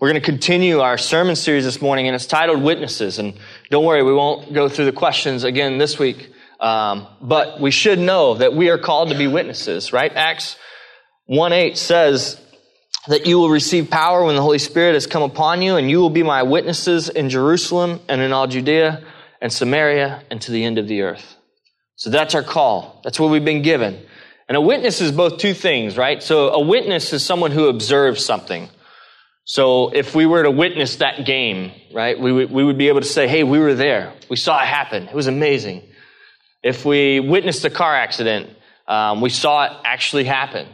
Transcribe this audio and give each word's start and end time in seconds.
We're 0.00 0.08
going 0.08 0.22
to 0.22 0.26
continue 0.26 0.80
our 0.80 0.96
sermon 0.96 1.36
series 1.36 1.66
this 1.66 1.82
morning, 1.82 2.06
and 2.06 2.14
it's 2.14 2.24
titled 2.24 2.62
Witnesses. 2.62 3.18
And 3.18 3.34
don't 3.68 3.84
worry, 3.84 4.02
we 4.02 4.14
won't 4.14 4.50
go 4.54 4.66
through 4.66 4.86
the 4.86 4.92
questions 4.92 5.44
again 5.44 5.76
this 5.76 5.98
week. 5.98 6.32
Um, 6.58 7.06
but 7.20 7.60
we 7.60 7.70
should 7.70 7.98
know 7.98 8.32
that 8.32 8.54
we 8.54 8.70
are 8.70 8.78
called 8.78 9.10
to 9.10 9.18
be 9.18 9.26
witnesses, 9.26 9.92
right? 9.92 10.10
Acts 10.10 10.56
1 11.26 11.52
8 11.52 11.76
says 11.76 12.40
that 13.08 13.26
you 13.26 13.38
will 13.38 13.50
receive 13.50 13.90
power 13.90 14.24
when 14.24 14.36
the 14.36 14.40
Holy 14.40 14.58
Spirit 14.58 14.94
has 14.94 15.06
come 15.06 15.22
upon 15.22 15.60
you, 15.60 15.76
and 15.76 15.90
you 15.90 16.00
will 16.00 16.08
be 16.08 16.22
my 16.22 16.44
witnesses 16.44 17.10
in 17.10 17.28
Jerusalem 17.28 18.00
and 18.08 18.22
in 18.22 18.32
all 18.32 18.46
Judea 18.46 19.04
and 19.42 19.52
Samaria 19.52 20.22
and 20.30 20.40
to 20.40 20.50
the 20.50 20.64
end 20.64 20.78
of 20.78 20.88
the 20.88 21.02
earth. 21.02 21.36
So 21.96 22.08
that's 22.08 22.34
our 22.34 22.42
call. 22.42 23.02
That's 23.04 23.20
what 23.20 23.30
we've 23.30 23.44
been 23.44 23.60
given. 23.60 24.00
And 24.48 24.56
a 24.56 24.62
witness 24.62 25.02
is 25.02 25.12
both 25.12 25.36
two 25.36 25.52
things, 25.52 25.98
right? 25.98 26.22
So 26.22 26.48
a 26.54 26.60
witness 26.64 27.12
is 27.12 27.22
someone 27.22 27.50
who 27.50 27.68
observes 27.68 28.24
something. 28.24 28.70
So 29.50 29.88
if 29.88 30.14
we 30.14 30.26
were 30.26 30.44
to 30.44 30.50
witness 30.52 30.94
that 30.98 31.26
game, 31.26 31.72
right, 31.92 32.16
we 32.16 32.30
would, 32.30 32.52
we 32.52 32.62
would 32.62 32.78
be 32.78 32.86
able 32.86 33.00
to 33.00 33.06
say, 33.06 33.26
hey, 33.26 33.42
we 33.42 33.58
were 33.58 33.74
there. 33.74 34.12
We 34.28 34.36
saw 34.36 34.62
it 34.62 34.66
happen. 34.66 35.08
It 35.08 35.12
was 35.12 35.26
amazing. 35.26 35.82
If 36.62 36.84
we 36.84 37.18
witnessed 37.18 37.64
a 37.64 37.70
car 37.70 37.92
accident, 37.92 38.48
um, 38.86 39.20
we 39.20 39.28
saw 39.28 39.64
it 39.64 39.72
actually 39.84 40.22
happen. 40.22 40.68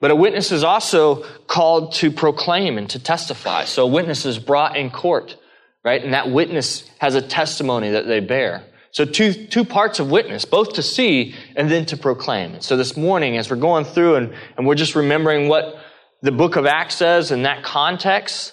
But 0.00 0.10
a 0.10 0.16
witness 0.16 0.50
is 0.50 0.64
also 0.64 1.22
called 1.46 1.92
to 2.00 2.10
proclaim 2.10 2.78
and 2.78 2.90
to 2.90 2.98
testify. 2.98 3.64
So 3.64 3.84
a 3.84 3.86
witness 3.86 4.26
is 4.26 4.40
brought 4.40 4.76
in 4.76 4.90
court, 4.90 5.36
right? 5.84 6.02
And 6.02 6.12
that 6.12 6.28
witness 6.28 6.82
has 6.98 7.14
a 7.14 7.22
testimony 7.22 7.90
that 7.90 8.08
they 8.08 8.18
bear. 8.18 8.64
So 8.90 9.04
two, 9.04 9.34
two 9.34 9.64
parts 9.64 10.00
of 10.00 10.10
witness, 10.10 10.44
both 10.44 10.72
to 10.72 10.82
see 10.82 11.36
and 11.54 11.70
then 11.70 11.86
to 11.86 11.96
proclaim. 11.96 12.54
And 12.54 12.62
So 12.64 12.76
this 12.76 12.96
morning, 12.96 13.36
as 13.36 13.48
we're 13.48 13.54
going 13.54 13.84
through 13.84 14.16
and, 14.16 14.34
and 14.56 14.66
we're 14.66 14.74
just 14.74 14.96
remembering 14.96 15.46
what 15.46 15.76
the 16.22 16.32
book 16.32 16.56
of 16.56 16.66
Acts 16.66 16.96
says 16.96 17.30
in 17.30 17.42
that 17.42 17.62
context, 17.62 18.52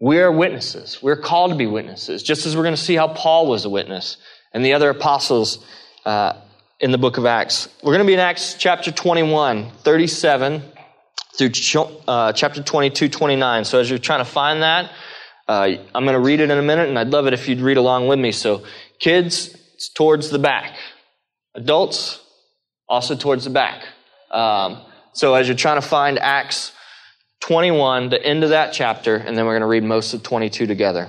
we're 0.00 0.32
witnesses. 0.32 0.98
We're 1.00 1.16
called 1.16 1.52
to 1.52 1.56
be 1.56 1.66
witnesses, 1.66 2.22
just 2.22 2.44
as 2.46 2.56
we're 2.56 2.64
going 2.64 2.74
to 2.74 2.80
see 2.80 2.96
how 2.96 3.08
Paul 3.08 3.46
was 3.46 3.64
a 3.64 3.70
witness 3.70 4.16
and 4.52 4.64
the 4.64 4.74
other 4.74 4.90
apostles 4.90 5.64
uh, 6.04 6.34
in 6.80 6.90
the 6.90 6.98
book 6.98 7.18
of 7.18 7.26
Acts. 7.26 7.68
We're 7.82 7.92
going 7.92 8.04
to 8.04 8.06
be 8.06 8.14
in 8.14 8.20
Acts 8.20 8.54
chapter 8.58 8.90
21, 8.90 9.70
37 9.84 10.62
through 11.38 11.50
uh, 12.08 12.32
chapter 12.32 12.62
22, 12.62 13.08
29. 13.08 13.64
So 13.64 13.78
as 13.78 13.88
you're 13.88 13.98
trying 13.98 14.24
to 14.24 14.30
find 14.30 14.62
that, 14.62 14.90
uh, 15.48 15.76
I'm 15.94 16.04
going 16.04 16.14
to 16.14 16.20
read 16.20 16.40
it 16.40 16.50
in 16.50 16.58
a 16.58 16.62
minute, 16.62 16.88
and 16.88 16.98
I'd 16.98 17.08
love 17.08 17.26
it 17.26 17.32
if 17.32 17.48
you'd 17.48 17.60
read 17.60 17.76
along 17.76 18.08
with 18.08 18.18
me. 18.18 18.32
So, 18.32 18.64
kids, 18.98 19.54
it's 19.74 19.88
towards 19.88 20.30
the 20.30 20.38
back. 20.38 20.76
Adults, 21.54 22.20
also 22.88 23.16
towards 23.16 23.44
the 23.44 23.50
back. 23.50 23.84
Um, 24.30 24.82
so 25.12 25.34
as 25.34 25.48
you're 25.48 25.56
trying 25.56 25.80
to 25.80 25.86
find 25.86 26.18
Acts 26.18 26.72
21, 27.40 28.08
the 28.08 28.24
end 28.24 28.44
of 28.44 28.50
that 28.50 28.72
chapter, 28.72 29.16
and 29.16 29.36
then 29.36 29.44
we're 29.44 29.52
going 29.52 29.62
to 29.62 29.66
read 29.66 29.84
most 29.84 30.14
of 30.14 30.22
22 30.22 30.66
together. 30.66 31.08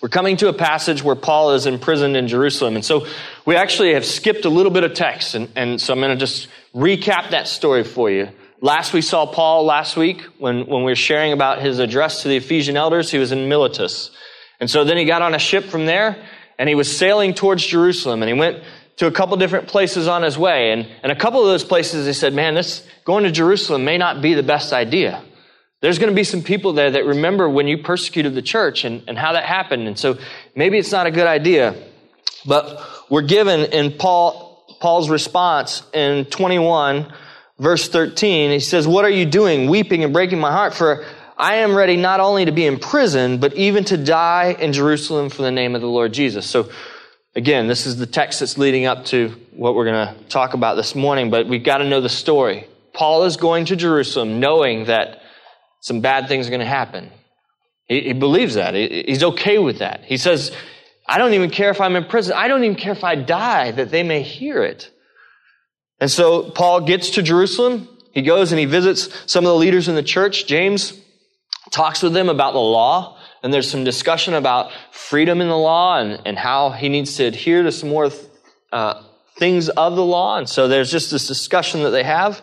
We're 0.00 0.08
coming 0.08 0.38
to 0.38 0.48
a 0.48 0.52
passage 0.54 1.02
where 1.02 1.16
Paul 1.16 1.52
is 1.52 1.66
imprisoned 1.66 2.16
in 2.16 2.26
Jerusalem. 2.26 2.74
And 2.74 2.84
so 2.84 3.06
we 3.44 3.56
actually 3.56 3.92
have 3.94 4.06
skipped 4.06 4.46
a 4.46 4.48
little 4.48 4.72
bit 4.72 4.84
of 4.84 4.94
text. 4.94 5.34
And, 5.34 5.50
and 5.56 5.80
so 5.80 5.92
I'm 5.92 6.00
going 6.00 6.16
to 6.16 6.16
just 6.16 6.48
recap 6.74 7.30
that 7.30 7.48
story 7.48 7.84
for 7.84 8.10
you. 8.10 8.30
Last 8.62 8.94
we 8.94 9.02
saw 9.02 9.26
Paul 9.26 9.64
last 9.64 9.96
week 9.96 10.22
when, 10.38 10.66
when 10.66 10.84
we 10.84 10.92
were 10.92 10.96
sharing 10.96 11.32
about 11.32 11.60
his 11.60 11.78
address 11.78 12.22
to 12.22 12.28
the 12.28 12.36
Ephesian 12.36 12.76
elders, 12.76 13.10
he 13.10 13.18
was 13.18 13.32
in 13.32 13.48
Miletus. 13.48 14.10
And 14.58 14.70
so 14.70 14.84
then 14.84 14.96
he 14.96 15.04
got 15.04 15.20
on 15.20 15.34
a 15.34 15.38
ship 15.38 15.64
from 15.64 15.84
there 15.84 16.16
and 16.58 16.68
he 16.68 16.74
was 16.74 16.94
sailing 16.96 17.34
towards 17.34 17.66
Jerusalem 17.66 18.22
and 18.22 18.28
he 18.28 18.38
went 18.38 18.62
to 19.00 19.06
a 19.06 19.10
couple 19.10 19.34
different 19.38 19.66
places 19.66 20.06
on 20.08 20.22
his 20.22 20.36
way. 20.36 20.72
And, 20.72 20.86
and 21.02 21.10
a 21.10 21.16
couple 21.16 21.40
of 21.40 21.46
those 21.46 21.64
places 21.64 22.06
he 22.06 22.12
said, 22.12 22.34
man, 22.34 22.54
this 22.54 22.86
going 23.06 23.24
to 23.24 23.30
Jerusalem 23.30 23.82
may 23.82 23.96
not 23.96 24.20
be 24.20 24.34
the 24.34 24.42
best 24.42 24.74
idea. 24.74 25.24
There's 25.80 25.98
going 25.98 26.10
to 26.10 26.14
be 26.14 26.22
some 26.22 26.42
people 26.42 26.74
there 26.74 26.90
that 26.90 27.06
remember 27.06 27.48
when 27.48 27.66
you 27.66 27.78
persecuted 27.78 28.34
the 28.34 28.42
church 28.42 28.84
and, 28.84 29.02
and 29.08 29.16
how 29.16 29.32
that 29.32 29.44
happened. 29.44 29.88
And 29.88 29.98
so 29.98 30.18
maybe 30.54 30.76
it's 30.76 30.92
not 30.92 31.06
a 31.06 31.10
good 31.10 31.26
idea. 31.26 31.82
But 32.44 32.86
we're 33.08 33.22
given 33.22 33.72
in 33.72 33.92
Paul, 33.96 34.66
Paul's 34.80 35.08
response 35.08 35.82
in 35.94 36.26
21, 36.26 37.10
verse 37.58 37.88
13, 37.88 38.50
he 38.50 38.60
says, 38.60 38.86
What 38.86 39.06
are 39.06 39.10
you 39.10 39.24
doing, 39.24 39.70
weeping 39.70 40.04
and 40.04 40.12
breaking 40.12 40.40
my 40.40 40.52
heart? 40.52 40.74
For 40.74 41.06
I 41.38 41.56
am 41.56 41.74
ready 41.74 41.96
not 41.96 42.20
only 42.20 42.44
to 42.44 42.52
be 42.52 42.66
in 42.66 42.78
prison, 42.78 43.38
but 43.38 43.54
even 43.54 43.84
to 43.84 43.96
die 43.96 44.54
in 44.58 44.74
Jerusalem 44.74 45.30
for 45.30 45.40
the 45.40 45.50
name 45.50 45.74
of 45.74 45.80
the 45.80 45.88
Lord 45.88 46.12
Jesus. 46.12 46.44
So 46.44 46.68
again, 47.34 47.66
this 47.66 47.86
is 47.86 47.96
the 47.96 48.06
text 48.06 48.40
that's 48.40 48.58
leading 48.58 48.86
up 48.86 49.04
to 49.06 49.28
what 49.52 49.74
we're 49.74 49.84
going 49.84 50.14
to 50.14 50.24
talk 50.24 50.54
about 50.54 50.76
this 50.76 50.94
morning, 50.94 51.30
but 51.30 51.46
we've 51.46 51.64
got 51.64 51.78
to 51.78 51.88
know 51.88 52.00
the 52.00 52.08
story. 52.08 52.66
Paul 52.92 53.24
is 53.24 53.36
going 53.36 53.66
to 53.66 53.76
Jerusalem 53.76 54.40
knowing 54.40 54.86
that 54.86 55.20
some 55.80 56.00
bad 56.00 56.28
things 56.28 56.46
are 56.46 56.50
going 56.50 56.60
to 56.60 56.66
happen. 56.66 57.10
He, 57.86 58.00
he 58.00 58.12
believes 58.12 58.54
that. 58.54 58.74
He, 58.74 59.04
he's 59.06 59.22
okay 59.22 59.58
with 59.58 59.78
that. 59.78 60.04
He 60.04 60.16
says, 60.16 60.52
I 61.06 61.18
don't 61.18 61.34
even 61.34 61.50
care 61.50 61.70
if 61.70 61.80
I'm 61.80 61.96
in 61.96 62.04
prison. 62.04 62.34
I 62.36 62.48
don't 62.48 62.64
even 62.64 62.76
care 62.76 62.92
if 62.92 63.04
I 63.04 63.14
die, 63.14 63.72
that 63.72 63.90
they 63.90 64.02
may 64.02 64.22
hear 64.22 64.62
it. 64.62 64.90
And 66.00 66.10
so 66.10 66.50
Paul 66.50 66.82
gets 66.82 67.10
to 67.10 67.22
Jerusalem. 67.22 67.88
He 68.12 68.22
goes 68.22 68.52
and 68.52 68.58
he 68.58 68.64
visits 68.64 69.08
some 69.26 69.44
of 69.44 69.50
the 69.50 69.56
leaders 69.56 69.88
in 69.88 69.94
the 69.94 70.02
church. 70.02 70.46
James 70.46 70.98
talks 71.70 72.02
with 72.02 72.12
them 72.12 72.28
about 72.28 72.52
the 72.52 72.60
law. 72.60 73.18
And 73.42 73.52
there's 73.52 73.70
some 73.70 73.84
discussion 73.84 74.34
about 74.34 74.70
freedom 74.92 75.40
in 75.40 75.48
the 75.48 75.56
law 75.56 75.98
and, 75.98 76.20
and 76.26 76.38
how 76.38 76.70
he 76.70 76.88
needs 76.88 77.16
to 77.16 77.24
adhere 77.24 77.62
to 77.62 77.72
some 77.72 77.88
more 77.88 78.10
uh, 78.72 79.02
things 79.36 79.68
of 79.70 79.96
the 79.96 80.04
law. 80.04 80.36
And 80.38 80.48
so 80.48 80.68
there's 80.68 80.90
just 80.90 81.10
this 81.10 81.26
discussion 81.26 81.82
that 81.84 81.90
they 81.90 82.04
have. 82.04 82.42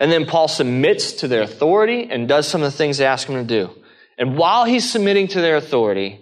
And 0.00 0.10
then 0.10 0.26
Paul 0.26 0.48
submits 0.48 1.12
to 1.14 1.28
their 1.28 1.42
authority 1.42 2.08
and 2.10 2.26
does 2.26 2.48
some 2.48 2.62
of 2.62 2.72
the 2.72 2.76
things 2.76 2.98
they 2.98 3.06
ask 3.06 3.28
him 3.28 3.36
to 3.36 3.44
do. 3.44 3.70
And 4.18 4.36
while 4.36 4.64
he's 4.64 4.90
submitting 4.90 5.28
to 5.28 5.40
their 5.40 5.56
authority, 5.56 6.20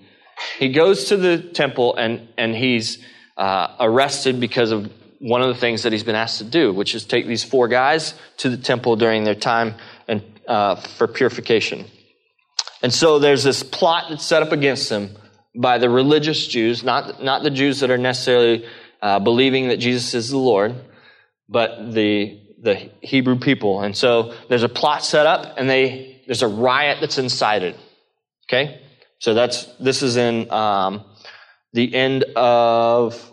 he 0.58 0.72
goes 0.72 1.06
to 1.06 1.16
the 1.16 1.38
temple 1.38 1.96
and, 1.96 2.28
and 2.36 2.54
he's 2.54 2.98
uh, 3.36 3.74
arrested 3.80 4.38
because 4.38 4.70
of 4.70 4.92
one 5.18 5.42
of 5.42 5.48
the 5.48 5.54
things 5.54 5.82
that 5.82 5.92
he's 5.92 6.04
been 6.04 6.14
asked 6.14 6.38
to 6.38 6.44
do, 6.44 6.72
which 6.72 6.94
is 6.94 7.04
take 7.04 7.26
these 7.26 7.44
four 7.44 7.68
guys 7.68 8.14
to 8.38 8.48
the 8.48 8.56
temple 8.56 8.96
during 8.96 9.24
their 9.24 9.34
time 9.34 9.74
and, 10.08 10.22
uh, 10.46 10.76
for 10.76 11.06
purification. 11.06 11.86
And 12.82 12.92
so 12.92 13.18
there's 13.18 13.44
this 13.44 13.62
plot 13.62 14.06
that's 14.08 14.24
set 14.24 14.42
up 14.42 14.52
against 14.52 14.90
him 14.90 15.16
by 15.54 15.78
the 15.78 15.90
religious 15.90 16.46
Jews, 16.46 16.82
not, 16.82 17.22
not 17.22 17.42
the 17.42 17.50
Jews 17.50 17.80
that 17.80 17.90
are 17.90 17.98
necessarily 17.98 18.64
uh, 19.02 19.18
believing 19.18 19.68
that 19.68 19.78
Jesus 19.78 20.14
is 20.14 20.30
the 20.30 20.38
Lord, 20.38 20.74
but 21.48 21.92
the, 21.92 22.40
the 22.60 22.90
Hebrew 23.00 23.38
people. 23.38 23.82
And 23.82 23.96
so 23.96 24.34
there's 24.48 24.62
a 24.62 24.68
plot 24.68 25.04
set 25.04 25.26
up 25.26 25.58
and 25.58 25.68
they, 25.68 26.22
there's 26.26 26.42
a 26.42 26.48
riot 26.48 26.98
that's 27.00 27.18
incited. 27.18 27.76
Okay? 28.48 28.80
So 29.18 29.34
that's, 29.34 29.66
this 29.76 30.02
is 30.02 30.16
in 30.16 30.50
um, 30.50 31.04
the 31.72 31.94
end 31.94 32.24
of 32.36 33.30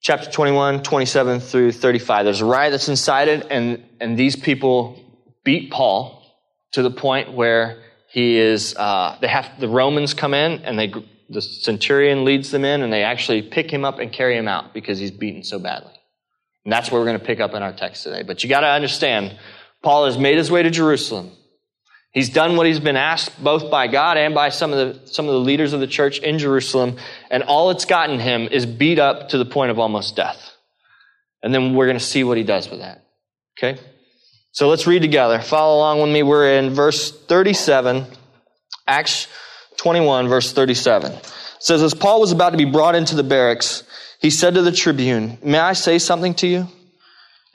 chapter 0.00 0.30
21, 0.30 0.82
27 0.82 1.40
through 1.40 1.72
35. 1.72 2.24
There's 2.24 2.40
a 2.40 2.44
riot 2.44 2.72
that's 2.72 2.88
incited 2.88 3.46
and, 3.50 3.84
and 4.00 4.18
these 4.18 4.34
people 4.34 4.98
beat 5.44 5.70
Paul 5.70 6.23
to 6.74 6.82
the 6.82 6.90
point 6.90 7.32
where 7.32 7.82
he 8.08 8.36
is, 8.36 8.74
uh, 8.76 9.16
they 9.20 9.28
have, 9.28 9.48
the 9.60 9.68
Romans 9.68 10.12
come 10.12 10.34
in 10.34 10.64
and 10.64 10.76
they, 10.76 10.92
the 11.28 11.40
centurion 11.40 12.24
leads 12.24 12.50
them 12.50 12.64
in 12.64 12.82
and 12.82 12.92
they 12.92 13.04
actually 13.04 13.42
pick 13.42 13.70
him 13.70 13.84
up 13.84 14.00
and 14.00 14.12
carry 14.12 14.36
him 14.36 14.48
out 14.48 14.74
because 14.74 14.98
he's 14.98 15.12
beaten 15.12 15.44
so 15.44 15.60
badly. 15.60 15.92
And 16.64 16.72
that's 16.72 16.90
what 16.90 16.98
we're 16.98 17.06
going 17.06 17.20
to 17.20 17.24
pick 17.24 17.38
up 17.38 17.54
in 17.54 17.62
our 17.62 17.72
text 17.72 18.02
today. 18.02 18.24
But 18.24 18.42
you 18.42 18.48
got 18.48 18.60
to 18.60 18.66
understand, 18.66 19.38
Paul 19.82 20.06
has 20.06 20.18
made 20.18 20.36
his 20.36 20.50
way 20.50 20.64
to 20.64 20.70
Jerusalem. 20.70 21.30
He's 22.10 22.28
done 22.28 22.56
what 22.56 22.66
he's 22.66 22.80
been 22.80 22.96
asked 22.96 23.42
both 23.42 23.70
by 23.70 23.86
God 23.86 24.16
and 24.16 24.34
by 24.34 24.48
some 24.48 24.72
of 24.72 24.78
the, 24.78 25.06
some 25.06 25.26
of 25.26 25.32
the 25.32 25.40
leaders 25.40 25.72
of 25.74 25.80
the 25.80 25.86
church 25.86 26.18
in 26.18 26.40
Jerusalem. 26.40 26.96
And 27.30 27.44
all 27.44 27.70
it's 27.70 27.84
gotten 27.84 28.18
him 28.18 28.48
is 28.48 28.66
beat 28.66 28.98
up 28.98 29.28
to 29.28 29.38
the 29.38 29.44
point 29.44 29.70
of 29.70 29.78
almost 29.78 30.16
death. 30.16 30.56
And 31.40 31.54
then 31.54 31.74
we're 31.74 31.86
going 31.86 31.98
to 31.98 32.04
see 32.04 32.24
what 32.24 32.36
he 32.36 32.42
does 32.42 32.68
with 32.68 32.80
that. 32.80 33.04
Okay? 33.58 33.80
So 34.54 34.68
let's 34.68 34.86
read 34.86 35.02
together. 35.02 35.40
Follow 35.40 35.78
along 35.78 36.00
with 36.00 36.12
me. 36.12 36.22
We're 36.22 36.58
in 36.58 36.70
verse 36.70 37.10
37, 37.10 38.06
Acts 38.86 39.26
21, 39.78 40.28
verse 40.28 40.52
37. 40.52 41.10
It 41.10 41.32
says, 41.58 41.82
As 41.82 41.92
Paul 41.92 42.20
was 42.20 42.30
about 42.30 42.50
to 42.50 42.56
be 42.56 42.64
brought 42.64 42.94
into 42.94 43.16
the 43.16 43.24
barracks, 43.24 43.82
he 44.20 44.30
said 44.30 44.54
to 44.54 44.62
the 44.62 44.70
tribune, 44.70 45.38
May 45.42 45.58
I 45.58 45.72
say 45.72 45.98
something 45.98 46.34
to 46.34 46.46
you? 46.46 46.68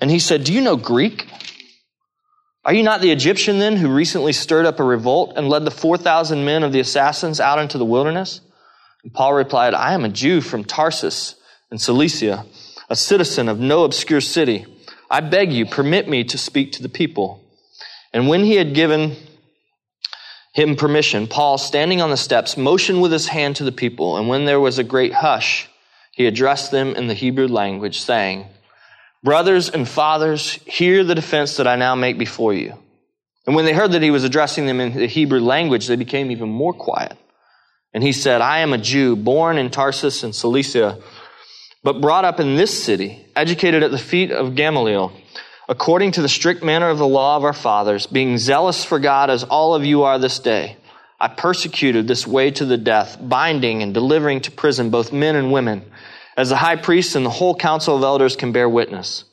And 0.02 0.12
he 0.12 0.20
said, 0.20 0.44
Do 0.44 0.52
you 0.52 0.60
know 0.60 0.76
Greek? 0.76 1.26
Are 2.66 2.74
you 2.74 2.84
not 2.84 3.00
the 3.00 3.14
Egyptian 3.14 3.60
then 3.60 3.78
who 3.78 3.88
recently 3.88 4.34
stirred 4.34 4.66
up 4.66 4.82
a 4.82 4.84
revolt 4.84 5.36
and 5.38 5.48
led 5.48 5.64
the 5.64 5.72
4,000 5.72 6.44
men 6.44 6.64
of 6.64 6.74
the 6.74 6.82
assassins 6.82 7.40
out 7.40 7.60
into 7.60 7.78
the 7.78 7.86
wilderness? 7.86 8.42
And 9.06 9.14
Paul 9.14 9.36
replied, 9.36 9.74
I 9.74 9.94
am 9.94 10.04
a 10.04 10.10
Jew 10.10 10.42
from 10.42 10.66
Tarsus 10.66 11.36
in 11.72 11.78
Cilicia, 11.78 12.46
a 12.90 12.96
citizen 12.98 13.48
of 13.48 13.58
no 13.58 13.86
obscure 13.86 14.20
city 14.20 14.66
I 15.10 15.22
beg 15.22 15.52
you, 15.52 15.66
permit 15.66 16.08
me 16.08 16.24
to 16.26 16.38
speak 16.38 16.74
to 16.74 16.84
the 16.84 16.90
people. 16.90 17.44
And 18.14 18.28
when 18.28 18.44
he 18.44 18.56
had 18.56 18.74
given 18.74 19.16
him 20.54 20.76
permission, 20.76 21.28
Paul, 21.28 21.58
standing 21.58 22.02
on 22.02 22.10
the 22.10 22.18
steps, 22.18 22.58
motioned 22.58 23.02
with 23.02 23.12
his 23.12 23.28
hand 23.28 23.58
to 23.58 23.64
the 23.64 23.72
people. 23.72 24.18
And 24.18 24.28
when 24.28 24.46
there 24.46 24.60
was 24.60 24.78
a 24.78 24.84
great 24.84 25.14
hush, 25.14 25.70
he 26.12 26.28
addressed 26.28 26.72
them 26.72 26.96
in 26.96 27.08
the 27.08 27.14
Hebrew 27.14 27.48
language, 27.48 28.00
saying, 28.00 28.46
Brothers 29.24 29.70
and 29.70 29.88
fathers, 29.88 30.52
hear 30.66 31.04
the 31.04 31.16
defense 31.16 31.58
that 31.58 31.68
I 31.68 31.76
now 31.76 31.96
make 31.96 32.18
before 32.18 32.54
you. 32.54 32.78
And 33.46 33.56
when 33.56 33.66
they 33.66 33.74
heard 33.74 33.94
that 33.94 34.02
he 34.02 34.12
was 34.12 34.24
addressing 34.24 34.66
them 34.66 34.80
in 34.80 34.94
the 34.94 35.08
Hebrew 35.08 35.40
language, 35.40 35.88
they 35.88 35.96
became 35.96 36.32
even 36.32 36.50
more 36.50 36.74
quiet. 36.74 37.18
And 37.94 38.04
he 38.04 38.12
said, 38.12 38.42
I 38.42 38.60
am 38.60 38.74
a 38.74 38.78
Jew, 38.78 39.16
born 39.16 39.58
in 39.58 39.72
Tarsus 39.72 40.24
in 40.24 40.34
Cilicia, 40.34 41.00
but 41.90 42.02
brought 42.02 42.24
up 42.24 42.40
in 42.40 42.56
this 42.56 42.84
city, 42.84 43.26
educated 43.36 43.82
at 43.82 43.90
the 43.90 43.98
feet 43.98 44.30
of 44.32 44.54
Gamaliel, 44.54 45.12
according 45.68 46.12
to 46.12 46.22
the 46.22 46.30
strict 46.30 46.62
manner 46.62 46.88
of 46.88 47.00
the 47.00 47.08
law 47.08 47.36
of 47.36 47.44
our 47.44 47.52
fathers, 47.52 48.06
being 48.06 48.38
zealous 48.38 48.84
for 48.84 49.00
God 49.00 49.32
as 49.32 49.44
all 49.44 49.74
of 49.74 49.84
you 49.84 50.04
are 50.04 50.20
this 50.20 50.38
day. 50.38 50.78
I 51.20 51.30
persecuted 51.30 52.08
this 52.08 52.28
way 52.28 52.52
to 52.52 52.66
the 52.66 52.78
death, 52.78 53.18
binding 53.20 53.82
and 53.82 53.92
delivering 53.92 54.42
to 54.42 54.52
prison 54.52 54.92
both 54.92 55.12
men 55.12 55.36
and 55.36 55.52
women, 55.52 55.84
as 56.38 56.50
the 56.50 56.58
high 56.58 56.76
priest 56.76 57.16
and 57.16 57.26
the 57.26 57.32
whole 57.32 57.56
council 57.56 57.98
of 57.98 58.04
elders 58.04 58.36
can 58.36 58.52
bear 58.52 58.70
witness. 58.70 59.24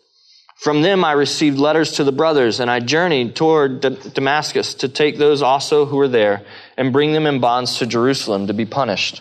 From 0.56 0.80
them 0.80 1.04
I 1.04 1.12
received 1.12 1.58
letters 1.58 1.92
to 1.96 2.04
the 2.04 2.10
brothers, 2.10 2.58
and 2.58 2.70
I 2.70 2.80
journeyed 2.80 3.36
toward 3.36 3.82
Damascus 3.82 4.72
to 4.76 4.88
take 4.88 5.18
those 5.18 5.42
also 5.42 5.84
who 5.84 5.98
were 5.98 6.08
there 6.08 6.46
and 6.78 6.90
bring 6.90 7.12
them 7.12 7.26
in 7.26 7.38
bonds 7.38 7.76
to 7.80 7.86
Jerusalem 7.86 8.46
to 8.46 8.54
be 8.54 8.64
punished. 8.64 9.20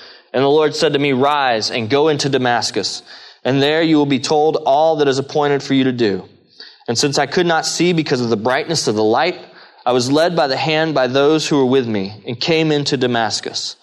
And 0.33 0.43
the 0.43 0.47
Lord 0.47 0.75
said 0.75 0.93
to 0.93 0.99
me, 0.99 1.11
Rise 1.11 1.71
and 1.71 1.89
go 1.89 2.07
into 2.07 2.29
Damascus, 2.29 3.03
and 3.43 3.61
there 3.61 3.81
you 3.81 3.97
will 3.97 4.05
be 4.05 4.19
told 4.19 4.57
all 4.65 4.97
that 4.97 5.07
is 5.07 5.19
appointed 5.19 5.61
for 5.61 5.73
you 5.73 5.85
to 5.85 5.91
do. 5.91 6.27
And 6.87 6.97
since 6.97 7.17
I 7.17 7.25
could 7.25 7.45
not 7.45 7.65
see 7.65 7.93
because 7.93 8.21
of 8.21 8.29
the 8.29 8.37
brightness 8.37 8.87
of 8.87 8.95
the 8.95 9.03
light, 9.03 9.39
I 9.85 9.93
was 9.93 10.11
led 10.11 10.35
by 10.35 10.47
the 10.47 10.57
hand 10.57 10.93
by 10.93 11.07
those 11.07 11.47
who 11.47 11.57
were 11.57 11.65
with 11.65 11.87
me, 11.87 12.23
and 12.27 12.39
came 12.39 12.71
into 12.71 12.97
Damascus. 12.97 13.75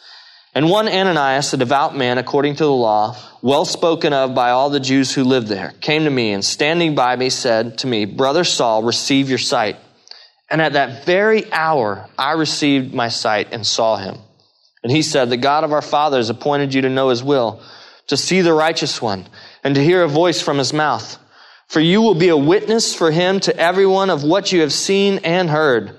And 0.54 0.70
one 0.70 0.88
Ananias, 0.88 1.52
a 1.52 1.56
devout 1.56 1.96
man 1.96 2.18
according 2.18 2.56
to 2.56 2.64
the 2.64 2.72
law, 2.72 3.16
well 3.42 3.64
spoken 3.64 4.12
of 4.12 4.34
by 4.34 4.50
all 4.50 4.70
the 4.70 4.80
Jews 4.80 5.14
who 5.14 5.24
lived 5.24 5.48
there, 5.48 5.72
came 5.80 6.04
to 6.04 6.10
me 6.10 6.32
and 6.32 6.44
standing 6.44 6.94
by 6.94 7.14
me 7.16 7.30
said 7.30 7.78
to 7.78 7.86
me, 7.86 8.06
Brother 8.06 8.44
Saul, 8.44 8.82
receive 8.82 9.28
your 9.28 9.38
sight. 9.38 9.76
And 10.50 10.62
at 10.62 10.72
that 10.72 11.04
very 11.04 11.52
hour 11.52 12.08
I 12.18 12.32
received 12.32 12.94
my 12.94 13.08
sight 13.08 13.52
and 13.52 13.66
saw 13.66 13.96
him. 13.96 14.18
And 14.82 14.92
he 14.92 15.02
said, 15.02 15.30
The 15.30 15.36
God 15.36 15.64
of 15.64 15.72
our 15.72 15.82
fathers 15.82 16.30
appointed 16.30 16.74
you 16.74 16.82
to 16.82 16.88
know 16.88 17.08
his 17.08 17.22
will, 17.22 17.62
to 18.08 18.16
see 18.16 18.40
the 18.40 18.52
righteous 18.52 19.02
one, 19.02 19.26
and 19.64 19.74
to 19.74 19.84
hear 19.84 20.02
a 20.02 20.08
voice 20.08 20.40
from 20.40 20.58
his 20.58 20.72
mouth. 20.72 21.18
For 21.66 21.80
you 21.80 22.00
will 22.00 22.14
be 22.14 22.28
a 22.28 22.36
witness 22.36 22.94
for 22.94 23.10
him 23.10 23.40
to 23.40 23.56
everyone 23.56 24.08
of 24.08 24.24
what 24.24 24.52
you 24.52 24.62
have 24.62 24.72
seen 24.72 25.18
and 25.18 25.50
heard. 25.50 25.96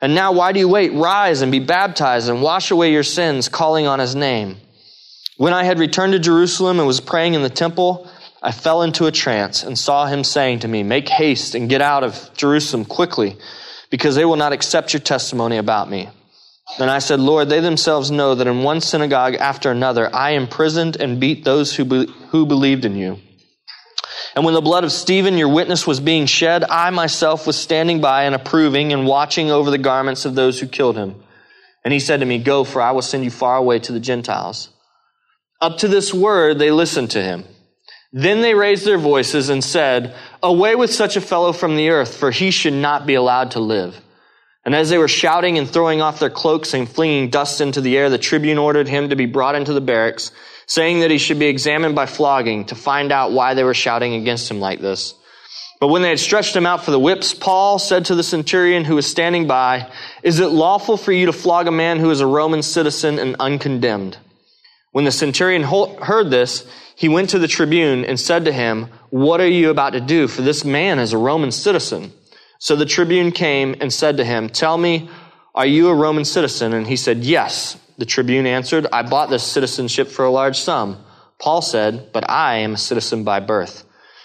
And 0.00 0.14
now 0.14 0.32
why 0.32 0.52
do 0.52 0.60
you 0.60 0.68
wait? 0.68 0.92
Rise 0.92 1.40
and 1.40 1.50
be 1.50 1.58
baptized 1.58 2.28
and 2.28 2.42
wash 2.42 2.70
away 2.70 2.92
your 2.92 3.02
sins, 3.02 3.48
calling 3.48 3.86
on 3.86 3.98
his 3.98 4.14
name. 4.14 4.58
When 5.38 5.54
I 5.54 5.64
had 5.64 5.78
returned 5.78 6.12
to 6.12 6.18
Jerusalem 6.18 6.78
and 6.78 6.86
was 6.86 7.00
praying 7.00 7.34
in 7.34 7.42
the 7.42 7.50
temple, 7.50 8.10
I 8.42 8.52
fell 8.52 8.82
into 8.82 9.06
a 9.06 9.12
trance 9.12 9.62
and 9.62 9.78
saw 9.78 10.06
him 10.06 10.22
saying 10.22 10.60
to 10.60 10.68
me, 10.68 10.82
Make 10.82 11.08
haste 11.08 11.54
and 11.54 11.68
get 11.68 11.80
out 11.80 12.04
of 12.04 12.30
Jerusalem 12.36 12.84
quickly, 12.84 13.36
because 13.90 14.14
they 14.14 14.24
will 14.24 14.36
not 14.36 14.52
accept 14.52 14.92
your 14.92 15.00
testimony 15.00 15.56
about 15.56 15.90
me. 15.90 16.10
Then 16.78 16.88
I 16.88 16.98
said, 16.98 17.20
Lord, 17.20 17.48
they 17.48 17.60
themselves 17.60 18.10
know 18.10 18.34
that 18.34 18.46
in 18.46 18.62
one 18.62 18.80
synagogue 18.80 19.34
after 19.34 19.70
another 19.70 20.14
I 20.14 20.30
imprisoned 20.30 20.96
and 20.96 21.20
beat 21.20 21.44
those 21.44 21.74
who, 21.74 21.84
be- 21.84 22.12
who 22.28 22.44
believed 22.44 22.84
in 22.84 22.96
you. 22.96 23.18
And 24.34 24.44
when 24.44 24.54
the 24.54 24.60
blood 24.60 24.84
of 24.84 24.92
Stephen, 24.92 25.38
your 25.38 25.48
witness, 25.48 25.86
was 25.86 26.00
being 26.00 26.26
shed, 26.26 26.64
I 26.64 26.90
myself 26.90 27.46
was 27.46 27.56
standing 27.56 28.00
by 28.00 28.24
and 28.24 28.34
approving 28.34 28.92
and 28.92 29.06
watching 29.06 29.50
over 29.50 29.70
the 29.70 29.78
garments 29.78 30.26
of 30.26 30.34
those 30.34 30.60
who 30.60 30.66
killed 30.66 30.96
him. 30.96 31.22
And 31.84 31.92
he 31.92 32.00
said 32.00 32.20
to 32.20 32.26
me, 32.26 32.38
Go, 32.38 32.64
for 32.64 32.82
I 32.82 32.90
will 32.90 33.02
send 33.02 33.24
you 33.24 33.30
far 33.30 33.56
away 33.56 33.78
to 33.78 33.92
the 33.92 34.00
Gentiles. 34.00 34.68
Up 35.60 35.78
to 35.78 35.88
this 35.88 36.12
word, 36.12 36.58
they 36.58 36.70
listened 36.70 37.12
to 37.12 37.22
him. 37.22 37.44
Then 38.12 38.42
they 38.42 38.54
raised 38.54 38.84
their 38.84 38.98
voices 38.98 39.48
and 39.48 39.64
said, 39.64 40.14
Away 40.42 40.74
with 40.74 40.92
such 40.92 41.16
a 41.16 41.20
fellow 41.20 41.52
from 41.52 41.76
the 41.76 41.90
earth, 41.90 42.16
for 42.16 42.30
he 42.30 42.50
should 42.50 42.74
not 42.74 43.06
be 43.06 43.14
allowed 43.14 43.52
to 43.52 43.60
live. 43.60 44.00
And 44.66 44.74
as 44.74 44.90
they 44.90 44.98
were 44.98 45.08
shouting 45.08 45.56
and 45.56 45.70
throwing 45.70 46.02
off 46.02 46.18
their 46.18 46.28
cloaks 46.28 46.74
and 46.74 46.88
flinging 46.88 47.30
dust 47.30 47.60
into 47.60 47.80
the 47.80 47.96
air, 47.96 48.10
the 48.10 48.18
tribune 48.18 48.58
ordered 48.58 48.88
him 48.88 49.10
to 49.10 49.16
be 49.16 49.26
brought 49.26 49.54
into 49.54 49.72
the 49.72 49.80
barracks 49.80 50.32
saying 50.66 51.00
that 51.00 51.10
he 51.12 51.18
should 51.18 51.38
be 51.38 51.46
examined 51.46 51.94
by 51.94 52.06
flogging 52.06 52.64
to 52.64 52.74
find 52.74 53.12
out 53.12 53.30
why 53.30 53.54
they 53.54 53.62
were 53.62 53.74
shouting 53.74 54.14
against 54.14 54.50
him 54.50 54.58
like 54.58 54.80
this. 54.80 55.14
But 55.78 55.88
when 55.88 56.02
they 56.02 56.08
had 56.08 56.18
stretched 56.18 56.56
him 56.56 56.66
out 56.66 56.84
for 56.84 56.90
the 56.90 56.98
whips, 56.98 57.32
Paul 57.32 57.78
said 57.78 58.06
to 58.06 58.16
the 58.16 58.24
centurion 58.24 58.84
who 58.84 58.96
was 58.96 59.06
standing 59.06 59.46
by, 59.46 59.88
Is 60.24 60.40
it 60.40 60.48
lawful 60.48 60.96
for 60.96 61.12
you 61.12 61.26
to 61.26 61.32
flog 61.32 61.68
a 61.68 61.72
man 61.72 62.00
who 62.00 62.10
is 62.10 62.20
a 62.20 62.26
Roman 62.26 62.62
citizen 62.62 63.20
and 63.20 63.36
uncondemned? 63.38 64.18
When 64.90 65.04
the 65.04 65.12
centurion 65.12 65.62
heard 65.62 66.30
this, 66.30 66.66
he 66.96 67.08
went 67.08 67.30
to 67.30 67.38
the 67.38 67.46
tribune 67.46 68.04
and 68.04 68.18
said 68.18 68.46
to 68.46 68.52
him, 68.52 68.88
What 69.10 69.40
are 69.40 69.48
you 69.48 69.70
about 69.70 69.92
to 69.92 70.00
do? 70.00 70.26
For 70.26 70.42
this 70.42 70.64
man 70.64 70.98
is 70.98 71.12
a 71.12 71.18
Roman 71.18 71.52
citizen. 71.52 72.12
So 72.58 72.76
the 72.76 72.86
tribune 72.86 73.32
came 73.32 73.74
and 73.80 73.92
said 73.92 74.16
to 74.16 74.24
him, 74.24 74.48
Tell 74.48 74.76
me, 74.76 75.10
are 75.54 75.66
you 75.66 75.88
a 75.88 75.94
Roman 75.94 76.24
citizen? 76.24 76.72
And 76.72 76.86
he 76.86 76.96
said, 76.96 77.18
Yes. 77.18 77.78
The 77.98 78.04
tribune 78.06 78.46
answered, 78.46 78.86
I 78.92 79.02
bought 79.02 79.30
this 79.30 79.42
citizenship 79.42 80.08
for 80.08 80.24
a 80.24 80.30
large 80.30 80.58
sum. 80.58 81.02
Paul 81.38 81.62
said, 81.62 82.12
But 82.12 82.28
I 82.28 82.58
am 82.58 82.74
a 82.74 82.78
citizen 82.78 83.24
by 83.24 83.40
birth. 83.40 83.84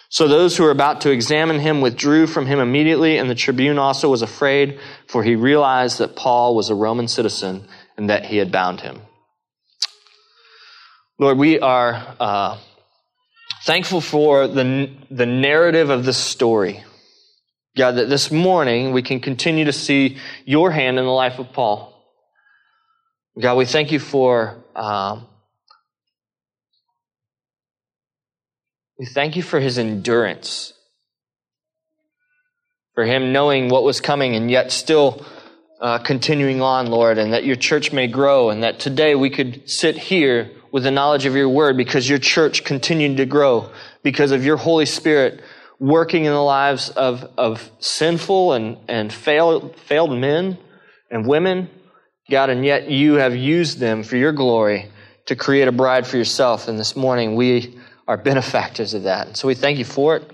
So 0.10 0.28
those 0.28 0.58
who 0.58 0.64
were 0.64 0.72
about 0.72 1.02
to 1.02 1.10
examine 1.10 1.60
him 1.60 1.80
withdrew 1.80 2.28
from 2.28 2.46
him 2.46 2.60
immediately, 2.60 3.18
and 3.18 3.30
the 3.30 3.36
tribune 3.36 3.80
also 3.80 4.10
was 4.10 4.22
afraid, 4.22 4.78
for 5.08 5.24
he 5.24 5.36
realized 5.36 6.00
that 6.00 6.18
Paul 6.18 6.54
was 6.54 6.70
a 6.70 6.76
Roman 6.76 7.08
citizen 7.08 7.66
and 7.96 8.10
that 8.10 8.26
he 8.26 8.36
had 8.36 8.52
bound 8.52 8.82
him. 8.82 9.00
Lord, 11.18 11.38
we 11.38 11.62
are 11.62 12.16
uh, 12.20 12.58
thankful 13.64 14.02
for 14.02 14.50
the, 14.50 14.92
the 15.10 15.26
narrative 15.26 15.90
of 15.90 16.04
this 16.04 16.18
story. 16.18 16.84
God, 17.76 17.92
that 17.92 18.10
this 18.10 18.32
morning 18.32 18.92
we 18.92 19.02
can 19.02 19.22
continue 19.22 19.66
to 19.66 19.72
see 19.72 20.18
your 20.46 20.72
hand 20.72 21.00
in 21.00 21.06
the 21.06 21.12
life 21.12 21.40
of 21.40 21.54
Paul. 21.54 21.98
God, 23.40 23.56
we 23.56 23.66
thank 23.66 23.92
you 23.92 24.00
for. 24.00 24.62
Um, 24.76 25.28
we 29.00 29.06
thank 29.06 29.36
you 29.38 29.42
for 29.42 29.60
his 29.60 29.80
endurance, 29.80 30.74
for 32.94 33.06
him 33.06 33.32
knowing 33.32 33.70
what 33.70 33.84
was 33.84 34.02
coming 34.02 34.36
and 34.36 34.52
yet 34.52 34.72
still 34.72 35.26
uh, 35.80 35.98
continuing 35.98 36.62
on, 36.62 36.88
Lord, 36.88 37.18
and 37.18 37.34
that 37.34 37.46
your 37.46 37.56
church 37.56 37.94
may 37.94 38.08
grow, 38.08 38.50
and 38.50 38.64
that 38.64 38.80
today 38.80 39.16
we 39.16 39.30
could 39.30 39.68
sit 39.70 39.98
here 39.98 40.52
with 40.72 40.84
the 40.84 40.92
knowledge 40.92 41.26
of 41.26 41.36
your 41.36 41.50
word 41.50 41.78
because 41.78 42.08
your 42.08 42.20
church 42.20 42.64
continued 42.66 43.18
to 43.18 43.26
grow 43.26 43.72
because 44.04 44.32
of 44.32 44.44
your 44.44 44.58
Holy 44.58 44.86
Spirit 44.86 45.42
working 45.82 46.24
in 46.24 46.32
the 46.32 46.40
lives 46.40 46.90
of, 46.90 47.30
of 47.38 47.70
sinful 47.80 48.54
and, 48.54 48.78
and 48.88 49.12
failed, 49.12 49.76
failed 49.76 50.18
men 50.18 50.58
and 51.10 51.28
women 51.28 51.70
God, 52.32 52.50
and 52.50 52.64
yet 52.64 52.90
you 52.90 53.16
have 53.16 53.36
used 53.36 53.80
them 53.80 54.04
for 54.04 54.16
your 54.16 54.32
glory 54.32 54.90
to 55.26 55.36
create 55.36 55.68
a 55.68 55.72
bride 55.72 56.08
for 56.08 56.16
yourself. 56.16 56.70
And 56.70 56.80
this 56.80 56.96
morning 56.96 57.36
we 57.36 57.78
are 58.08 58.16
benefactors 58.16 58.94
of 58.94 59.04
that. 59.04 59.28
And 59.28 59.38
so 59.38 59.50
we 59.50 59.54
thank 59.54 59.78
you 59.78 59.84
for 59.84 60.16
it. 60.16 60.32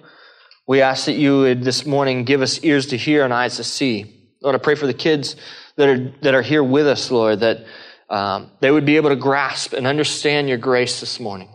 We 0.67 0.81
ask 0.81 1.05
that 1.05 1.13
you 1.13 1.39
would 1.39 1.63
this 1.63 1.87
morning 1.87 2.23
give 2.23 2.43
us 2.43 2.63
ears 2.63 2.87
to 2.87 2.97
hear 2.97 3.23
and 3.23 3.33
eyes 3.33 3.55
to 3.55 3.63
see. 3.63 4.13
Lord, 4.43 4.53
I 4.53 4.59
pray 4.59 4.75
for 4.75 4.85
the 4.85 4.93
kids 4.93 5.37
that 5.75 5.89
are, 5.89 6.13
that 6.21 6.35
are 6.35 6.43
here 6.43 6.63
with 6.63 6.87
us, 6.87 7.09
Lord, 7.09 7.39
that 7.39 7.65
um, 8.11 8.51
they 8.59 8.69
would 8.69 8.85
be 8.85 8.97
able 8.97 9.09
to 9.09 9.15
grasp 9.15 9.73
and 9.73 9.87
understand 9.87 10.47
your 10.47 10.59
grace 10.59 10.99
this 10.99 11.19
morning. 11.19 11.49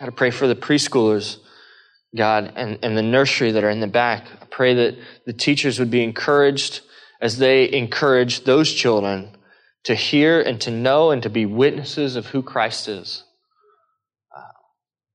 God, 0.00 0.08
I 0.08 0.12
pray 0.12 0.30
for 0.30 0.46
the 0.46 0.56
preschoolers, 0.56 1.36
God, 2.16 2.52
and, 2.56 2.78
and 2.82 2.96
the 2.96 3.02
nursery 3.02 3.52
that 3.52 3.64
are 3.64 3.70
in 3.70 3.80
the 3.80 3.86
back. 3.86 4.26
I 4.40 4.44
pray 4.46 4.74
that 4.74 4.98
the 5.24 5.32
teachers 5.32 5.78
would 5.78 5.90
be 5.90 6.02
encouraged 6.02 6.80
as 7.20 7.38
they 7.38 7.72
encourage 7.72 8.44
those 8.44 8.72
children 8.72 9.36
to 9.84 9.94
hear 9.94 10.40
and 10.40 10.60
to 10.60 10.70
know 10.70 11.10
and 11.10 11.22
to 11.22 11.30
be 11.30 11.46
witnesses 11.46 12.16
of 12.16 12.26
who 12.26 12.42
Christ 12.42 12.88
is. 12.88 13.24
Uh, 14.36 14.42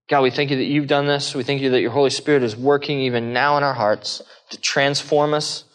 God, 0.10 0.22
we 0.22 0.32
thank 0.32 0.50
you 0.50 0.58
that 0.58 0.64
you've 0.64 0.88
done 0.88 1.08
this. 1.08 1.36
We 1.36 1.44
thank 1.44 1.62
you 1.62 1.70
that 1.72 1.82
your 1.82 1.92
Holy 1.92 2.10
Spirit 2.10 2.44
is 2.44 2.56
working 2.56 3.00
even 3.02 3.32
now 3.32 3.58
in 3.58 3.64
our 3.64 3.74
hearts 3.74 4.22
to 4.50 4.60
transform 4.60 5.34
us 5.34 5.66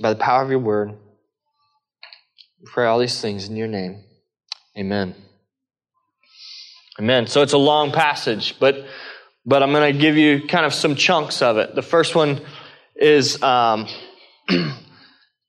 by 0.00 0.10
the 0.10 0.18
power 0.18 0.42
of 0.42 0.50
your 0.50 0.58
word. 0.58 0.92
We 2.60 2.70
pray 2.72 2.86
all 2.86 2.98
these 2.98 3.20
things 3.20 3.48
in 3.48 3.56
your 3.56 3.68
name. 3.68 4.04
Amen. 4.78 5.14
Amen. 6.98 7.26
So 7.26 7.42
it's 7.42 7.52
a 7.52 7.58
long 7.58 7.92
passage, 7.92 8.58
but 8.58 8.86
but 9.46 9.62
I'm 9.62 9.72
going 9.72 9.92
to 9.92 9.98
give 9.98 10.16
you 10.16 10.46
kind 10.46 10.66
of 10.66 10.74
some 10.74 10.94
chunks 10.94 11.42
of 11.42 11.56
it. 11.56 11.74
The 11.74 11.82
first 11.82 12.14
one 12.14 12.40
is 12.94 13.42
um, 13.42 13.88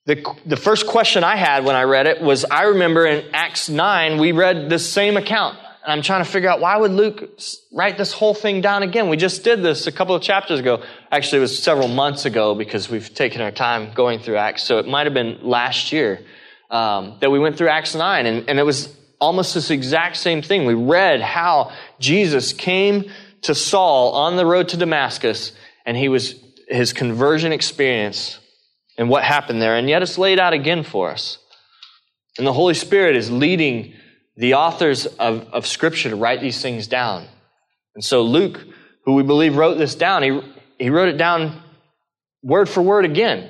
the, 0.05 0.35
the 0.45 0.55
first 0.55 0.87
question 0.87 1.23
I 1.23 1.35
had 1.35 1.65
when 1.65 1.75
I 1.75 1.83
read 1.83 2.07
it 2.07 2.21
was 2.21 2.45
I 2.45 2.63
remember 2.63 3.05
in 3.05 3.29
Acts 3.33 3.69
9, 3.69 4.19
we 4.19 4.31
read 4.31 4.69
the 4.69 4.79
same 4.79 5.17
account. 5.17 5.57
And 5.83 5.91
I'm 5.91 6.03
trying 6.03 6.23
to 6.23 6.29
figure 6.29 6.47
out 6.47 6.61
why 6.61 6.77
would 6.77 6.91
Luke 6.91 7.39
write 7.73 7.97
this 7.97 8.13
whole 8.13 8.35
thing 8.35 8.61
down 8.61 8.83
again? 8.83 9.09
We 9.09 9.17
just 9.17 9.43
did 9.43 9.63
this 9.63 9.87
a 9.87 9.91
couple 9.91 10.15
of 10.15 10.21
chapters 10.21 10.59
ago. 10.59 10.83
Actually, 11.11 11.39
it 11.39 11.41
was 11.41 11.61
several 11.61 11.87
months 11.87 12.25
ago 12.25 12.53
because 12.53 12.87
we've 12.87 13.13
taken 13.13 13.41
our 13.41 13.51
time 13.51 13.91
going 13.93 14.19
through 14.19 14.37
Acts. 14.37 14.63
So 14.63 14.77
it 14.77 14.87
might 14.87 15.07
have 15.07 15.13
been 15.15 15.39
last 15.41 15.91
year 15.91 16.21
um, 16.69 17.17
that 17.19 17.31
we 17.31 17.39
went 17.39 17.57
through 17.57 17.69
Acts 17.69 17.95
9. 17.95 18.25
And, 18.27 18.47
and 18.47 18.59
it 18.59 18.63
was 18.63 18.95
almost 19.21 19.53
this 19.53 19.69
exact 19.69 20.17
same 20.17 20.41
thing. 20.41 20.65
We 20.65 20.73
read 20.73 21.21
how 21.21 21.71
Jesus 21.99 22.51
came 22.51 23.11
to 23.43 23.55
Saul 23.55 24.13
on 24.13 24.35
the 24.35 24.45
road 24.45 24.69
to 24.69 24.77
Damascus 24.77 25.53
and 25.85 25.95
he 25.95 26.09
was 26.09 26.35
his 26.67 26.91
conversion 26.91 27.53
experience 27.53 28.39
and 28.97 29.09
what 29.09 29.23
happened 29.23 29.61
there. 29.61 29.77
And 29.77 29.87
yet 29.87 30.01
it's 30.01 30.17
laid 30.17 30.39
out 30.39 30.53
again 30.53 30.83
for 30.83 31.11
us. 31.11 31.37
And 32.37 32.47
the 32.47 32.53
Holy 32.53 32.73
Spirit 32.73 33.15
is 33.15 33.29
leading 33.29 33.93
the 34.37 34.55
authors 34.55 35.05
of, 35.05 35.47
of 35.53 35.67
Scripture 35.67 36.09
to 36.09 36.15
write 36.15 36.41
these 36.41 36.61
things 36.61 36.87
down. 36.87 37.27
And 37.93 38.03
so 38.03 38.23
Luke, 38.23 38.59
who 39.05 39.13
we 39.13 39.23
believe 39.23 39.55
wrote 39.55 39.77
this 39.77 39.95
down, 39.95 40.23
he, 40.23 40.39
he 40.79 40.89
wrote 40.89 41.09
it 41.09 41.17
down 41.17 41.61
word 42.41 42.69
for 42.69 42.81
word 42.81 43.05
again. 43.05 43.49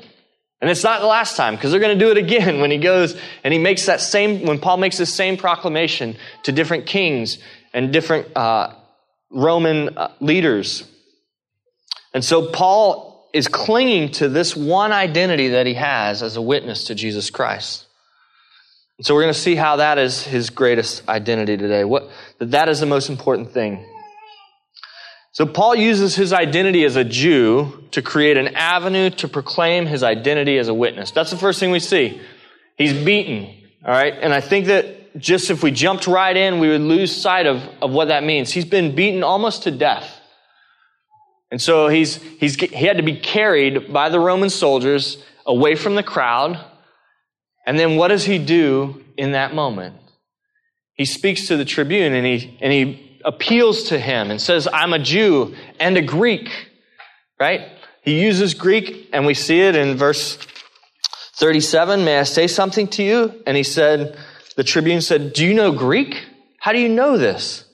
And 0.61 0.69
it's 0.69 0.83
not 0.83 1.01
the 1.01 1.07
last 1.07 1.35
time 1.35 1.55
because 1.55 1.71
they're 1.71 1.79
going 1.79 1.97
to 1.97 2.05
do 2.05 2.11
it 2.11 2.17
again 2.17 2.61
when 2.61 2.71
he 2.71 2.77
goes 2.77 3.19
and 3.43 3.53
he 3.53 3.59
makes 3.59 3.87
that 3.87 3.99
same, 3.99 4.45
when 4.45 4.59
Paul 4.59 4.77
makes 4.77 4.97
this 4.97 5.13
same 5.13 5.37
proclamation 5.37 6.15
to 6.43 6.51
different 6.51 6.85
kings 6.85 7.39
and 7.73 7.91
different 7.91 8.35
uh, 8.37 8.75
Roman 9.31 9.97
uh, 9.97 10.11
leaders. 10.19 10.87
And 12.13 12.23
so 12.23 12.51
Paul 12.51 13.29
is 13.33 13.47
clinging 13.47 14.11
to 14.11 14.29
this 14.29 14.55
one 14.55 14.91
identity 14.91 15.49
that 15.49 15.65
he 15.65 15.73
has 15.75 16.21
as 16.21 16.35
a 16.35 16.41
witness 16.41 16.85
to 16.85 16.95
Jesus 16.95 17.29
Christ. 17.29 17.87
And 18.97 19.05
so 19.05 19.15
we're 19.15 19.23
going 19.23 19.33
to 19.33 19.39
see 19.39 19.55
how 19.55 19.77
that 19.77 19.97
is 19.97 20.21
his 20.23 20.49
greatest 20.49 21.07
identity 21.07 21.57
today. 21.57 21.85
What, 21.85 22.09
that 22.37 22.51
that 22.51 22.69
is 22.69 22.79
the 22.81 22.85
most 22.85 23.09
important 23.09 23.51
thing. 23.51 23.83
So 25.33 25.45
Paul 25.45 25.75
uses 25.75 26.15
his 26.15 26.33
identity 26.33 26.83
as 26.83 26.95
a 26.95 27.03
Jew 27.03 27.87
to 27.91 28.01
create 28.01 28.37
an 28.37 28.49
avenue 28.49 29.09
to 29.11 29.27
proclaim 29.27 29.85
his 29.85 30.03
identity 30.03 30.57
as 30.57 30.67
a 30.67 30.73
witness. 30.73 31.11
That's 31.11 31.31
the 31.31 31.37
first 31.37 31.59
thing 31.59 31.71
we 31.71 31.79
see. 31.79 32.21
He's 32.77 32.93
beaten. 32.93 33.55
All 33.85 33.91
right. 33.91 34.13
And 34.13 34.33
I 34.33 34.41
think 34.41 34.67
that 34.67 35.17
just 35.17 35.49
if 35.49 35.63
we 35.63 35.71
jumped 35.71 36.07
right 36.07 36.35
in, 36.35 36.59
we 36.59 36.69
would 36.69 36.81
lose 36.81 37.15
sight 37.15 37.45
of, 37.45 37.61
of 37.81 37.91
what 37.91 38.09
that 38.09 38.23
means. 38.23 38.51
He's 38.51 38.65
been 38.65 38.95
beaten 38.95 39.23
almost 39.23 39.63
to 39.63 39.71
death. 39.71 40.19
And 41.49 41.61
so 41.61 41.87
he's, 41.87 42.15
he's, 42.15 42.55
he 42.55 42.85
had 42.85 42.97
to 42.97 43.03
be 43.03 43.17
carried 43.17 43.91
by 43.91 44.09
the 44.09 44.19
Roman 44.19 44.49
soldiers 44.49 45.17
away 45.45 45.75
from 45.75 45.95
the 45.95 46.03
crowd 46.03 46.59
and 47.65 47.77
then 47.77 47.95
what 47.95 48.09
does 48.09 48.25
he 48.25 48.37
do 48.37 49.03
in 49.17 49.33
that 49.33 49.53
moment? 49.53 49.95
He 50.93 51.05
speaks 51.05 51.47
to 51.47 51.57
the 51.57 51.65
tribune 51.65 52.13
and 52.13 52.25
he, 52.25 52.57
and 52.61 52.71
he 52.71 53.10
appeals 53.25 53.83
to 53.83 53.99
him 53.99 54.31
and 54.31 54.41
says, 54.41 54.67
I'm 54.71 54.93
a 54.93 54.99
Jew 54.99 55.55
and 55.79 55.97
a 55.97 56.01
Greek, 56.01 56.49
right? 57.39 57.61
He 58.01 58.21
uses 58.21 58.53
Greek 58.53 59.09
and 59.13 59.25
we 59.25 59.33
see 59.33 59.61
it 59.61 59.75
in 59.75 59.95
verse 59.95 60.37
37. 61.35 62.03
May 62.03 62.19
I 62.19 62.23
say 62.23 62.47
something 62.47 62.87
to 62.89 63.03
you? 63.03 63.41
And 63.45 63.57
he 63.57 63.63
said, 63.63 64.17
the 64.55 64.63
tribune 64.63 65.01
said, 65.01 65.33
Do 65.33 65.45
you 65.45 65.53
know 65.53 65.71
Greek? 65.71 66.25
How 66.59 66.71
do 66.71 66.79
you 66.79 66.89
know 66.89 67.17
this? 67.17 67.65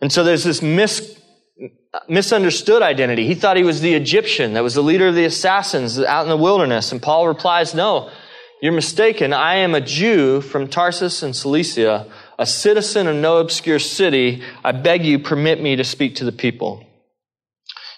And 0.00 0.12
so 0.12 0.24
there's 0.24 0.44
this 0.44 0.62
mis- 0.62 1.18
misunderstood 2.08 2.82
identity. 2.82 3.26
He 3.26 3.34
thought 3.34 3.56
he 3.56 3.64
was 3.64 3.80
the 3.80 3.94
Egyptian 3.94 4.54
that 4.54 4.62
was 4.62 4.74
the 4.74 4.82
leader 4.82 5.08
of 5.08 5.14
the 5.14 5.24
assassins 5.24 5.98
out 5.98 6.22
in 6.22 6.28
the 6.28 6.36
wilderness. 6.36 6.92
And 6.92 7.02
Paul 7.02 7.28
replies, 7.28 7.74
No, 7.74 8.10
you're 8.62 8.72
mistaken. 8.72 9.32
I 9.32 9.56
am 9.56 9.74
a 9.74 9.80
Jew 9.80 10.40
from 10.40 10.68
Tarsus 10.68 11.22
in 11.22 11.32
Cilicia, 11.32 12.06
a 12.40 12.46
citizen 12.46 13.06
of 13.06 13.14
no 13.14 13.36
obscure 13.36 13.78
city. 13.78 14.42
I 14.64 14.72
beg 14.72 15.04
you, 15.04 15.18
permit 15.18 15.60
me 15.60 15.76
to 15.76 15.84
speak 15.84 16.16
to 16.16 16.24
the 16.24 16.32
people. 16.32 16.82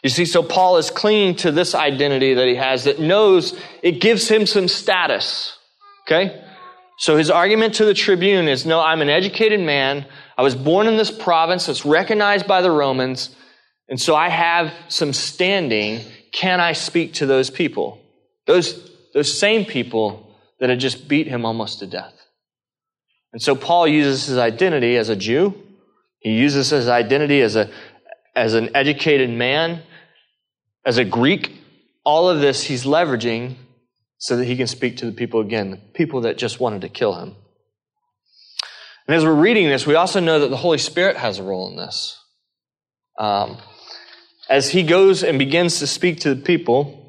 You 0.02 0.10
see, 0.10 0.24
so 0.24 0.42
Paul 0.42 0.78
is 0.78 0.90
clinging 0.90 1.36
to 1.36 1.52
this 1.52 1.76
identity 1.76 2.34
that 2.34 2.48
he 2.48 2.56
has 2.56 2.84
that 2.84 2.98
knows 2.98 3.56
it 3.84 4.00
gives 4.00 4.28
him 4.28 4.46
some 4.46 4.66
status. 4.66 5.56
Okay? 6.04 6.44
So 6.98 7.16
his 7.16 7.30
argument 7.30 7.74
to 7.74 7.84
the 7.84 7.94
tribune 7.94 8.48
is 8.48 8.66
no, 8.66 8.80
I'm 8.80 9.00
an 9.00 9.08
educated 9.08 9.60
man. 9.60 10.06
I 10.36 10.42
was 10.42 10.56
born 10.56 10.88
in 10.88 10.96
this 10.96 11.12
province 11.12 11.66
that's 11.66 11.84
recognized 11.84 12.48
by 12.48 12.62
the 12.62 12.70
Romans. 12.70 13.30
And 13.88 14.00
so 14.00 14.16
I 14.16 14.28
have 14.28 14.74
some 14.88 15.12
standing. 15.12 16.00
Can 16.32 16.58
I 16.58 16.72
speak 16.72 17.14
to 17.14 17.26
those 17.26 17.48
people? 17.48 18.00
Those, 18.48 18.90
those 19.14 19.38
same 19.38 19.66
people 19.66 20.34
that 20.58 20.68
had 20.68 20.80
just 20.80 21.06
beat 21.06 21.28
him 21.28 21.44
almost 21.44 21.78
to 21.78 21.86
death. 21.86 22.21
And 23.32 23.40
so 23.40 23.54
Paul 23.54 23.88
uses 23.88 24.26
his 24.26 24.38
identity 24.38 24.96
as 24.96 25.08
a 25.08 25.16
Jew. 25.16 25.54
He 26.18 26.32
uses 26.32 26.70
his 26.70 26.88
identity 26.88 27.40
as 27.40 27.56
a, 27.56 27.70
as 28.36 28.54
an 28.54 28.70
educated 28.74 29.30
man, 29.30 29.82
as 30.84 30.98
a 30.98 31.04
Greek. 31.04 31.52
All 32.04 32.28
of 32.28 32.40
this 32.40 32.64
he's 32.64 32.84
leveraging 32.84 33.56
so 34.18 34.36
that 34.36 34.44
he 34.44 34.56
can 34.56 34.66
speak 34.66 34.98
to 34.98 35.06
the 35.06 35.12
people 35.12 35.40
again, 35.40 35.70
the 35.70 35.76
people 35.76 36.22
that 36.22 36.38
just 36.38 36.60
wanted 36.60 36.82
to 36.82 36.88
kill 36.88 37.14
him. 37.14 37.34
And 39.06 39.16
as 39.16 39.24
we're 39.24 39.34
reading 39.34 39.68
this, 39.68 39.86
we 39.86 39.94
also 39.94 40.20
know 40.20 40.40
that 40.40 40.48
the 40.48 40.56
Holy 40.56 40.78
Spirit 40.78 41.16
has 41.16 41.38
a 41.38 41.42
role 41.42 41.68
in 41.68 41.76
this. 41.76 42.18
Um, 43.18 43.58
as 44.48 44.70
he 44.70 44.82
goes 44.82 45.24
and 45.24 45.38
begins 45.38 45.78
to 45.80 45.86
speak 45.86 46.20
to 46.20 46.34
the 46.34 46.40
people, 46.40 47.02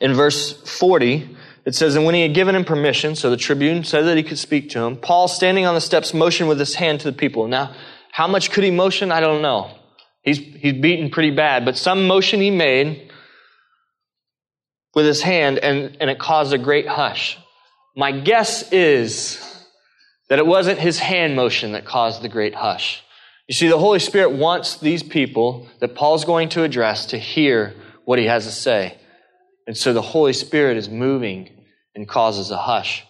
in 0.00 0.14
verse 0.14 0.52
40, 0.78 1.36
it 1.68 1.74
says, 1.74 1.96
And 1.96 2.06
when 2.06 2.14
he 2.14 2.22
had 2.22 2.32
given 2.32 2.54
him 2.54 2.64
permission, 2.64 3.14
so 3.14 3.28
the 3.28 3.36
tribune 3.36 3.84
said 3.84 4.06
that 4.06 4.16
he 4.16 4.22
could 4.22 4.38
speak 4.38 4.70
to 4.70 4.80
him, 4.80 4.96
Paul, 4.96 5.28
standing 5.28 5.66
on 5.66 5.74
the 5.74 5.82
steps, 5.82 6.14
motioned 6.14 6.48
with 6.48 6.58
his 6.58 6.74
hand 6.74 7.00
to 7.00 7.10
the 7.10 7.16
people. 7.16 7.46
Now, 7.46 7.74
how 8.10 8.26
much 8.26 8.50
could 8.50 8.64
he 8.64 8.70
motion? 8.70 9.12
I 9.12 9.20
don't 9.20 9.42
know. 9.42 9.76
He's, 10.22 10.38
he's 10.38 10.72
beaten 10.72 11.10
pretty 11.10 11.30
bad, 11.30 11.66
but 11.66 11.76
some 11.76 12.06
motion 12.06 12.40
he 12.40 12.50
made 12.50 13.12
with 14.94 15.04
his 15.04 15.20
hand, 15.20 15.58
and, 15.58 15.94
and 16.00 16.08
it 16.08 16.18
caused 16.18 16.54
a 16.54 16.58
great 16.58 16.88
hush. 16.88 17.36
My 17.94 18.12
guess 18.12 18.72
is 18.72 19.38
that 20.30 20.38
it 20.38 20.46
wasn't 20.46 20.78
his 20.78 20.98
hand 20.98 21.36
motion 21.36 21.72
that 21.72 21.84
caused 21.84 22.22
the 22.22 22.30
great 22.30 22.54
hush. 22.54 23.02
You 23.46 23.54
see, 23.54 23.68
the 23.68 23.78
Holy 23.78 23.98
Spirit 23.98 24.30
wants 24.30 24.78
these 24.78 25.02
people 25.02 25.68
that 25.80 25.94
Paul's 25.94 26.24
going 26.24 26.48
to 26.50 26.62
address 26.62 27.04
to 27.06 27.18
hear 27.18 27.74
what 28.06 28.18
he 28.18 28.24
has 28.24 28.46
to 28.46 28.52
say. 28.52 28.96
And 29.66 29.76
so 29.76 29.92
the 29.92 30.00
Holy 30.00 30.32
Spirit 30.32 30.78
is 30.78 30.88
moving 30.88 31.50
and 31.98 32.06
causes 32.06 32.52
a 32.52 32.56
hush. 32.56 33.04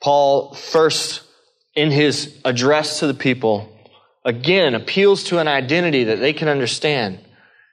Paul, 0.00 0.54
first 0.54 1.22
in 1.74 1.90
his 1.90 2.40
address 2.44 3.00
to 3.00 3.08
the 3.08 3.14
people, 3.14 3.68
again 4.24 4.76
appeals 4.76 5.24
to 5.24 5.38
an 5.38 5.48
identity 5.48 6.04
that 6.04 6.20
they 6.20 6.32
can 6.32 6.48
understand. 6.48 7.18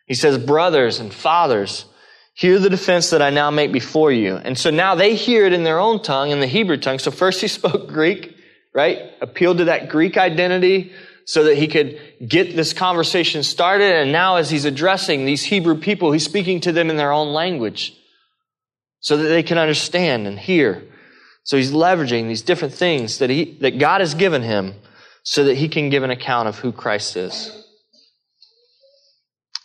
He 0.08 0.16
says, 0.16 0.40
Brothers 0.40 1.00
and 1.00 1.14
fathers, 1.14 1.86
hear 2.34 2.58
the 2.58 2.72
defense 2.72 3.12
that 3.12 3.22
I 3.22 3.30
now 3.30 3.52
make 3.52 3.72
before 3.72 4.12
you. 4.12 4.36
And 4.36 4.58
so 4.58 4.72
now 4.72 4.96
they 4.96 5.14
hear 5.14 5.46
it 5.46 5.54
in 5.54 5.64
their 5.64 5.80
own 5.80 6.02
tongue, 6.02 6.32
in 6.32 6.40
the 6.40 6.48
Hebrew 6.48 6.78
tongue. 6.78 6.98
So 6.98 7.12
first 7.12 7.40
he 7.40 7.48
spoke 7.60 7.88
Greek, 7.88 8.36
right? 8.74 9.12
Appealed 9.22 9.60
to 9.60 9.66
that 9.66 9.90
Greek 9.90 10.18
identity 10.18 10.92
so 11.26 11.44
that 11.44 11.56
he 11.56 11.68
could 11.68 12.00
get 12.26 12.56
this 12.56 12.74
conversation 12.74 13.44
started. 13.44 13.94
And 13.94 14.12
now 14.12 14.38
as 14.38 14.50
he's 14.50 14.66
addressing 14.66 15.26
these 15.26 15.44
Hebrew 15.44 15.80
people, 15.80 16.12
he's 16.12 16.26
speaking 16.26 16.62
to 16.62 16.72
them 16.72 16.90
in 16.90 16.98
their 16.98 17.12
own 17.12 17.32
language 17.32 17.94
so 19.08 19.16
that 19.16 19.30
they 19.30 19.42
can 19.42 19.58
understand 19.58 20.28
and 20.28 20.38
hear. 20.38 20.84
So 21.44 21.56
he's 21.56 21.72
leveraging 21.72 22.28
these 22.28 22.42
different 22.42 22.74
things 22.74 23.20
that 23.20 23.30
he, 23.30 23.58
that 23.62 23.80
God 23.80 24.02
has 24.02 24.16
given 24.16 24.42
him 24.42 24.74
so 25.24 25.46
that 25.46 25.56
he 25.56 25.70
can 25.70 25.90
give 25.90 26.04
an 26.04 26.12
account 26.12 26.50
of 26.50 26.60
who 26.60 26.74
Christ 26.74 27.16
is. 27.16 27.66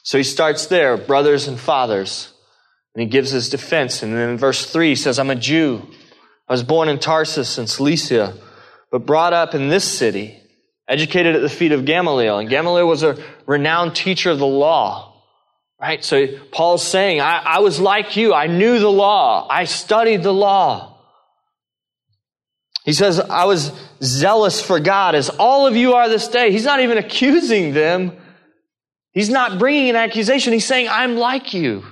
So 0.05 0.17
he 0.17 0.23
starts 0.23 0.67
there, 0.67 0.97
brothers 0.97 1.49
and 1.49 1.59
fathers, 1.59 2.33
and 2.95 3.03
he 3.03 3.09
gives 3.09 3.33
his 3.33 3.49
defense. 3.49 4.05
And 4.05 4.15
then 4.15 4.31
in 4.31 4.39
verse 4.39 4.65
3, 4.65 4.91
he 4.91 4.95
says, 4.95 5.19
I'm 5.19 5.29
a 5.29 5.35
Jew. 5.35 5.89
I 6.49 6.53
was 6.53 6.63
born 6.63 6.89
in 6.89 7.01
Tarsus 7.01 7.59
in 7.59 7.67
Cilicia, 7.67 8.35
but 8.93 9.07
brought 9.07 9.33
up 9.33 9.57
in 9.57 9.67
this 9.67 9.83
city 9.83 10.39
educated 10.87 11.35
at 11.35 11.43
the 11.43 11.49
feet 11.49 11.73
of 11.73 11.85
Gamaliel. 11.85 12.39
And 12.39 12.49
Gamaliel 12.49 12.87
was 12.87 13.03
a 13.03 13.21
renowned 13.47 13.97
teacher 13.97 14.31
of 14.31 14.39
the 14.39 14.47
law. 14.47 15.12
Right? 15.83 16.05
So 16.05 16.29
Paul's 16.53 16.87
saying, 16.87 17.21
I, 17.21 17.39
I 17.39 17.59
was 17.59 17.81
like 17.81 18.17
you. 18.17 18.33
I 18.33 18.47
knew 18.47 18.79
the 18.79 18.89
law. 18.89 19.49
I 19.51 19.65
studied 19.65 20.23
the 20.23 20.33
law. 20.33 20.97
He 22.85 22.93
says, 22.93 23.19
I 23.19 23.47
was 23.47 23.73
zealous 24.01 24.63
for 24.63 24.79
God 24.79 25.17
as 25.17 25.29
all 25.29 25.67
of 25.67 25.75
you 25.75 25.95
are 25.95 26.09
this 26.09 26.29
day. 26.29 26.53
He's 26.53 26.65
not 26.65 26.81
even 26.81 26.99
accusing 26.99 27.75
them. 27.75 28.17
He's 29.11 29.29
not 29.29 29.59
bringing 29.59 29.91
an 29.91 29.97
accusation. 29.97 30.53
He's 30.53 30.65
saying, 30.65 30.89
I'm 30.89 31.17
like 31.17 31.53
you. 31.53 31.85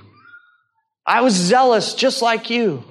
I 1.05 1.19
was 1.19 1.33
zealous 1.33 1.93
just 1.93 2.21
like 2.21 2.49
you. 2.49 2.85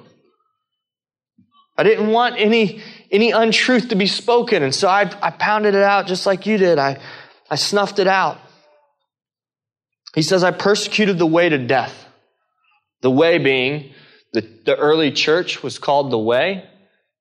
I 1.77 1.83
didn't 1.83 2.11
want 2.11 2.35
any 2.37 2.83
any 3.09 3.31
untruth 3.31 3.89
to 3.89 3.95
be 3.95 4.07
spoken. 4.07 4.61
And 4.61 4.73
so 4.73 4.87
I, 4.87 5.11
I 5.21 5.31
pounded 5.31 5.73
it 5.73 5.81
out 5.81 6.05
just 6.05 6.25
like 6.25 6.45
you 6.45 6.57
did. 6.57 6.77
I, 6.77 7.01
I 7.49 7.55
snuffed 7.55 7.97
it 7.99 8.07
out. 8.07 8.39
He 10.13 10.21
says, 10.21 10.43
I 10.43 10.51
persecuted 10.51 11.17
the 11.17 11.25
way 11.25 11.49
to 11.49 11.57
death. 11.57 12.05
The 13.01 13.11
way 13.11 13.37
being, 13.37 13.93
the, 14.33 14.41
the 14.65 14.75
early 14.75 15.11
church 15.11 15.63
was 15.63 15.79
called 15.79 16.11
the 16.11 16.19
way 16.19 16.65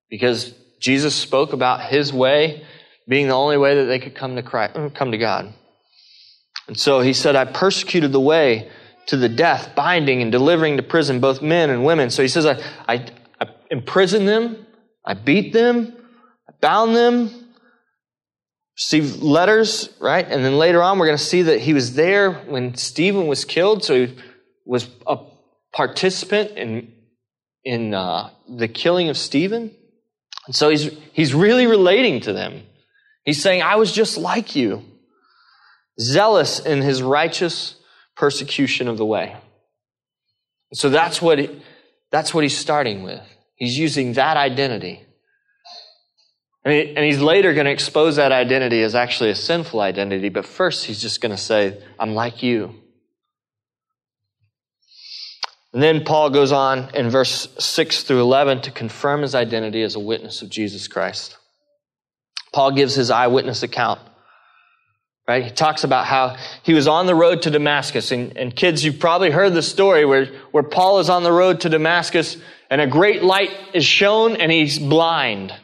because 0.08 0.52
Jesus 0.80 1.14
spoke 1.14 1.52
about 1.52 1.82
his 1.82 2.12
way 2.12 2.64
being 3.08 3.28
the 3.28 3.34
only 3.34 3.56
way 3.56 3.76
that 3.76 3.84
they 3.86 3.98
could 3.98 4.14
come 4.14 4.36
to 4.36 4.42
Christ, 4.42 4.76
uh, 4.76 4.88
come 4.90 5.12
to 5.12 5.18
God. 5.18 5.52
And 6.68 6.78
so 6.78 7.00
he 7.00 7.12
said, 7.12 7.34
I 7.34 7.44
persecuted 7.44 8.12
the 8.12 8.20
way 8.20 8.70
to 9.06 9.16
the 9.16 9.28
death, 9.28 9.74
binding 9.74 10.22
and 10.22 10.30
delivering 10.30 10.76
to 10.76 10.82
prison 10.82 11.20
both 11.20 11.42
men 11.42 11.70
and 11.70 11.84
women. 11.84 12.10
So 12.10 12.22
he 12.22 12.28
says, 12.28 12.46
I, 12.46 12.62
I, 12.86 13.06
I 13.40 13.46
imprisoned 13.70 14.28
them, 14.28 14.66
I 15.04 15.14
beat 15.14 15.52
them, 15.52 15.96
I 16.48 16.52
bound 16.60 16.94
them, 16.94 17.39
received 18.80 19.22
letters, 19.22 19.90
right? 20.00 20.26
And 20.26 20.42
then 20.42 20.56
later 20.56 20.82
on, 20.82 20.98
we're 20.98 21.06
going 21.06 21.18
to 21.18 21.22
see 21.22 21.42
that 21.42 21.60
he 21.60 21.74
was 21.74 21.92
there 21.94 22.32
when 22.32 22.74
Stephen 22.76 23.26
was 23.26 23.44
killed. 23.44 23.84
So 23.84 24.06
he 24.06 24.16
was 24.64 24.88
a 25.06 25.18
participant 25.74 26.52
in, 26.52 26.90
in 27.62 27.92
uh, 27.92 28.30
the 28.48 28.68
killing 28.68 29.10
of 29.10 29.18
Stephen. 29.18 29.70
And 30.46 30.56
so 30.56 30.70
he's, 30.70 30.90
he's 31.12 31.34
really 31.34 31.66
relating 31.66 32.20
to 32.22 32.32
them. 32.32 32.62
He's 33.26 33.42
saying, 33.42 33.60
I 33.60 33.76
was 33.76 33.92
just 33.92 34.16
like 34.16 34.56
you, 34.56 34.82
zealous 36.00 36.58
in 36.58 36.80
his 36.80 37.02
righteous 37.02 37.76
persecution 38.16 38.88
of 38.88 38.96
the 38.96 39.04
way. 39.04 39.36
So 40.72 40.88
that's 40.88 41.20
what, 41.20 41.38
that's 42.10 42.32
what 42.32 42.44
he's 42.44 42.56
starting 42.56 43.02
with. 43.02 43.20
He's 43.56 43.76
using 43.76 44.14
that 44.14 44.38
identity. 44.38 45.04
And, 46.64 46.74
he, 46.74 46.94
and 46.94 47.04
he's 47.04 47.20
later 47.20 47.54
going 47.54 47.66
to 47.66 47.72
expose 47.72 48.16
that 48.16 48.32
identity 48.32 48.82
as 48.82 48.94
actually 48.94 49.30
a 49.30 49.34
sinful 49.34 49.80
identity, 49.80 50.28
but 50.28 50.44
first 50.44 50.84
he's 50.84 51.00
just 51.00 51.20
going 51.20 51.30
to 51.30 51.40
say, 51.40 51.82
I'm 51.98 52.14
like 52.14 52.42
you. 52.42 52.74
And 55.72 55.82
then 55.82 56.04
Paul 56.04 56.30
goes 56.30 56.52
on 56.52 56.94
in 56.94 57.10
verse 57.10 57.48
6 57.58 58.02
through 58.02 58.20
11 58.20 58.62
to 58.62 58.70
confirm 58.70 59.22
his 59.22 59.34
identity 59.34 59.82
as 59.82 59.94
a 59.94 60.00
witness 60.00 60.42
of 60.42 60.50
Jesus 60.50 60.88
Christ. 60.88 61.36
Paul 62.52 62.72
gives 62.72 62.94
his 62.94 63.10
eyewitness 63.10 63.62
account. 63.62 64.00
Right? 65.28 65.44
He 65.44 65.50
talks 65.50 65.84
about 65.84 66.06
how 66.06 66.36
he 66.64 66.74
was 66.74 66.88
on 66.88 67.06
the 67.06 67.14
road 67.14 67.42
to 67.42 67.50
Damascus. 67.50 68.10
And, 68.10 68.36
and 68.36 68.54
kids, 68.54 68.84
you've 68.84 68.98
probably 68.98 69.30
heard 69.30 69.54
the 69.54 69.62
story 69.62 70.04
where, 70.04 70.26
where 70.50 70.64
Paul 70.64 70.98
is 70.98 71.08
on 71.08 71.22
the 71.22 71.30
road 71.30 71.60
to 71.60 71.68
Damascus 71.68 72.36
and 72.68 72.80
a 72.80 72.88
great 72.88 73.22
light 73.22 73.50
is 73.72 73.84
shown 73.84 74.34
and 74.36 74.50
he's 74.50 74.76
blind. 74.76 75.54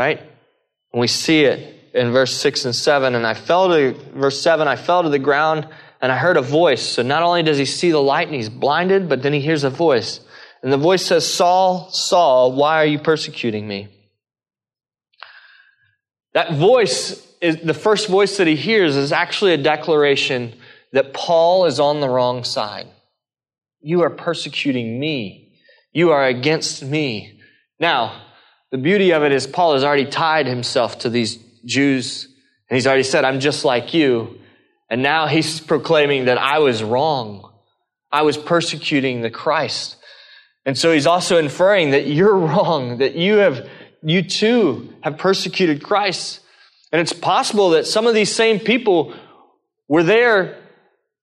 Right? 0.00 0.18
And 0.18 1.00
we 1.00 1.08
see 1.08 1.44
it 1.44 1.92
in 1.92 2.10
verse 2.10 2.34
6 2.34 2.64
and 2.64 2.74
7. 2.74 3.14
And 3.14 3.26
I 3.26 3.34
fell 3.34 3.68
to, 3.68 3.92
verse 4.14 4.40
7, 4.40 4.66
I 4.66 4.76
fell 4.76 5.02
to 5.02 5.10
the 5.10 5.18
ground 5.18 5.68
and 6.00 6.10
I 6.10 6.16
heard 6.16 6.38
a 6.38 6.40
voice. 6.40 6.80
So 6.80 7.02
not 7.02 7.22
only 7.22 7.42
does 7.42 7.58
he 7.58 7.66
see 7.66 7.90
the 7.90 8.00
light 8.00 8.28
and 8.28 8.34
he's 8.34 8.48
blinded, 8.48 9.10
but 9.10 9.22
then 9.22 9.34
he 9.34 9.40
hears 9.40 9.62
a 9.62 9.68
voice. 9.68 10.20
And 10.62 10.72
the 10.72 10.78
voice 10.78 11.04
says, 11.04 11.30
Saul, 11.30 11.90
Saul, 11.90 12.52
why 12.52 12.76
are 12.76 12.86
you 12.86 12.98
persecuting 12.98 13.68
me? 13.68 13.88
That 16.32 16.54
voice 16.54 17.22
is 17.42 17.58
the 17.58 17.74
first 17.74 18.08
voice 18.08 18.38
that 18.38 18.46
he 18.46 18.56
hears 18.56 18.96
is 18.96 19.12
actually 19.12 19.52
a 19.52 19.58
declaration 19.58 20.54
that 20.94 21.12
Paul 21.12 21.66
is 21.66 21.78
on 21.78 22.00
the 22.00 22.08
wrong 22.08 22.42
side. 22.44 22.86
You 23.82 24.00
are 24.04 24.10
persecuting 24.10 24.98
me. 24.98 25.52
You 25.92 26.12
are 26.12 26.24
against 26.24 26.82
me. 26.82 27.38
Now, 27.78 28.29
the 28.70 28.78
beauty 28.78 29.12
of 29.12 29.22
it 29.22 29.32
is 29.32 29.46
Paul 29.46 29.74
has 29.74 29.84
already 29.84 30.06
tied 30.06 30.46
himself 30.46 31.00
to 31.00 31.10
these 31.10 31.38
Jews 31.64 32.28
and 32.70 32.76
he's 32.76 32.86
already 32.86 33.02
said, 33.02 33.24
I'm 33.24 33.40
just 33.40 33.64
like 33.64 33.92
you. 33.94 34.38
And 34.88 35.02
now 35.02 35.26
he's 35.26 35.60
proclaiming 35.60 36.26
that 36.26 36.38
I 36.38 36.60
was 36.60 36.82
wrong. 36.82 37.52
I 38.12 38.22
was 38.22 38.36
persecuting 38.36 39.22
the 39.22 39.30
Christ. 39.30 39.96
And 40.64 40.78
so 40.78 40.92
he's 40.92 41.06
also 41.06 41.38
inferring 41.38 41.90
that 41.90 42.06
you're 42.06 42.36
wrong, 42.36 42.98
that 42.98 43.16
you 43.16 43.38
have 43.38 43.68
you 44.02 44.22
too 44.22 44.94
have 45.02 45.18
persecuted 45.18 45.82
Christ. 45.82 46.40
And 46.92 47.00
it's 47.00 47.12
possible 47.12 47.70
that 47.70 47.86
some 47.86 48.06
of 48.06 48.14
these 48.14 48.34
same 48.34 48.58
people 48.58 49.14
were 49.88 50.02
there 50.02 50.56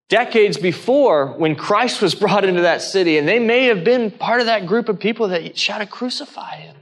decades 0.09 0.57
before 0.57 1.33
when 1.37 1.55
Christ 1.55 2.01
was 2.01 2.13
brought 2.23 2.45
into 2.45 2.61
that 2.61 2.81
city, 2.81 3.17
and 3.17 3.27
they 3.27 3.39
may 3.39 3.65
have 3.65 3.83
been 3.83 4.11
part 4.11 4.41
of 4.41 4.45
that 4.45 4.67
group 4.67 4.89
of 4.89 4.99
people 4.99 5.29
that 5.29 5.57
shouted, 5.57 5.89
Crucify 5.89 6.57
him. 6.57 6.75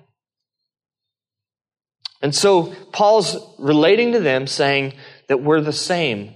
And 2.26 2.34
so 2.34 2.74
Paul's 2.92 3.38
relating 3.60 4.14
to 4.14 4.20
them, 4.20 4.48
saying 4.48 4.94
that 5.28 5.44
we're 5.44 5.62
the 5.62 5.72
same. 5.72 6.34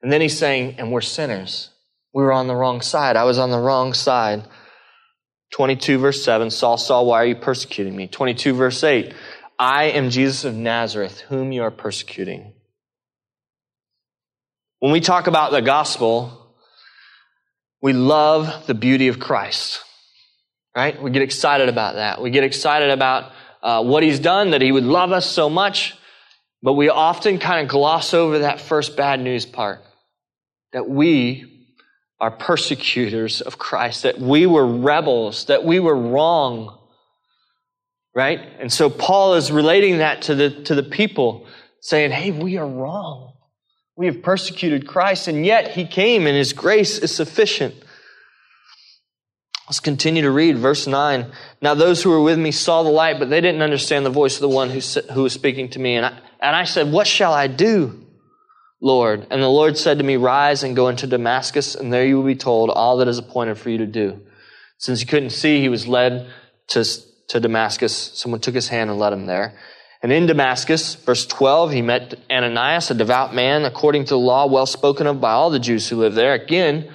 And 0.00 0.10
then 0.10 0.22
he's 0.22 0.38
saying, 0.38 0.76
and 0.78 0.90
we're 0.90 1.02
sinners. 1.02 1.68
We 2.14 2.22
were 2.22 2.32
on 2.32 2.46
the 2.46 2.56
wrong 2.56 2.80
side. 2.80 3.14
I 3.16 3.24
was 3.24 3.36
on 3.36 3.50
the 3.50 3.58
wrong 3.58 3.92
side. 3.92 4.44
22 5.52 5.98
verse 5.98 6.24
7, 6.24 6.48
Saul, 6.48 6.78
Saul, 6.78 7.04
why 7.04 7.16
are 7.16 7.26
you 7.26 7.36
persecuting 7.36 7.94
me? 7.94 8.08
22 8.08 8.54
verse 8.54 8.82
8, 8.82 9.12
I 9.58 9.90
am 9.90 10.08
Jesus 10.08 10.46
of 10.46 10.54
Nazareth, 10.54 11.20
whom 11.20 11.52
you 11.52 11.62
are 11.62 11.70
persecuting. 11.70 12.54
When 14.78 14.92
we 14.92 15.00
talk 15.00 15.26
about 15.26 15.52
the 15.52 15.60
gospel, 15.60 16.54
we 17.82 17.92
love 17.92 18.66
the 18.66 18.72
beauty 18.74 19.08
of 19.08 19.20
Christ, 19.20 19.82
right? 20.74 21.02
We 21.02 21.10
get 21.10 21.20
excited 21.20 21.68
about 21.68 21.96
that. 21.96 22.22
We 22.22 22.30
get 22.30 22.44
excited 22.44 22.88
about 22.88 23.32
uh, 23.62 23.82
what 23.82 24.02
he's 24.02 24.20
done, 24.20 24.50
that 24.50 24.62
he 24.62 24.72
would 24.72 24.84
love 24.84 25.12
us 25.12 25.26
so 25.26 25.48
much, 25.50 25.94
but 26.62 26.74
we 26.74 26.88
often 26.88 27.38
kind 27.38 27.62
of 27.62 27.68
gloss 27.68 28.14
over 28.14 28.40
that 28.40 28.60
first 28.60 28.96
bad 28.96 29.20
news 29.20 29.46
part 29.46 29.80
that 30.72 30.88
we 30.88 31.66
are 32.20 32.30
persecutors 32.30 33.40
of 33.40 33.58
Christ, 33.58 34.02
that 34.02 34.18
we 34.18 34.46
were 34.46 34.66
rebels, 34.66 35.46
that 35.46 35.64
we 35.64 35.80
were 35.80 35.96
wrong. 35.96 36.78
Right? 38.14 38.40
And 38.58 38.72
so 38.72 38.90
Paul 38.90 39.34
is 39.34 39.52
relating 39.52 39.98
that 39.98 40.22
to 40.22 40.34
the, 40.34 40.50
to 40.64 40.74
the 40.74 40.82
people, 40.82 41.46
saying, 41.80 42.10
hey, 42.10 42.32
we 42.32 42.56
are 42.56 42.66
wrong. 42.66 43.34
We 43.96 44.06
have 44.06 44.22
persecuted 44.22 44.86
Christ, 44.86 45.28
and 45.28 45.46
yet 45.46 45.70
he 45.70 45.86
came 45.86 46.26
and 46.26 46.36
his 46.36 46.52
grace 46.52 46.98
is 46.98 47.14
sufficient. 47.14 47.74
Let's 49.68 49.80
continue 49.80 50.22
to 50.22 50.30
read 50.30 50.56
verse 50.56 50.86
9. 50.86 51.30
Now 51.60 51.74
those 51.74 52.02
who 52.02 52.08
were 52.08 52.22
with 52.22 52.38
me 52.38 52.52
saw 52.52 52.82
the 52.82 52.88
light, 52.88 53.18
but 53.18 53.28
they 53.28 53.42
didn't 53.42 53.60
understand 53.60 54.06
the 54.06 54.10
voice 54.10 54.36
of 54.36 54.40
the 54.40 54.48
one 54.48 54.70
who, 54.70 54.80
who 55.12 55.24
was 55.24 55.34
speaking 55.34 55.68
to 55.70 55.78
me. 55.78 55.96
And 55.96 56.06
I, 56.06 56.18
and 56.40 56.56
I 56.56 56.64
said, 56.64 56.90
What 56.90 57.06
shall 57.06 57.34
I 57.34 57.48
do? 57.48 58.06
Lord. 58.80 59.26
And 59.30 59.42
the 59.42 59.48
Lord 59.48 59.76
said 59.76 59.98
to 59.98 60.04
me, 60.04 60.16
Rise 60.16 60.62
and 60.62 60.74
go 60.74 60.88
into 60.88 61.06
Damascus, 61.06 61.74
and 61.74 61.92
there 61.92 62.06
you 62.06 62.16
will 62.16 62.24
be 62.24 62.34
told 62.34 62.70
all 62.70 62.96
that 62.98 63.08
is 63.08 63.18
appointed 63.18 63.58
for 63.58 63.68
you 63.68 63.78
to 63.78 63.86
do. 63.86 64.20
Since 64.78 65.00
he 65.00 65.06
couldn't 65.06 65.30
see, 65.30 65.60
he 65.60 65.68
was 65.68 65.86
led 65.86 66.30
to, 66.68 66.84
to 67.28 67.40
Damascus. 67.40 67.94
Someone 68.14 68.40
took 68.40 68.54
his 68.54 68.68
hand 68.68 68.88
and 68.88 68.98
led 68.98 69.12
him 69.12 69.26
there. 69.26 69.58
And 70.00 70.12
in 70.12 70.26
Damascus, 70.26 70.94
verse 70.94 71.26
12, 71.26 71.72
he 71.72 71.82
met 71.82 72.14
Ananias, 72.30 72.90
a 72.90 72.94
devout 72.94 73.34
man, 73.34 73.64
according 73.64 74.04
to 74.04 74.14
the 74.14 74.18
law, 74.18 74.46
well 74.46 74.66
spoken 74.66 75.08
of 75.08 75.20
by 75.20 75.32
all 75.32 75.50
the 75.50 75.58
Jews 75.58 75.88
who 75.88 75.96
live 75.96 76.14
there. 76.14 76.34
Again, 76.34 76.88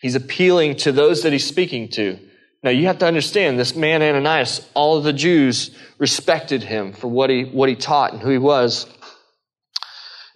he's 0.00 0.14
appealing 0.14 0.76
to 0.76 0.92
those 0.92 1.22
that 1.22 1.32
he's 1.32 1.46
speaking 1.46 1.88
to. 1.90 2.18
Now 2.62 2.70
you 2.70 2.86
have 2.86 2.98
to 2.98 3.06
understand 3.06 3.58
this 3.58 3.74
man 3.74 4.02
Ananias, 4.02 4.68
all 4.74 4.98
of 4.98 5.04
the 5.04 5.12
Jews 5.12 5.70
respected 5.98 6.62
him 6.62 6.92
for 6.92 7.08
what 7.08 7.30
he, 7.30 7.44
what 7.44 7.68
he 7.68 7.74
taught 7.74 8.12
and 8.12 8.20
who 8.20 8.30
he 8.30 8.38
was. 8.38 8.84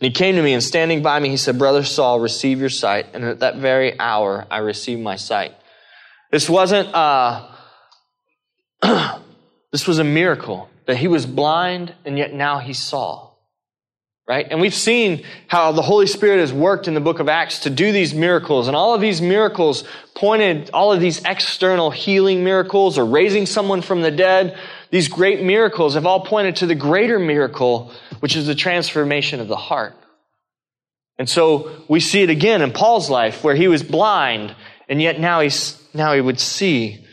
And 0.00 0.06
he 0.06 0.10
came 0.10 0.36
to 0.36 0.42
me 0.42 0.52
and 0.54 0.62
standing 0.62 1.02
by 1.02 1.20
me, 1.20 1.28
he 1.28 1.36
said, 1.36 1.58
Brother 1.58 1.84
Saul, 1.84 2.20
receive 2.20 2.60
your 2.60 2.70
sight. 2.70 3.06
And 3.14 3.24
at 3.24 3.40
that 3.40 3.56
very 3.56 3.98
hour, 3.98 4.46
I 4.50 4.58
received 4.58 5.02
my 5.02 5.16
sight. 5.16 5.54
This 6.30 6.48
wasn't, 6.48 6.92
uh, 6.94 7.48
this 9.72 9.86
was 9.86 9.98
a 9.98 10.04
miracle 10.04 10.68
that 10.86 10.96
he 10.96 11.08
was 11.08 11.26
blind 11.26 11.94
and 12.04 12.18
yet 12.18 12.32
now 12.32 12.58
he 12.58 12.72
saw. 12.72 13.33
Right? 14.26 14.46
And 14.50 14.58
we've 14.58 14.74
seen 14.74 15.22
how 15.48 15.72
the 15.72 15.82
Holy 15.82 16.06
Spirit 16.06 16.40
has 16.40 16.50
worked 16.50 16.88
in 16.88 16.94
the 16.94 17.00
book 17.00 17.18
of 17.18 17.28
Acts 17.28 17.60
to 17.60 17.70
do 17.70 17.92
these 17.92 18.14
miracles. 18.14 18.68
And 18.68 18.76
all 18.76 18.94
of 18.94 19.02
these 19.02 19.20
miracles 19.20 19.84
pointed, 20.14 20.70
all 20.72 20.92
of 20.92 21.00
these 21.00 21.22
external 21.24 21.90
healing 21.90 22.42
miracles 22.42 22.96
or 22.96 23.04
raising 23.04 23.44
someone 23.44 23.82
from 23.82 24.00
the 24.00 24.10
dead, 24.10 24.58
these 24.90 25.08
great 25.08 25.42
miracles 25.42 25.92
have 25.92 26.06
all 26.06 26.24
pointed 26.24 26.56
to 26.56 26.66
the 26.66 26.74
greater 26.74 27.18
miracle 27.18 27.92
which 28.20 28.36
is 28.36 28.46
the 28.46 28.54
transformation 28.54 29.40
of 29.40 29.48
the 29.48 29.56
heart. 29.56 29.94
And 31.18 31.28
so 31.28 31.84
we 31.88 32.00
see 32.00 32.22
it 32.22 32.30
again 32.30 32.62
in 32.62 32.72
Paul's 32.72 33.10
life 33.10 33.44
where 33.44 33.54
he 33.54 33.68
was 33.68 33.82
blind 33.82 34.56
and 34.88 35.02
yet 35.02 35.20
now 35.20 35.40
he's, 35.40 35.78
now 35.92 36.14
he 36.14 36.20
would 36.22 36.40
see. 36.40 37.04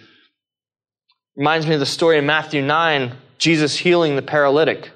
Reminds 1.35 1.67
me 1.67 1.73
of 1.73 1.81
the 1.81 1.85
story 1.85 2.17
in 2.17 2.25
Matthew 2.25 2.61
9, 2.61 3.13
Jesus 3.37 3.75
healing 3.75 4.15
the 4.15 4.21
paralytic. 4.21 4.91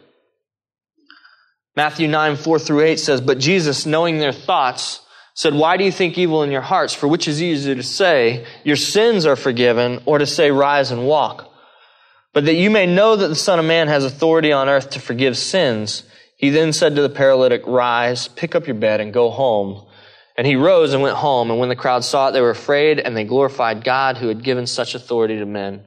Matthew 1.75 2.07
9, 2.07 2.37
4 2.37 2.59
through 2.59 2.81
8 2.81 2.99
says, 2.99 3.21
But 3.21 3.37
Jesus, 3.37 3.85
knowing 3.85 4.17
their 4.17 4.31
thoughts, 4.31 5.01
said, 5.33 5.53
Why 5.53 5.77
do 5.77 5.83
you 5.83 5.91
think 5.91 6.17
evil 6.17 6.43
in 6.43 6.51
your 6.51 6.61
hearts? 6.61 6.93
For 6.93 7.07
which 7.07 7.27
is 7.27 7.41
easier 7.41 7.75
to 7.75 7.83
say, 7.83 8.45
Your 8.63 8.77
sins 8.77 9.25
are 9.25 9.35
forgiven, 9.35 10.01
or 10.05 10.17
to 10.17 10.25
say, 10.25 10.51
Rise 10.51 10.91
and 10.91 11.05
walk? 11.05 11.51
But 12.33 12.45
that 12.45 12.55
you 12.55 12.69
may 12.69 12.85
know 12.85 13.15
that 13.15 13.27
the 13.27 13.35
Son 13.35 13.59
of 13.59 13.65
Man 13.65 13.87
has 13.87 14.05
authority 14.05 14.51
on 14.51 14.69
earth 14.69 14.91
to 14.91 14.99
forgive 14.99 15.37
sins, 15.37 16.03
he 16.37 16.49
then 16.49 16.73
said 16.73 16.95
to 16.95 17.01
the 17.01 17.09
paralytic, 17.09 17.65
Rise, 17.65 18.27
pick 18.27 18.55
up 18.55 18.67
your 18.67 18.75
bed, 18.75 18.99
and 19.01 19.13
go 19.13 19.29
home. 19.29 19.85
And 20.37 20.45
he 20.45 20.57
rose 20.57 20.93
and 20.93 21.01
went 21.01 21.15
home. 21.15 21.49
And 21.49 21.59
when 21.59 21.69
the 21.69 21.77
crowd 21.77 22.03
saw 22.03 22.27
it, 22.27 22.31
they 22.33 22.41
were 22.41 22.49
afraid 22.49 22.99
and 22.99 23.15
they 23.15 23.23
glorified 23.23 23.85
God 23.85 24.17
who 24.17 24.27
had 24.27 24.43
given 24.43 24.67
such 24.67 24.93
authority 24.95 25.37
to 25.37 25.45
men. 25.45 25.85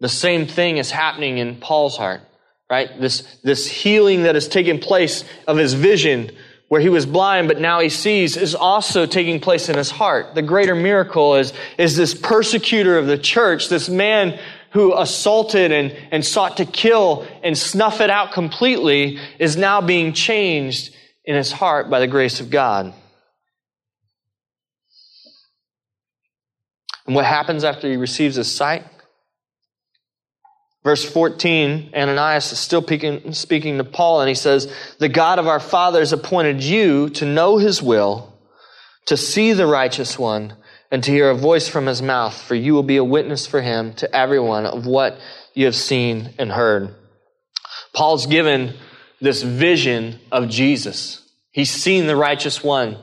The 0.00 0.08
same 0.08 0.46
thing 0.46 0.78
is 0.78 0.90
happening 0.90 1.36
in 1.36 1.56
Paul's 1.56 1.98
heart, 1.98 2.22
right? 2.70 2.88
This, 3.00 3.22
this 3.42 3.66
healing 3.66 4.22
that 4.22 4.36
has 4.36 4.46
taken 4.46 4.78
place 4.78 5.24
of 5.48 5.56
his 5.56 5.74
vision 5.74 6.30
where 6.68 6.80
he 6.80 6.88
was 6.88 7.04
blind, 7.04 7.48
but 7.48 7.60
now 7.60 7.80
he 7.80 7.88
sees 7.88 8.36
is 8.36 8.54
also 8.54 9.04
taking 9.04 9.40
place 9.40 9.68
in 9.68 9.76
his 9.76 9.90
heart. 9.90 10.36
The 10.36 10.42
greater 10.42 10.76
miracle 10.76 11.34
is, 11.34 11.52
is 11.78 11.96
this 11.96 12.14
persecutor 12.14 12.96
of 12.96 13.08
the 13.08 13.18
church, 13.18 13.68
this 13.68 13.88
man 13.88 14.38
who 14.70 14.96
assaulted 14.96 15.72
and, 15.72 15.90
and 16.12 16.24
sought 16.24 16.58
to 16.58 16.64
kill 16.64 17.26
and 17.42 17.58
snuff 17.58 18.00
it 18.00 18.08
out 18.08 18.30
completely 18.30 19.18
is 19.40 19.56
now 19.56 19.80
being 19.80 20.12
changed 20.12 20.94
in 21.24 21.34
his 21.34 21.50
heart 21.50 21.90
by 21.90 21.98
the 21.98 22.06
grace 22.06 22.38
of 22.38 22.50
God. 22.50 22.94
And 27.04 27.16
what 27.16 27.24
happens 27.24 27.64
after 27.64 27.90
he 27.90 27.96
receives 27.96 28.36
his 28.36 28.54
sight? 28.54 28.84
Verse 30.82 31.04
14, 31.04 31.90
Ananias 31.94 32.52
is 32.52 32.58
still 32.58 32.82
speaking 32.82 33.78
to 33.78 33.84
Paul, 33.84 34.20
and 34.20 34.28
he 34.28 34.34
says, 34.34 34.72
The 34.98 35.10
God 35.10 35.38
of 35.38 35.46
our 35.46 35.60
fathers 35.60 36.12
appointed 36.12 36.62
you 36.62 37.10
to 37.10 37.26
know 37.26 37.58
his 37.58 37.82
will, 37.82 38.32
to 39.06 39.16
see 39.16 39.52
the 39.52 39.66
righteous 39.66 40.18
one, 40.18 40.54
and 40.90 41.04
to 41.04 41.10
hear 41.10 41.30
a 41.30 41.34
voice 41.34 41.68
from 41.68 41.86
his 41.86 42.00
mouth, 42.00 42.40
for 42.40 42.54
you 42.54 42.72
will 42.72 42.82
be 42.82 42.96
a 42.96 43.04
witness 43.04 43.46
for 43.46 43.60
him 43.60 43.92
to 43.94 44.14
everyone 44.16 44.64
of 44.64 44.86
what 44.86 45.18
you 45.54 45.66
have 45.66 45.76
seen 45.76 46.30
and 46.38 46.50
heard. 46.50 46.94
Paul's 47.92 48.26
given 48.26 48.74
this 49.20 49.42
vision 49.42 50.18
of 50.32 50.48
Jesus. 50.48 51.28
He's 51.52 51.70
seen 51.70 52.06
the 52.06 52.16
righteous 52.16 52.64
one. 52.64 52.96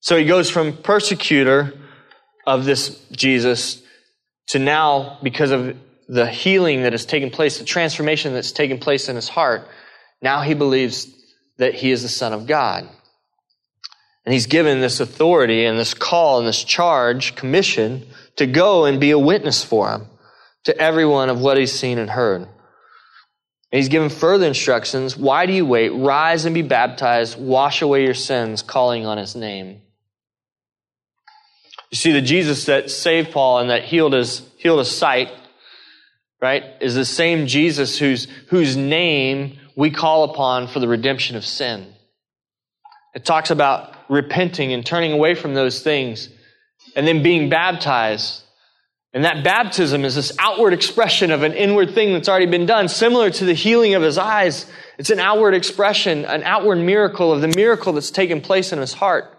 So 0.00 0.18
he 0.18 0.26
goes 0.26 0.50
from 0.50 0.76
persecutor 0.76 1.72
of 2.46 2.66
this 2.66 3.00
Jesus 3.10 3.82
to 4.48 4.58
now, 4.58 5.18
because 5.22 5.50
of 5.50 5.76
the 6.08 6.26
healing 6.26 6.82
that 6.82 6.92
has 6.92 7.04
taken 7.04 7.30
place, 7.30 7.58
the 7.58 7.64
transformation 7.64 8.32
that's 8.32 8.52
taken 8.52 8.78
place 8.78 9.08
in 9.08 9.16
his 9.16 9.28
heart, 9.28 9.68
now 10.22 10.40
he 10.40 10.54
believes 10.54 11.08
that 11.58 11.74
he 11.74 11.90
is 11.90 12.02
the 12.02 12.08
Son 12.08 12.32
of 12.32 12.46
God. 12.46 12.88
And 14.24 14.32
he's 14.32 14.46
given 14.46 14.80
this 14.80 15.00
authority 15.00 15.64
and 15.64 15.78
this 15.78 15.94
call 15.94 16.38
and 16.38 16.48
this 16.48 16.64
charge, 16.64 17.34
commission, 17.34 18.06
to 18.36 18.46
go 18.46 18.84
and 18.86 19.00
be 19.00 19.10
a 19.10 19.18
witness 19.18 19.62
for 19.62 19.90
him 19.90 20.06
to 20.64 20.76
everyone 20.78 21.28
of 21.28 21.40
what 21.40 21.58
he's 21.58 21.72
seen 21.72 21.98
and 21.98 22.10
heard. 22.10 22.42
And 22.42 22.50
he's 23.78 23.88
given 23.88 24.08
further 24.08 24.46
instructions. 24.46 25.16
Why 25.16 25.46
do 25.46 25.52
you 25.52 25.66
wait? 25.66 25.90
Rise 25.90 26.46
and 26.46 26.54
be 26.54 26.62
baptized. 26.62 27.38
Wash 27.38 27.82
away 27.82 28.04
your 28.04 28.14
sins, 28.14 28.62
calling 28.62 29.04
on 29.04 29.18
his 29.18 29.36
name. 29.36 29.82
You 31.90 31.96
see, 31.96 32.12
the 32.12 32.22
Jesus 32.22 32.66
that 32.66 32.90
saved 32.90 33.32
Paul 33.32 33.60
and 33.60 33.70
that 33.70 33.84
healed 33.84 34.12
his, 34.12 34.42
healed 34.58 34.78
his 34.78 34.90
sight 34.90 35.30
right, 36.40 36.64
is 36.80 36.94
the 36.94 37.04
same 37.04 37.46
Jesus 37.46 37.98
whose, 37.98 38.26
whose 38.48 38.76
name 38.76 39.58
we 39.76 39.90
call 39.90 40.24
upon 40.24 40.68
for 40.68 40.80
the 40.80 40.88
redemption 40.88 41.36
of 41.36 41.44
sin. 41.44 41.86
It 43.14 43.24
talks 43.24 43.50
about 43.50 43.94
repenting 44.08 44.72
and 44.72 44.84
turning 44.84 45.12
away 45.12 45.34
from 45.34 45.54
those 45.54 45.82
things 45.82 46.28
and 46.96 47.06
then 47.06 47.22
being 47.22 47.48
baptized. 47.48 48.42
And 49.12 49.24
that 49.24 49.42
baptism 49.42 50.04
is 50.04 50.14
this 50.14 50.32
outward 50.38 50.72
expression 50.72 51.30
of 51.30 51.42
an 51.42 51.54
inward 51.54 51.94
thing 51.94 52.12
that's 52.12 52.28
already 52.28 52.46
been 52.46 52.66
done, 52.66 52.88
similar 52.88 53.30
to 53.30 53.44
the 53.44 53.54
healing 53.54 53.94
of 53.94 54.02
his 54.02 54.18
eyes. 54.18 54.66
It's 54.98 55.10
an 55.10 55.18
outward 55.18 55.54
expression, 55.54 56.24
an 56.24 56.42
outward 56.42 56.76
miracle 56.76 57.32
of 57.32 57.40
the 57.40 57.48
miracle 57.48 57.92
that's 57.92 58.10
taken 58.10 58.40
place 58.40 58.72
in 58.72 58.78
his 58.78 58.92
heart, 58.92 59.36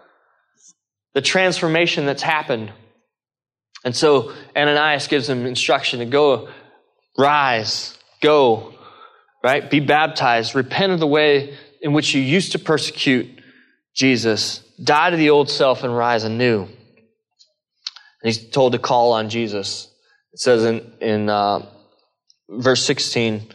the 1.14 1.22
transformation 1.22 2.04
that's 2.04 2.22
happened. 2.22 2.72
And 3.84 3.96
so 3.96 4.34
Ananias 4.56 5.06
gives 5.06 5.28
him 5.28 5.46
instruction 5.46 6.00
to 6.00 6.06
go 6.06 6.48
Rise, 7.20 7.98
go, 8.22 8.72
right? 9.44 9.70
Be 9.70 9.80
baptized, 9.80 10.54
repent 10.54 10.92
of 10.92 11.00
the 11.00 11.06
way 11.06 11.54
in 11.82 11.92
which 11.92 12.14
you 12.14 12.22
used 12.22 12.52
to 12.52 12.58
persecute 12.58 13.28
Jesus, 13.94 14.60
die 14.82 15.10
to 15.10 15.18
the 15.18 15.28
old 15.28 15.50
self 15.50 15.84
and 15.84 15.94
rise 15.94 16.24
anew. 16.24 16.62
And 16.62 16.72
he's 18.22 18.48
told 18.48 18.72
to 18.72 18.78
call 18.78 19.12
on 19.12 19.28
Jesus. 19.28 19.92
It 20.32 20.38
says 20.40 20.64
in, 20.64 20.92
in 21.02 21.28
uh, 21.28 21.66
verse 22.48 22.86
16, 22.86 23.52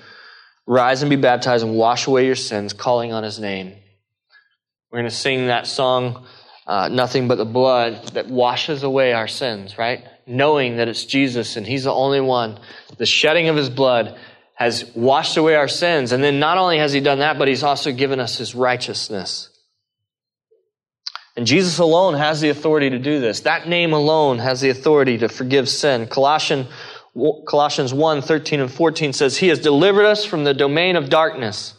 rise 0.67 1.01
and 1.01 1.10
be 1.10 1.15
baptized 1.15 1.65
and 1.65 1.75
wash 1.75 2.06
away 2.06 2.28
your 2.28 2.36
sins, 2.36 2.71
calling 2.71 3.13
on 3.13 3.23
his 3.23 3.39
name. 3.39 3.73
We're 4.91 4.99
going 4.99 5.10
to 5.10 5.15
sing 5.15 5.47
that 5.47 5.65
song, 5.65 6.28
uh, 6.67 6.89
Nothing 6.89 7.28
But 7.28 7.39
the 7.39 7.45
Blood, 7.45 8.10
that 8.10 8.28
washes 8.28 8.84
away 8.84 9.13
our 9.13 9.28
sins, 9.28 9.75
right? 9.75 10.04
Knowing 10.27 10.77
that 10.77 10.88
it's 10.88 11.05
Jesus 11.05 11.55
and 11.55 11.65
He's 11.65 11.83
the 11.83 11.93
only 11.93 12.21
one. 12.21 12.59
The 12.97 13.05
shedding 13.05 13.49
of 13.49 13.55
His 13.55 13.69
blood 13.69 14.17
has 14.55 14.89
washed 14.95 15.38
away 15.38 15.55
our 15.55 15.67
sins. 15.67 16.11
And 16.11 16.23
then 16.23 16.39
not 16.39 16.57
only 16.57 16.79
has 16.79 16.93
He 16.93 17.01
done 17.01 17.19
that, 17.19 17.38
but 17.38 17.47
He's 17.47 17.63
also 17.63 17.91
given 17.91 18.19
us 18.19 18.38
His 18.38 18.55
righteousness. 18.55 19.49
And 21.38 21.45
Jesus 21.45 21.79
alone 21.79 22.13
has 22.13 22.39
the 22.39 22.49
authority 22.49 22.89
to 22.91 22.99
do 22.99 23.19
this. 23.19 23.41
That 23.41 23.67
name 23.67 23.91
alone 23.91 24.39
has 24.39 24.61
the 24.61 24.69
authority 24.69 25.17
to 25.17 25.27
forgive 25.27 25.67
sin. 25.67 26.07
Colossians, 26.07 26.67
Colossians 27.45 27.93
1 27.93 28.21
13 28.21 28.61
and 28.61 28.71
14 28.71 29.13
says, 29.13 29.38
He 29.38 29.49
has 29.49 29.59
delivered 29.59 30.05
us 30.05 30.23
from 30.23 30.45
the 30.45 30.53
domain 30.53 30.95
of 30.95 31.09
darkness 31.09 31.73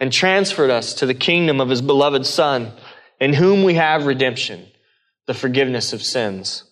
and 0.00 0.12
transferred 0.12 0.70
us 0.70 0.94
to 0.94 1.06
the 1.06 1.14
kingdom 1.14 1.60
of 1.60 1.68
His 1.68 1.80
beloved 1.80 2.26
Son, 2.26 2.72
in 3.20 3.32
whom 3.32 3.62
we 3.62 3.74
have 3.74 4.06
redemption, 4.06 4.66
the 5.26 5.34
forgiveness 5.34 5.92
of 5.92 6.02
sins. 6.02 6.64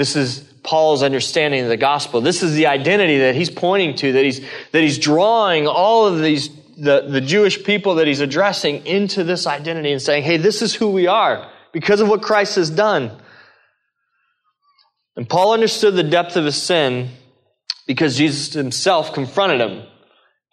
This 0.00 0.16
is 0.16 0.40
Paul's 0.62 1.02
understanding 1.02 1.62
of 1.62 1.68
the 1.68 1.76
gospel. 1.76 2.22
This 2.22 2.42
is 2.42 2.54
the 2.54 2.68
identity 2.68 3.18
that 3.18 3.34
he's 3.34 3.50
pointing 3.50 3.96
to, 3.96 4.12
that 4.12 4.24
he's, 4.24 4.40
that 4.72 4.80
he's 4.80 4.98
drawing 4.98 5.66
all 5.66 6.06
of 6.06 6.22
these, 6.22 6.48
the, 6.78 7.06
the 7.06 7.20
Jewish 7.20 7.62
people 7.64 7.96
that 7.96 8.06
he's 8.06 8.20
addressing 8.20 8.86
into 8.86 9.24
this 9.24 9.46
identity 9.46 9.92
and 9.92 10.00
saying, 10.00 10.22
hey, 10.22 10.38
this 10.38 10.62
is 10.62 10.74
who 10.74 10.88
we 10.88 11.06
are 11.06 11.50
because 11.74 12.00
of 12.00 12.08
what 12.08 12.22
Christ 12.22 12.56
has 12.56 12.70
done. 12.70 13.14
And 15.16 15.28
Paul 15.28 15.52
understood 15.52 15.96
the 15.96 16.02
depth 16.02 16.34
of 16.34 16.46
his 16.46 16.56
sin 16.56 17.10
because 17.86 18.16
Jesus 18.16 18.54
himself 18.54 19.12
confronted 19.12 19.60
him. 19.60 19.86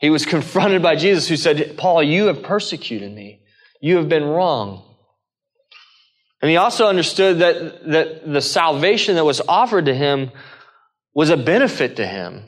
He 0.02 0.10
was 0.10 0.26
confronted 0.36 0.82
by 0.82 0.98
Jesus 0.98 1.30
who 1.30 1.38
said, 1.38 1.78
Paul, 1.78 2.04
you 2.04 2.26
have 2.26 2.44
persecuted 2.44 3.14
me. 3.14 3.40
You 3.80 3.96
have 3.96 4.10
been 4.10 4.26
wrong. 4.26 4.87
And 6.42 6.52
he 6.52 6.58
also 6.58 6.88
understood 6.88 7.40
that, 7.40 7.88
that 7.90 8.32
the 8.32 8.42
salvation 8.42 9.16
that 9.16 9.26
was 9.26 9.42
offered 9.42 9.86
to 9.86 9.94
him 9.94 10.32
was 11.14 11.30
a 11.30 11.38
benefit 11.38 11.96
to 11.96 12.06
him. 12.06 12.44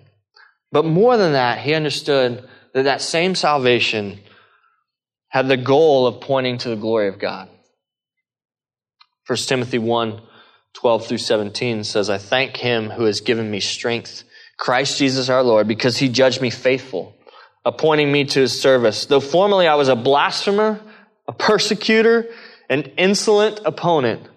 But 0.72 0.86
more 0.86 1.18
than 1.18 1.34
that, 1.34 1.60
he 1.60 1.74
understood 1.74 2.48
that 2.74 2.84
that 2.84 3.02
same 3.02 3.34
salvation 3.34 4.20
had 5.30 5.48
the 5.48 5.58
goal 5.58 6.06
of 6.06 6.22
pointing 6.22 6.60
to 6.60 6.70
the 6.70 6.76
glory 6.76 7.08
of 7.08 7.18
God. 7.18 7.50
1 9.28 9.38
Timothy 9.40 9.78
1 9.78 10.22
12 10.74 11.08
through 11.08 11.18
17 11.18 11.84
says, 11.84 12.10
I 12.10 12.20
thank 12.20 12.56
him 12.56 12.90
who 12.90 13.06
has 13.06 13.22
given 13.22 13.50
me 13.50 13.60
strength, 13.60 14.24
Christ 14.58 15.00
Jesus 15.00 15.28
our 15.28 15.44
Lord, 15.44 15.68
because 15.68 15.98
he 15.98 16.10
judged 16.10 16.42
me 16.42 16.52
faithful, 16.52 17.16
appointing 17.66 18.12
me 18.12 18.26
to 18.26 18.42
his 18.42 18.62
service. 18.62 19.06
Though 19.08 19.20
formerly 19.20 19.68
I 19.68 19.76
was 19.76 19.88
a 19.88 19.96
blasphemer, 19.96 20.80
a 21.28 21.34
persecutor, 21.34 22.28
an 22.70 22.84
insolent 22.98 23.62
opponent. 23.66 24.28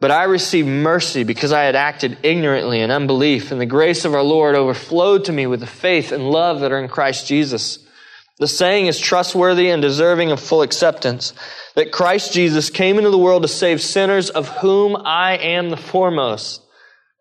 But 0.00 0.10
I 0.12 0.24
received 0.24 0.68
mercy 0.68 1.24
because 1.24 1.50
I 1.50 1.62
had 1.62 1.74
acted 1.74 2.18
ignorantly 2.22 2.80
in 2.80 2.90
unbelief, 2.90 3.50
and 3.50 3.60
the 3.60 3.66
grace 3.66 4.04
of 4.04 4.14
our 4.14 4.22
Lord 4.22 4.54
overflowed 4.54 5.24
to 5.24 5.32
me 5.32 5.46
with 5.46 5.60
the 5.60 5.66
faith 5.66 6.12
and 6.12 6.30
love 6.30 6.60
that 6.60 6.70
are 6.70 6.78
in 6.78 6.88
Christ 6.88 7.26
Jesus. 7.26 7.84
The 8.38 8.46
saying 8.46 8.86
is 8.86 9.00
trustworthy 9.00 9.70
and 9.70 9.82
deserving 9.82 10.30
of 10.30 10.38
full 10.38 10.62
acceptance 10.62 11.32
that 11.74 11.90
Christ 11.90 12.32
Jesus 12.32 12.70
came 12.70 12.98
into 12.98 13.10
the 13.10 13.18
world 13.18 13.42
to 13.42 13.48
save 13.48 13.82
sinners, 13.82 14.30
of 14.30 14.48
whom 14.48 14.96
I 15.04 15.36
am 15.38 15.70
the 15.70 15.76
foremost. 15.76 16.62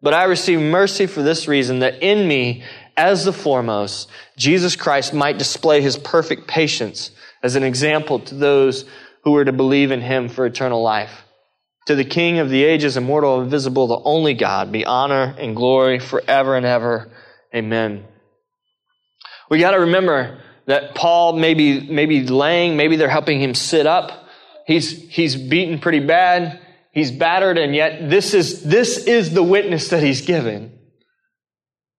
But 0.03 0.13
I 0.13 0.25
received 0.25 0.61
mercy 0.61 1.07
for 1.07 1.23
this 1.23 1.47
reason, 1.47 1.79
that 1.79 2.03
in 2.03 2.27
me, 2.27 2.63
as 2.95 3.25
the 3.25 3.33
foremost, 3.33 4.09
Jesus 4.37 4.75
Christ 4.75 5.13
might 5.15 5.39
display 5.39 5.81
his 5.81 5.97
perfect 5.97 6.47
patience 6.47 7.09
as 7.41 7.55
an 7.55 7.63
example 7.63 8.19
to 8.19 8.35
those 8.35 8.85
who 9.27 9.33
were 9.33 9.43
to 9.43 9.51
believe 9.51 9.91
in 9.91 9.99
him 9.99 10.29
for 10.29 10.45
eternal 10.45 10.81
life. 10.81 11.25
To 11.87 11.95
the 11.95 12.05
King 12.05 12.39
of 12.39 12.49
the 12.49 12.63
ages, 12.63 12.95
immortal, 12.95 13.41
invisible, 13.41 13.85
the 13.85 13.99
only 14.05 14.33
God, 14.33 14.71
be 14.71 14.85
honor 14.85 15.35
and 15.37 15.53
glory 15.53 15.99
forever 15.99 16.55
and 16.55 16.65
ever. 16.65 17.11
Amen. 17.53 18.05
We 19.49 19.59
got 19.59 19.71
to 19.71 19.81
remember 19.81 20.39
that 20.65 20.95
Paul 20.95 21.33
maybe 21.33 21.81
maybe 21.81 22.25
laying, 22.25 22.77
maybe 22.77 22.95
they're 22.95 23.09
helping 23.09 23.41
him 23.41 23.53
sit 23.53 23.85
up. 23.85 24.29
He's 24.65 25.09
he's 25.09 25.35
beaten 25.35 25.79
pretty 25.79 25.99
bad. 25.99 26.61
He's 26.93 27.11
battered, 27.11 27.57
and 27.57 27.75
yet 27.75 28.09
this 28.09 28.33
is 28.33 28.63
this 28.63 28.97
is 28.97 29.33
the 29.33 29.43
witness 29.43 29.89
that 29.89 30.01
he's 30.01 30.21
given. 30.21 30.71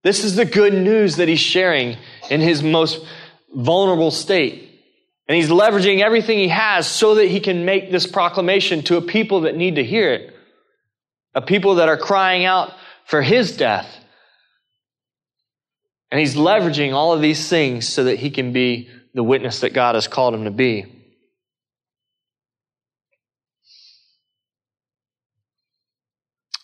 This 0.03 0.25
is 0.25 0.35
the 0.35 0.47
good 0.47 0.73
news 0.73 1.17
that 1.17 1.29
he's 1.29 1.41
sharing 1.41 1.99
in 2.31 2.41
his 2.41 2.63
most 2.63 3.05
vulnerable 3.55 4.13
state. 4.13 4.68
And 5.29 5.37
he's 5.37 5.51
leveraging 5.51 6.01
everything 6.01 6.39
he 6.39 6.49
has 6.49 6.89
so 6.89 7.17
that 7.17 7.27
he 7.27 7.41
can 7.41 7.67
make 7.67 7.91
this 7.91 8.07
proclamation 8.07 8.83
to 8.85 8.97
a 8.97 9.03
people 9.03 9.43
that 9.43 9.55
need 9.55 9.77
to 9.77 9.85
hear 9.85 10.11
it. 10.13 10.35
A 11.35 11.43
people 11.43 11.77
that 11.77 11.91
are 11.91 11.99
crying 11.99 12.47
out 12.47 12.73
for 13.05 13.21
his 13.21 13.57
death. 13.57 13.87
And 16.11 16.19
he's 16.19 16.35
leveraging 16.35 16.95
all 16.95 17.13
of 17.13 17.21
these 17.21 17.49
things 17.49 17.87
so 17.87 18.05
that 18.05 18.19
he 18.19 18.31
can 18.31 18.55
be 18.55 18.89
the 19.13 19.23
witness 19.23 19.61
that 19.61 19.75
God 19.75 19.95
has 19.95 20.09
called 20.09 20.35
him 20.35 20.45
to 20.45 20.51
be. 20.51 20.87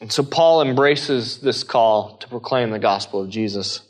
And 0.00 0.11
so 0.11 0.22
Paul 0.22 0.62
embraces 0.62 1.38
this 1.38 1.62
call 1.62 2.16
to 2.18 2.29
proclaim 2.29 2.70
the 2.70 2.79
gospel 2.79 3.22
of 3.22 3.31
Jesus. 3.31 3.81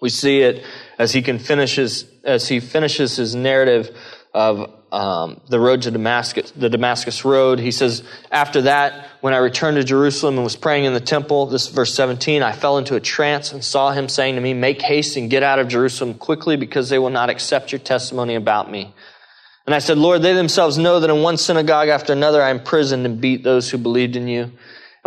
We 0.00 0.08
see 0.08 0.40
it 0.40 0.64
as 0.98 1.12
he 1.12 1.22
can 1.22 1.38
finishes 1.38 2.04
as 2.24 2.48
he 2.48 2.60
finishes 2.60 3.16
his 3.16 3.34
narrative 3.34 3.96
of 4.34 4.70
um, 4.92 5.40
the 5.48 5.60
road 5.60 5.82
to 5.82 5.90
Damascus, 5.90 6.50
the 6.52 6.68
Damascus 6.68 7.24
road. 7.24 7.58
He 7.58 7.70
says, 7.70 8.02
After 8.30 8.62
that, 8.62 9.06
when 9.20 9.34
I 9.34 9.38
returned 9.38 9.76
to 9.76 9.84
Jerusalem 9.84 10.34
and 10.34 10.44
was 10.44 10.56
praying 10.56 10.84
in 10.84 10.94
the 10.94 11.00
temple, 11.00 11.46
this 11.46 11.66
is 11.66 11.74
verse 11.74 11.94
17, 11.94 12.42
I 12.42 12.52
fell 12.52 12.78
into 12.78 12.94
a 12.94 13.00
trance 13.00 13.52
and 13.52 13.62
saw 13.62 13.92
him 13.92 14.08
saying 14.08 14.36
to 14.36 14.40
me, 14.40 14.54
Make 14.54 14.82
haste 14.82 15.16
and 15.16 15.30
get 15.30 15.42
out 15.42 15.58
of 15.58 15.68
Jerusalem 15.68 16.14
quickly 16.14 16.56
because 16.56 16.88
they 16.88 16.98
will 16.98 17.10
not 17.10 17.30
accept 17.30 17.72
your 17.72 17.78
testimony 17.78 18.34
about 18.34 18.70
me. 18.70 18.94
And 19.66 19.74
I 19.74 19.80
said, 19.80 19.98
Lord, 19.98 20.22
they 20.22 20.32
themselves 20.32 20.78
know 20.78 21.00
that 21.00 21.10
in 21.10 21.20
one 21.20 21.36
synagogue 21.36 21.88
after 21.88 22.12
another 22.12 22.42
I 22.42 22.50
imprisoned 22.50 23.04
and 23.04 23.20
beat 23.20 23.42
those 23.42 23.70
who 23.70 23.76
believed 23.76 24.16
in 24.16 24.26
you. 24.26 24.52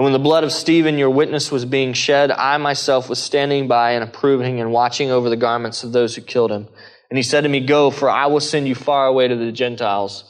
And 0.01 0.05
when 0.05 0.13
the 0.13 0.17
blood 0.19 0.43
of 0.43 0.51
Stephen, 0.51 0.97
your 0.97 1.11
witness, 1.11 1.51
was 1.51 1.63
being 1.63 1.93
shed, 1.93 2.31
I 2.31 2.57
myself 2.57 3.07
was 3.07 3.21
standing 3.21 3.67
by 3.67 3.91
and 3.91 4.03
approving 4.03 4.59
and 4.59 4.71
watching 4.71 5.11
over 5.11 5.29
the 5.29 5.37
garments 5.37 5.83
of 5.83 5.91
those 5.91 6.15
who 6.15 6.23
killed 6.23 6.51
him. 6.51 6.67
And 7.11 7.17
he 7.19 7.21
said 7.21 7.41
to 7.41 7.49
me, 7.49 7.59
Go, 7.59 7.91
for 7.91 8.09
I 8.09 8.25
will 8.25 8.39
send 8.39 8.67
you 8.67 8.73
far 8.73 9.05
away 9.05 9.27
to 9.27 9.35
the 9.35 9.51
Gentiles. 9.51 10.23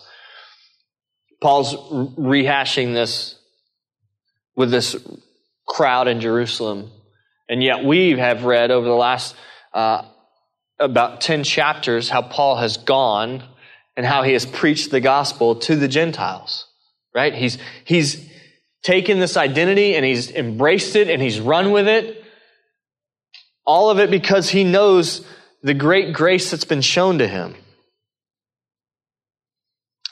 Paul's 1.40 1.74
rehashing 2.18 2.94
this 2.94 3.40
with 4.58 4.72
this 4.72 4.98
crowd 5.66 6.10
in 6.10 6.20
Jerusalem. 6.20 6.92
And 7.48 7.64
yet 7.64 7.86
we 7.86 8.20
have 8.20 8.44
read 8.44 8.72
over 8.72 8.86
the 8.86 8.94
last 8.94 9.38
uh, 9.74 10.04
about 10.82 11.22
10 11.22 11.46
chapters 11.46 12.10
how 12.10 12.24
Paul 12.24 12.58
has 12.58 12.76
gone 12.76 13.42
and 13.96 14.06
how 14.06 14.24
he 14.24 14.34
has 14.34 14.46
preached 14.46 14.92
the 14.92 15.00
gospel 15.00 15.56
to 15.62 15.78
the 15.78 15.88
Gentiles. 15.88 16.68
Right? 17.16 17.34
He's, 17.34 17.58
he's 17.86 18.31
taken 18.84 19.20
this 19.20 19.38
identity 19.38 19.96
and 19.96 20.06
he's 20.06 20.32
embraced 20.32 20.96
it 20.96 21.10
and 21.10 21.22
he's 21.22 21.40
run 21.40 21.72
with 21.72 21.88
it. 21.88 22.24
All 23.66 23.90
of 23.90 24.00
it 24.00 24.10
because 24.10 24.50
he 24.50 24.64
knows 24.64 25.26
the 25.62 25.74
great 25.74 26.14
grace 26.14 26.52
that's 26.52 26.66
been 26.66 26.82
shown 26.82 27.20
to 27.20 27.28
him. 27.28 27.56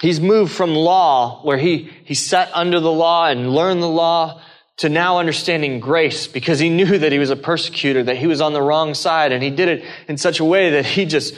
He's 0.02 0.22
moved 0.22 0.54
from 0.54 0.76
law, 0.76 1.42
where 1.44 1.58
he, 1.58 1.90
he 2.06 2.14
sat 2.14 2.50
under 2.54 2.80
the 2.80 2.92
law 2.92 3.28
and 3.28 3.54
learned 3.54 3.82
the 3.82 3.90
law, 3.90 4.42
to 4.80 4.88
now 4.88 5.18
understanding 5.18 5.82
grace 5.82 6.26
because 6.26 6.58
he 6.58 6.70
knew 6.70 6.98
that 6.98 7.12
he 7.12 7.20
was 7.20 7.30
a 7.30 7.36
persecutor, 7.36 8.02
that 8.04 8.16
he 8.16 8.28
was 8.28 8.40
on 8.40 8.54
the 8.54 8.62
wrong 8.62 8.94
side, 8.94 9.34
and 9.34 9.44
he 9.44 9.50
did 9.50 9.68
it 9.68 9.86
in 10.08 10.18
such 10.18 10.40
a 10.40 10.46
way 10.46 10.70
that 10.72 10.86
he 10.86 11.06
just 11.06 11.36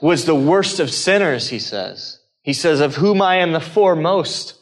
was 0.00 0.24
the 0.24 0.34
worst 0.34 0.80
of 0.80 0.90
sinners, 0.90 1.48
he 1.48 1.58
says. 1.58 2.18
He 2.42 2.54
says, 2.54 2.80
Of 2.80 2.96
whom 2.96 3.20
I 3.20 3.36
am 3.36 3.52
the 3.52 3.60
foremost 3.60 4.54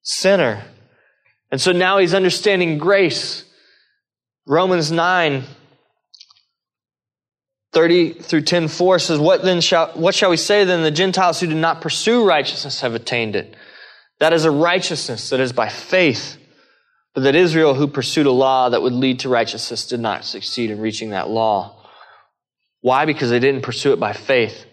sinner. 0.00 0.64
And 1.52 1.60
so 1.60 1.70
now 1.70 1.98
he's 1.98 2.14
understanding 2.14 2.78
grace. 2.78 3.44
Romans 4.46 4.90
9 4.90 5.44
30 7.72 8.12
through 8.12 8.42
10 8.42 8.68
4 8.68 8.98
says, 8.98 9.18
What 9.18 9.42
then 9.42 9.60
shall, 9.60 9.88
what 9.92 10.14
shall 10.14 10.30
we 10.30 10.36
say 10.36 10.64
then? 10.64 10.82
The 10.82 10.90
Gentiles 10.90 11.40
who 11.40 11.46
do 11.46 11.54
not 11.54 11.80
pursue 11.80 12.26
righteousness 12.26 12.80
have 12.80 12.94
attained 12.94 13.34
it. 13.34 13.54
That 14.20 14.32
is 14.32 14.44
a 14.44 14.50
righteousness 14.50 15.30
that 15.30 15.40
is 15.40 15.52
by 15.52 15.68
faith. 15.68 16.36
But 17.14 17.24
that 17.24 17.34
Israel, 17.34 17.74
who 17.74 17.88
pursued 17.88 18.26
a 18.26 18.30
law 18.30 18.70
that 18.70 18.80
would 18.80 18.92
lead 18.92 19.20
to 19.20 19.28
righteousness, 19.28 19.86
did 19.86 20.00
not 20.00 20.24
succeed 20.24 20.70
in 20.70 20.80
reaching 20.80 21.10
that 21.10 21.28
law. 21.28 21.86
Why? 22.80 23.04
Because 23.04 23.30
they 23.30 23.40
didn't 23.40 23.62
pursue 23.62 23.92
it 23.92 24.00
by 24.00 24.12
faith, 24.12 24.64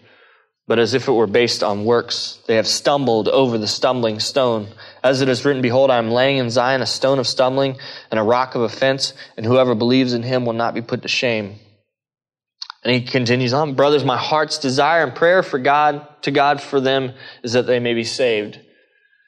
but 0.66 0.78
as 0.78 0.94
if 0.94 1.06
it 1.06 1.12
were 1.12 1.26
based 1.26 1.62
on 1.62 1.84
works. 1.84 2.38
They 2.46 2.56
have 2.56 2.66
stumbled 2.66 3.28
over 3.28 3.58
the 3.58 3.66
stumbling 3.66 4.20
stone. 4.20 4.68
As 5.02 5.20
it 5.20 5.28
is 5.28 5.44
written, 5.44 5.62
Behold, 5.62 5.90
I 5.90 5.98
am 5.98 6.10
laying 6.10 6.38
in 6.38 6.50
Zion 6.50 6.82
a 6.82 6.86
stone 6.86 7.18
of 7.18 7.26
stumbling 7.26 7.78
and 8.10 8.20
a 8.20 8.22
rock 8.22 8.54
of 8.54 8.62
offense, 8.62 9.14
and 9.36 9.46
whoever 9.46 9.74
believes 9.74 10.12
in 10.12 10.22
him 10.22 10.44
will 10.44 10.52
not 10.52 10.74
be 10.74 10.82
put 10.82 11.02
to 11.02 11.08
shame. 11.08 11.58
And 12.82 12.94
he 12.94 13.02
continues 13.02 13.52
on, 13.52 13.74
brothers, 13.74 14.04
my 14.04 14.16
heart's 14.16 14.58
desire 14.58 15.02
and 15.02 15.14
prayer 15.14 15.42
for 15.42 15.58
God, 15.58 16.06
to 16.22 16.30
God 16.30 16.62
for 16.62 16.80
them 16.80 17.12
is 17.42 17.52
that 17.52 17.66
they 17.66 17.78
may 17.78 17.94
be 17.94 18.04
saved. 18.04 18.58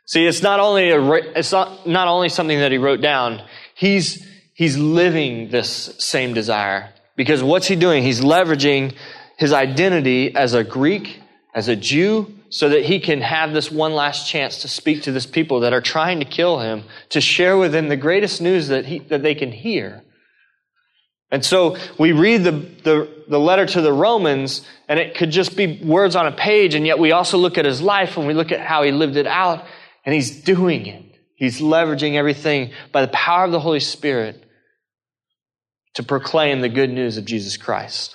See, 0.06 0.26
it's 0.26 0.42
not 0.42 0.58
only 0.58 0.90
a, 0.90 1.12
it's 1.37 1.52
not, 1.52 1.87
not 1.87 2.08
only 2.08 2.28
something 2.28 2.58
that 2.58 2.72
he 2.72 2.78
wrote 2.78 3.00
down. 3.00 3.42
He's, 3.74 4.26
he's 4.54 4.76
living 4.76 5.50
this 5.50 5.94
same 5.98 6.35
desire. 6.35 6.92
Because 7.16 7.42
what's 7.42 7.66
he 7.66 7.76
doing? 7.76 8.02
He's 8.02 8.20
leveraging 8.20 8.94
his 9.37 9.52
identity 9.52 10.35
as 10.35 10.54
a 10.54 10.64
Greek, 10.64 11.20
as 11.54 11.68
a 11.68 11.76
Jew, 11.76 12.32
so 12.52 12.68
that 12.68 12.84
he 12.84 13.00
can 13.00 13.22
have 13.22 13.54
this 13.54 13.72
one 13.72 13.94
last 13.94 14.28
chance 14.28 14.58
to 14.58 14.68
speak 14.68 15.04
to 15.04 15.10
this 15.10 15.24
people 15.24 15.60
that 15.60 15.72
are 15.72 15.80
trying 15.80 16.18
to 16.18 16.26
kill 16.26 16.60
him, 16.60 16.84
to 17.08 17.18
share 17.18 17.56
with 17.56 17.72
them 17.72 17.88
the 17.88 17.96
greatest 17.96 18.42
news 18.42 18.68
that 18.68 18.84
he, 18.84 18.98
that 18.98 19.22
they 19.22 19.34
can 19.34 19.50
hear. 19.50 20.04
And 21.30 21.42
so 21.42 21.78
we 21.98 22.12
read 22.12 22.44
the, 22.44 22.50
the, 22.50 23.24
the, 23.26 23.40
letter 23.40 23.64
to 23.64 23.80
the 23.80 23.90
Romans, 23.90 24.66
and 24.86 25.00
it 25.00 25.14
could 25.14 25.30
just 25.30 25.56
be 25.56 25.82
words 25.82 26.14
on 26.14 26.26
a 26.26 26.32
page, 26.32 26.74
and 26.74 26.86
yet 26.86 26.98
we 26.98 27.12
also 27.12 27.38
look 27.38 27.56
at 27.56 27.64
his 27.64 27.80
life 27.80 28.18
and 28.18 28.26
we 28.26 28.34
look 28.34 28.52
at 28.52 28.60
how 28.60 28.82
he 28.82 28.92
lived 28.92 29.16
it 29.16 29.26
out, 29.26 29.64
and 30.04 30.14
he's 30.14 30.42
doing 30.42 30.84
it. 30.84 31.02
He's 31.36 31.62
leveraging 31.62 32.16
everything 32.16 32.72
by 32.92 33.00
the 33.00 33.12
power 33.12 33.46
of 33.46 33.50
the 33.50 33.60
Holy 33.60 33.80
Spirit 33.80 34.44
to 35.94 36.02
proclaim 36.02 36.60
the 36.60 36.68
good 36.68 36.90
news 36.90 37.16
of 37.16 37.24
Jesus 37.24 37.56
Christ. 37.56 38.14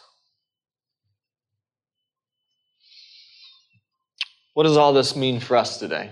What 4.58 4.64
does 4.64 4.76
all 4.76 4.92
this 4.92 5.16
mean 5.16 5.40
for 5.40 5.56
us 5.56 5.78
today? 5.78 6.10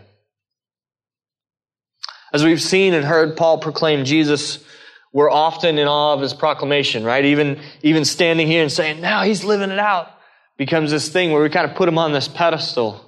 As 2.31 2.43
we've 2.43 2.62
seen 2.62 2.93
and 2.93 3.03
heard 3.03 3.36
Paul 3.36 3.58
proclaim 3.58 4.05
Jesus 4.05 4.63
we're 5.12 5.31
often 5.31 5.79
in 5.79 5.88
awe 5.88 6.13
of 6.13 6.21
his 6.21 6.36
proclamation, 6.36 7.03
right? 7.03 7.25
Even, 7.25 7.60
even 7.81 8.05
standing 8.05 8.45
here 8.45 8.62
and 8.62 8.71
saying, 8.71 9.01
now 9.01 9.23
he's 9.23 9.43
living 9.43 9.71
it 9.71 9.79
out 9.79 10.12
becomes 10.60 10.91
this 10.91 11.10
thing 11.10 11.31
where 11.31 11.41
we 11.41 11.49
kind 11.49 11.67
of 11.67 11.75
put 11.75 11.89
him 11.89 11.97
on 11.97 12.12
this 12.12 12.27
pedestal. 12.27 13.03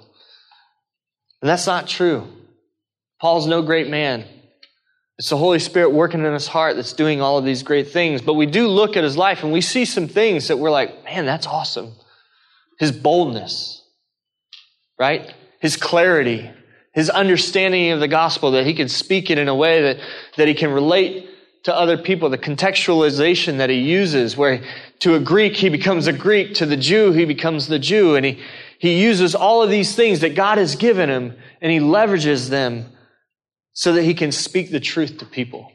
And 1.40 1.48
that's 1.48 1.68
not 1.68 1.86
true. 1.86 2.26
Paul's 3.20 3.46
no 3.46 3.62
great 3.62 3.88
man. 3.88 4.24
It's 5.18 5.30
the 5.30 5.36
Holy 5.36 5.60
Spirit 5.60 5.90
working 5.90 6.24
in 6.24 6.32
his 6.32 6.48
heart 6.48 6.74
that's 6.74 6.94
doing 6.94 7.20
all 7.20 7.38
of 7.38 7.44
these 7.44 7.62
great 7.62 7.90
things. 7.92 8.22
But 8.22 8.34
we 8.34 8.46
do 8.46 8.66
look 8.66 8.96
at 8.96 9.04
his 9.04 9.16
life 9.16 9.44
and 9.44 9.52
we 9.52 9.60
see 9.60 9.84
some 9.84 10.08
things 10.08 10.48
that 10.48 10.56
we're 10.56 10.72
like, 10.72 11.04
man, 11.04 11.26
that's 11.26 11.46
awesome. 11.46 11.92
His 12.80 12.90
boldness, 12.90 13.77
right? 14.98 15.32
His 15.60 15.76
clarity, 15.76 16.50
his 16.92 17.10
understanding 17.10 17.90
of 17.90 18.00
the 18.00 18.08
gospel, 18.08 18.52
that 18.52 18.66
he 18.66 18.74
can 18.74 18.88
speak 18.88 19.30
it 19.30 19.38
in 19.38 19.48
a 19.48 19.54
way 19.54 19.82
that, 19.82 19.98
that 20.36 20.48
he 20.48 20.54
can 20.54 20.70
relate 20.70 21.28
to 21.64 21.74
other 21.74 21.98
people, 21.98 22.30
the 22.30 22.38
contextualization 22.38 23.58
that 23.58 23.68
he 23.68 23.76
uses, 23.76 24.36
where 24.36 24.62
to 25.00 25.14
a 25.14 25.20
Greek, 25.20 25.56
he 25.56 25.68
becomes 25.68 26.06
a 26.06 26.12
Greek, 26.12 26.54
to 26.54 26.66
the 26.66 26.76
Jew, 26.76 27.12
he 27.12 27.24
becomes 27.24 27.66
the 27.66 27.78
Jew, 27.78 28.16
and 28.16 28.24
he, 28.24 28.40
he 28.78 29.02
uses 29.02 29.34
all 29.34 29.62
of 29.62 29.70
these 29.70 29.94
things 29.94 30.20
that 30.20 30.34
God 30.34 30.58
has 30.58 30.76
given 30.76 31.10
him, 31.10 31.36
and 31.60 31.70
he 31.70 31.78
leverages 31.78 32.48
them 32.48 32.86
so 33.72 33.92
that 33.92 34.02
he 34.02 34.14
can 34.14 34.32
speak 34.32 34.70
the 34.70 34.80
truth 34.80 35.18
to 35.18 35.26
people. 35.26 35.70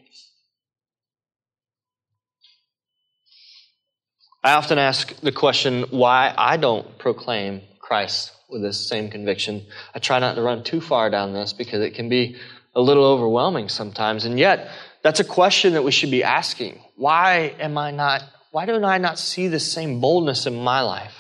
I 4.44 4.54
often 4.54 4.78
ask 4.78 5.18
the 5.22 5.32
question 5.32 5.84
why 5.90 6.34
I 6.38 6.58
don't 6.58 6.98
proclaim 6.98 7.62
Christ 7.80 8.32
with 8.54 8.62
this 8.62 8.88
same 8.88 9.10
conviction. 9.10 9.66
I 9.94 10.00
try 10.00 10.20
not 10.20 10.36
to 10.36 10.42
run 10.42 10.63
too 10.63 10.80
far 10.80 11.10
down 11.10 11.34
this 11.34 11.52
because 11.52 11.82
it 11.82 11.96
can 11.96 12.08
be 12.08 12.38
a 12.76 12.82
little 12.82 13.04
overwhelming 13.04 13.68
sometimes. 13.68 14.26
And 14.26 14.39
yet, 14.39 14.72
that's 15.02 15.20
a 15.20 15.26
question 15.26 15.74
that 15.74 15.84
we 15.84 15.92
should 15.92 16.12
be 16.12 16.24
asking. 16.24 16.82
Why 16.96 17.56
am 17.60 17.78
I 17.78 17.92
not, 17.92 18.24
why 18.52 18.66
don't 18.66 18.86
I 18.86 18.98
not 19.00 19.20
see 19.20 19.48
the 19.48 19.60
same 19.60 20.00
boldness 20.00 20.46
in 20.46 20.56
my 20.56 20.82
life? 20.82 21.16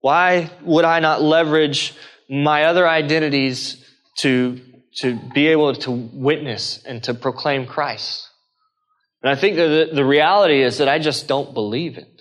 Why 0.00 0.50
would 0.62 0.84
I 0.84 1.00
not 1.00 1.22
leverage 1.22 1.94
my 2.28 2.64
other 2.64 2.86
identities 2.86 3.84
to, 4.18 4.60
to 4.98 5.18
be 5.34 5.48
able 5.48 5.74
to 5.74 5.90
witness 5.90 6.82
and 6.84 7.02
to 7.04 7.14
proclaim 7.14 7.66
Christ? 7.66 8.28
And 9.22 9.30
I 9.30 9.34
think 9.34 9.56
that 9.56 9.88
the, 9.90 9.96
the 9.96 10.04
reality 10.04 10.62
is 10.62 10.78
that 10.78 10.88
I 10.88 10.98
just 10.98 11.26
don't 11.26 11.52
believe 11.52 11.98
it 11.98 12.17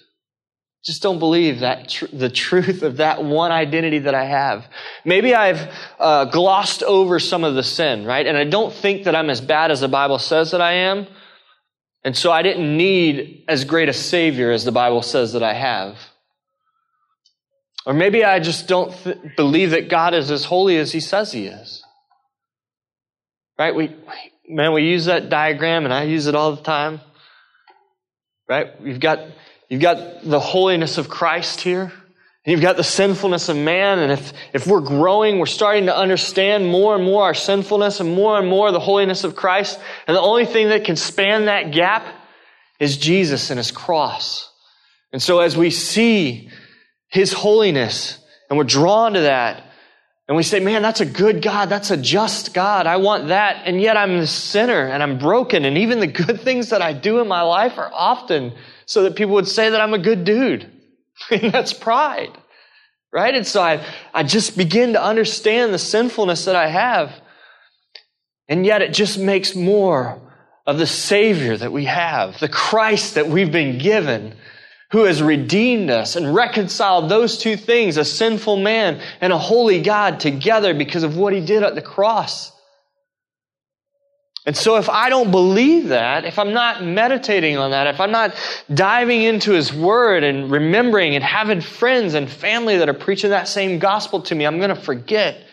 just 0.84 1.02
don't 1.02 1.20
believe 1.20 1.60
that 1.60 1.90
tr- 1.90 2.06
the 2.14 2.30
truth 2.30 2.82
of 2.82 2.98
that 2.98 3.24
one 3.24 3.52
identity 3.52 4.00
that 4.00 4.16
I 4.16 4.26
have. 4.26 4.66
Maybe 5.04 5.36
I've 5.36 5.70
uh, 6.00 6.26
glossed 6.26 6.84
over 6.84 7.20
some 7.20 7.44
of 7.44 7.56
the 7.56 7.64
sin, 7.64 8.06
right? 8.06 8.26
And 8.26 8.38
I 8.38 8.46
don't 8.46 8.74
think 8.74 9.04
that 9.04 9.16
I'm 9.16 9.30
as 9.30 9.42
bad 9.42 9.72
as 9.72 9.82
the 9.82 9.88
Bible 9.88 10.20
says 10.20 10.52
that 10.52 10.62
I 10.62 10.74
am. 10.74 11.08
And 12.04 12.16
so 12.16 12.32
I 12.32 12.42
didn't 12.42 12.78
need 12.78 13.44
as 13.50 13.66
great 13.66 13.90
a 13.90 13.94
Savior 13.94 14.52
as 14.52 14.64
the 14.64 14.72
Bible 14.72 15.02
says 15.02 15.34
that 15.34 15.44
I 15.44 15.54
have. 15.54 15.98
Or 17.86 17.94
maybe 17.94 18.24
I 18.24 18.40
just 18.40 18.68
don't 18.68 18.94
th- 19.04 19.18
believe 19.36 19.72
that 19.72 19.90
God 19.90 20.14
is 20.14 20.30
as 20.32 20.46
holy 20.46 20.78
as 20.78 20.92
he 20.92 21.00
says 21.00 21.32
he 21.32 21.48
is. 21.48 21.84
Right? 23.58 23.74
We, 23.74 23.96
man, 24.48 24.74
we 24.74 24.84
use 24.84 25.06
that 25.06 25.30
diagram 25.30 25.86
and 25.86 25.94
I 25.94 26.04
use 26.04 26.28
it 26.28 26.36
all 26.36 26.56
the 26.56 26.64
time. 26.64 27.02
Right? 28.48 28.80
We've 28.82 29.00
got, 29.00 29.20
you've 29.70 29.82
got 29.82 30.24
the 30.24 30.40
holiness 30.40 30.98
of 30.98 31.10
Christ 31.10 31.62
here. 31.62 31.92
You've 32.46 32.62
got 32.62 32.78
the 32.78 32.84
sinfulness 32.84 33.50
of 33.50 33.58
man. 33.58 34.00
And 34.00 34.10
if, 34.10 34.32
if 34.54 34.68
we're 34.68 34.80
growing, 34.80 35.38
we're 35.38 35.48
starting 35.48 35.88
to 35.88 35.96
understand 35.96 36.66
more 36.66 36.96
and 36.96 37.04
more 37.04 37.24
our 37.24 37.34
sinfulness 37.34 38.00
and 38.00 38.16
more 38.16 38.40
and 38.40 38.48
more 38.48 38.72
the 38.72 38.80
holiness 38.80 39.26
of 39.26 39.36
Christ. 39.36 39.78
And 40.08 40.16
the 40.16 40.22
only 40.22 40.46
thing 40.46 40.70
that 40.70 40.86
can 40.86 40.96
span 40.96 41.46
that 41.46 41.72
gap 41.72 42.06
is 42.80 42.96
Jesus 42.96 43.50
and 43.50 43.58
his 43.58 43.72
cross. 43.72 44.50
And 45.12 45.22
so 45.22 45.42
as 45.42 45.58
we 45.58 45.72
see 45.72 46.50
his 47.10 47.34
holiness 47.34 48.18
and 48.50 48.58
we're 48.58 48.64
drawn 48.64 49.14
to 49.16 49.22
that, 49.22 49.64
and 50.30 50.36
we 50.36 50.44
say, 50.44 50.60
man, 50.60 50.82
that's 50.82 51.00
a 51.00 51.06
good 51.06 51.42
God. 51.42 51.70
That's 51.70 51.92
a 51.92 51.98
just 51.98 52.54
God. 52.54 52.86
I 52.86 52.98
want 52.98 53.30
that. 53.30 53.64
And 53.66 53.82
yet 53.82 53.96
I'm 53.96 54.20
the 54.20 54.28
sinner 54.28 54.88
and 54.88 55.02
I'm 55.02 55.18
broken. 55.18 55.64
And 55.64 55.78
even 55.78 56.00
the 56.00 56.08
good 56.08 56.42
things 56.46 56.70
that 56.70 56.82
I 56.82 56.94
do 56.94 57.20
in 57.20 57.28
my 57.28 57.42
life 57.42 57.78
are 57.78 57.92
often 57.94 58.54
so 58.88 59.04
that 59.04 59.16
people 59.16 59.36
would 59.36 59.48
say 59.48 59.70
that 59.70 59.80
I'm 59.80 59.94
a 59.94 60.00
good 60.00 60.24
dude. 60.24 60.72
and 61.32 61.52
that's 61.54 61.74
pride. 61.74 62.36
Right? 63.14 63.36
And 63.36 63.46
so 63.46 63.62
I, 63.62 63.86
I 64.14 64.24
just 64.24 64.58
begin 64.58 64.94
to 64.94 65.04
understand 65.04 65.74
the 65.74 65.80
sinfulness 65.80 66.46
that 66.46 66.56
I 66.56 66.68
have. 66.68 67.14
And 68.50 68.66
yet 68.66 68.82
it 68.82 68.94
just 68.94 69.20
makes 69.20 69.56
more 69.56 70.20
of 70.66 70.78
the 70.78 70.88
Savior 70.88 71.56
that 71.56 71.72
we 71.72 71.86
have, 71.86 72.40
the 72.40 72.50
Christ 72.50 73.16
that 73.16 73.28
we've 73.28 73.52
been 73.52 73.78
given 73.78 74.34
who 74.92 75.04
has 75.04 75.22
redeemed 75.22 75.90
us 75.90 76.16
and 76.16 76.34
reconciled 76.34 77.10
those 77.10 77.38
two 77.38 77.58
things, 77.58 77.98
a 77.98 78.06
sinful 78.06 78.58
man 78.58 79.02
and 79.20 79.34
a 79.34 79.38
holy 79.38 79.82
God, 79.82 80.20
together 80.20 80.74
because 80.74 81.04
of 81.04 81.18
what 81.18 81.34
he 81.34 81.46
did 81.46 81.64
at 81.64 81.76
the 81.76 81.82
cross. 81.82 82.52
And 84.48 84.56
so, 84.56 84.78
if 84.78 84.88
I 84.88 85.10
don't 85.10 85.30
believe 85.30 85.90
that, 85.90 86.24
if 86.24 86.40
I'm 86.40 86.54
not 86.54 86.82
meditating 86.82 87.58
on 87.58 87.72
that, 87.72 87.88
if 87.88 88.00
I'm 88.00 88.12
not 88.12 88.34
diving 88.74 89.24
into 89.24 89.52
His 89.52 89.74
Word 89.74 90.24
and 90.24 90.50
remembering 90.50 91.16
and 91.16 91.24
having 91.24 91.60
friends 91.60 92.14
and 92.14 92.30
family 92.30 92.78
that 92.78 92.88
are 92.88 92.94
preaching 92.94 93.32
that 93.32 93.50
same 93.50 93.78
gospel 93.78 94.22
to 94.22 94.34
me, 94.34 94.46
I'm 94.46 94.58
going 94.58 94.70
to 94.70 94.76
forget. 94.76 95.44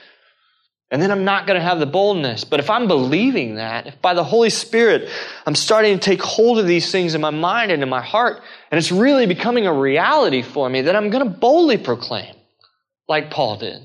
And 0.93 1.03
then 1.03 1.11
I'm 1.11 1.25
not 1.25 1.49
going 1.49 1.59
to 1.59 1.67
have 1.67 1.81
the 1.81 1.87
boldness. 1.87 2.45
But 2.45 2.61
if 2.61 2.71
I'm 2.71 2.87
believing 2.87 3.57
that, 3.57 3.89
if 3.89 4.01
by 4.01 4.15
the 4.15 4.23
Holy 4.23 4.51
Spirit 4.51 5.11
I'm 5.45 5.57
starting 5.57 5.99
to 5.99 6.01
take 6.01 6.23
hold 6.23 6.61
of 6.61 6.69
these 6.69 6.93
things 6.93 7.17
in 7.17 7.21
my 7.21 7.31
mind 7.31 7.73
and 7.73 7.83
in 7.83 7.89
my 7.89 8.03
heart, 8.03 8.45
and 8.71 8.79
it's 8.79 8.93
really 8.93 9.27
becoming 9.27 9.67
a 9.67 9.73
reality 9.73 10.43
for 10.43 10.71
me, 10.71 10.83
then 10.83 10.95
I'm 10.95 11.11
going 11.11 11.25
to 11.25 11.37
boldly 11.37 11.79
proclaim, 11.79 12.33
like 13.09 13.33
Paul 13.33 13.57
did. 13.57 13.83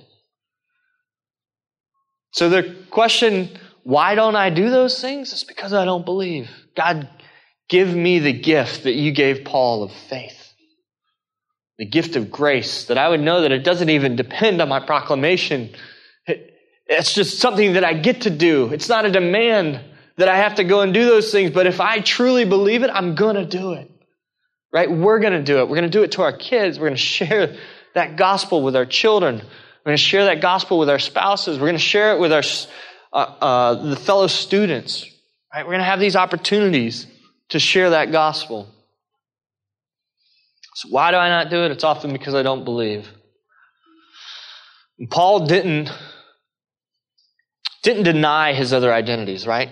So 2.30 2.48
the 2.48 2.76
question, 2.92 3.50
why 3.90 4.16
don't 4.16 4.36
I 4.36 4.50
do 4.50 4.70
those 4.70 5.02
things? 5.02 5.34
It's 5.34 5.44
because 5.44 5.74
I 5.74 5.86
don't 5.86 6.06
believe. 6.06 6.50
God, 6.76 7.10
give 7.70 7.94
me 7.94 8.20
the 8.20 8.34
gift 8.34 8.84
that 8.84 8.94
you 8.94 9.12
gave 9.12 9.46
Paul 9.46 9.84
of 9.84 9.92
faith. 9.92 10.54
The 11.78 11.86
gift 11.86 12.16
of 12.16 12.30
grace, 12.30 12.86
that 12.86 12.98
I 12.98 13.10
would 13.10 13.22
know 13.22 13.42
that 13.42 13.52
it 13.52 13.64
doesn't 13.64 13.90
even 13.90 14.16
depend 14.16 14.62
on 14.62 14.70
my 14.70 14.80
proclamation 14.80 15.70
it's 16.90 17.14
just 17.14 17.38
something 17.38 17.74
that 17.74 17.84
I 17.84 17.94
get 17.94 18.22
to 18.22 18.32
do. 18.32 18.74
It's 18.74 18.90
not 18.90 19.06
a 19.06 19.12
demand 19.12 19.80
that 20.18 20.28
I 20.28 20.38
have 20.38 20.56
to 20.56 20.64
go 20.64 20.82
and 20.82 20.94
do 20.94 21.06
those 21.06 21.32
things, 21.32 21.52
but 21.52 21.68
if 21.68 21.80
I 21.80 22.00
truly 22.00 22.46
believe 22.46 22.84
it, 22.84 22.90
I'm 22.92 23.16
going 23.16 23.36
to 23.36 23.46
do 23.46 23.74
it. 23.74 23.90
Right? 24.74 24.92
We're 24.92 25.20
going 25.20 25.34
to 25.34 25.44
do 25.44 25.60
it. 25.60 25.70
We're 25.70 25.76
going 25.76 25.90
to 25.90 25.98
do 25.98 26.04
it 26.04 26.14
to 26.14 26.24
our 26.24 26.36
kids. 26.36 26.80
We're 26.80 26.88
going 26.88 26.98
to 26.98 27.02
share 27.02 27.56
that 27.94 28.18
gospel 28.18 28.64
with 28.64 28.76
our 28.76 28.86
children. 28.86 29.36
We're 29.36 29.90
going 29.92 29.98
to 29.98 30.04
share 30.04 30.26
that 30.26 30.42
gospel 30.42 30.80
with 30.80 30.90
our 30.90 31.00
spouses. 31.00 31.58
We're 31.58 31.68
going 31.68 31.74
to 31.74 31.80
share 31.80 32.16
it 32.16 32.20
with 32.20 32.34
our 32.34 32.44
uh, 33.12 33.18
uh, 33.18 33.90
the 33.90 33.96
fellow 33.96 34.28
students. 34.28 35.06
Right? 35.54 35.66
We're 35.66 35.72
going 35.72 35.80
to 35.80 35.86
have 35.86 36.00
these 36.00 36.16
opportunities 36.16 37.08
to 37.50 37.60
share 37.60 37.92
that 37.92 38.12
gospel. 38.12 38.68
So 40.76 40.90
why 40.90 41.12
do 41.12 41.18
I 41.18 41.30
not 41.30 41.50
do 41.50 41.64
it? 41.64 41.72
It's 41.72 41.84
often 41.84 42.14
because 42.14 42.36
I 42.36 42.44
don't 42.44 42.64
believe. 42.64 43.10
Paul 45.10 45.46
didn't 45.46 45.92
didn't 47.82 48.04
deny 48.04 48.54
his 48.54 48.74
other 48.74 48.94
identities, 48.94 49.48
right? 49.48 49.70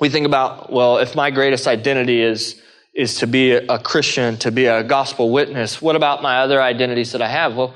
We 0.00 0.08
think 0.08 0.26
about, 0.26 0.72
well, 0.72 0.98
if 0.98 1.14
my 1.14 1.30
greatest 1.30 1.66
identity 1.66 2.22
is, 2.22 2.60
is 2.94 3.18
to 3.18 3.26
be 3.26 3.52
a 3.52 3.78
Christian, 3.78 4.36
to 4.38 4.50
be 4.50 4.66
a 4.66 4.82
gospel 4.82 5.30
witness, 5.30 5.82
what 5.82 5.96
about 5.96 6.22
my 6.22 6.38
other 6.38 6.62
identities 6.62 7.12
that 7.12 7.22
I 7.22 7.28
have? 7.28 7.54
Well, 7.56 7.74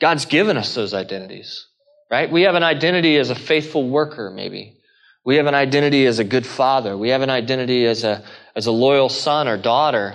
God's 0.00 0.24
given 0.24 0.56
us 0.56 0.74
those 0.74 0.94
identities, 0.94 1.66
right? 2.10 2.30
We 2.30 2.42
have 2.42 2.54
an 2.54 2.62
identity 2.62 3.16
as 3.16 3.30
a 3.30 3.34
faithful 3.34 3.88
worker, 3.88 4.30
maybe. 4.30 4.76
We 5.24 5.36
have 5.36 5.46
an 5.46 5.54
identity 5.54 6.06
as 6.06 6.18
a 6.18 6.24
good 6.24 6.46
father. 6.46 6.96
We 6.96 7.10
have 7.10 7.22
an 7.22 7.30
identity 7.30 7.86
as 7.86 8.04
a, 8.04 8.24
as 8.56 8.66
a 8.66 8.72
loyal 8.72 9.08
son 9.08 9.48
or 9.48 9.56
daughter 9.56 10.14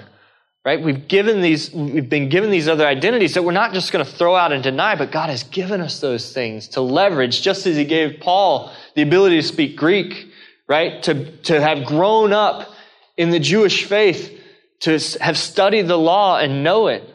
right? 0.65 0.81
We've 0.81 1.07
given 1.07 1.41
these, 1.41 1.71
we've 1.71 2.09
been 2.09 2.27
given 2.27 2.49
these 2.49 2.67
other 2.67 2.87
identities 2.87 3.35
that 3.35 3.43
we're 3.43 3.51
not 3.51 3.73
just 3.73 3.91
going 3.91 4.03
to 4.03 4.11
throw 4.11 4.35
out 4.35 4.51
and 4.51 4.63
deny, 4.63 4.95
but 4.95 5.11
God 5.11 5.29
has 5.29 5.43
given 5.43 5.79
us 5.79 5.99
those 5.99 6.33
things 6.33 6.69
to 6.69 6.81
leverage, 6.81 7.43
just 7.43 7.67
as 7.67 7.77
He 7.77 7.85
gave 7.85 8.19
Paul 8.19 8.73
the 8.95 9.03
ability 9.03 9.37
to 9.37 9.47
speak 9.47 9.77
Greek, 9.77 10.27
right? 10.67 11.03
To, 11.03 11.37
to 11.43 11.61
have 11.61 11.85
grown 11.85 12.33
up 12.33 12.67
in 13.15 13.29
the 13.29 13.39
Jewish 13.39 13.85
faith, 13.85 14.41
to 14.81 14.99
have 15.21 15.37
studied 15.37 15.87
the 15.87 15.97
law 15.97 16.39
and 16.39 16.63
know 16.63 16.87
it. 16.87 17.07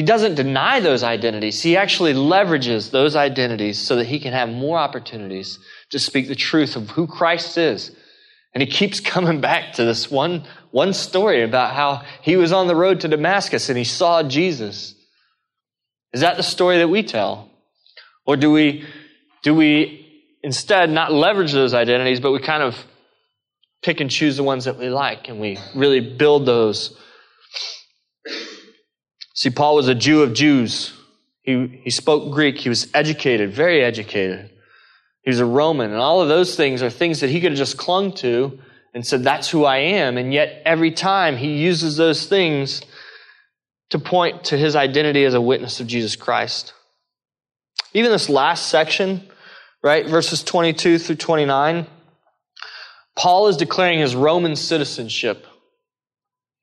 He 0.00 0.06
doesn't 0.06 0.36
deny 0.36 0.80
those 0.80 1.02
identities. 1.02 1.60
He 1.60 1.76
actually 1.76 2.14
leverages 2.14 2.90
those 2.90 3.16
identities 3.16 3.78
so 3.78 3.96
that 3.96 4.06
he 4.06 4.18
can 4.18 4.32
have 4.32 4.48
more 4.48 4.78
opportunities 4.78 5.58
to 5.90 5.98
speak 5.98 6.26
the 6.26 6.34
truth 6.34 6.74
of 6.74 6.88
who 6.88 7.06
Christ 7.06 7.58
is. 7.58 7.94
And 8.54 8.62
he 8.62 8.66
keeps 8.66 8.98
coming 9.14 9.42
back 9.42 9.74
to 9.74 9.84
this 9.84 10.10
one 10.10 10.44
one 10.70 10.94
story 10.94 11.42
about 11.42 11.74
how 11.74 12.00
he 12.22 12.38
was 12.38 12.50
on 12.50 12.66
the 12.66 12.74
road 12.74 13.00
to 13.00 13.08
Damascus 13.08 13.68
and 13.68 13.76
he 13.76 13.84
saw 13.84 14.22
Jesus. 14.22 14.94
Is 16.14 16.22
that 16.22 16.38
the 16.38 16.42
story 16.42 16.78
that 16.78 16.88
we 16.88 17.02
tell? 17.02 17.50
Or 18.24 18.38
do 18.38 18.50
we, 18.50 18.86
do 19.42 19.54
we 19.54 20.24
instead 20.42 20.88
not 20.88 21.12
leverage 21.12 21.52
those 21.52 21.74
identities, 21.74 22.20
but 22.20 22.32
we 22.32 22.38
kind 22.38 22.62
of 22.62 22.74
pick 23.82 24.00
and 24.00 24.10
choose 24.10 24.38
the 24.38 24.44
ones 24.44 24.64
that 24.64 24.78
we 24.78 24.88
like 24.88 25.28
and 25.28 25.42
we 25.42 25.58
really 25.74 26.00
build 26.00 26.46
those? 26.46 26.98
See, 29.40 29.48
Paul 29.48 29.76
was 29.76 29.88
a 29.88 29.94
Jew 29.94 30.20
of 30.20 30.34
Jews. 30.34 30.92
He, 31.40 31.80
he 31.82 31.88
spoke 31.88 32.30
Greek. 32.30 32.58
He 32.58 32.68
was 32.68 32.88
educated, 32.92 33.54
very 33.54 33.82
educated. 33.82 34.50
He 35.22 35.30
was 35.30 35.40
a 35.40 35.46
Roman. 35.46 35.92
And 35.92 35.98
all 35.98 36.20
of 36.20 36.28
those 36.28 36.56
things 36.56 36.82
are 36.82 36.90
things 36.90 37.20
that 37.20 37.30
he 37.30 37.40
could 37.40 37.52
have 37.52 37.58
just 37.58 37.78
clung 37.78 38.12
to 38.16 38.58
and 38.92 39.06
said, 39.06 39.24
That's 39.24 39.48
who 39.48 39.64
I 39.64 39.78
am. 39.78 40.18
And 40.18 40.34
yet, 40.34 40.60
every 40.66 40.90
time 40.90 41.38
he 41.38 41.56
uses 41.56 41.96
those 41.96 42.26
things 42.26 42.82
to 43.88 43.98
point 43.98 44.44
to 44.44 44.58
his 44.58 44.76
identity 44.76 45.24
as 45.24 45.32
a 45.32 45.40
witness 45.40 45.80
of 45.80 45.86
Jesus 45.86 46.16
Christ. 46.16 46.74
Even 47.94 48.10
this 48.10 48.28
last 48.28 48.68
section, 48.68 49.26
right, 49.82 50.06
verses 50.06 50.44
22 50.44 50.98
through 50.98 51.16
29, 51.16 51.86
Paul 53.16 53.48
is 53.48 53.56
declaring 53.56 54.00
his 54.00 54.14
Roman 54.14 54.54
citizenship 54.54 55.46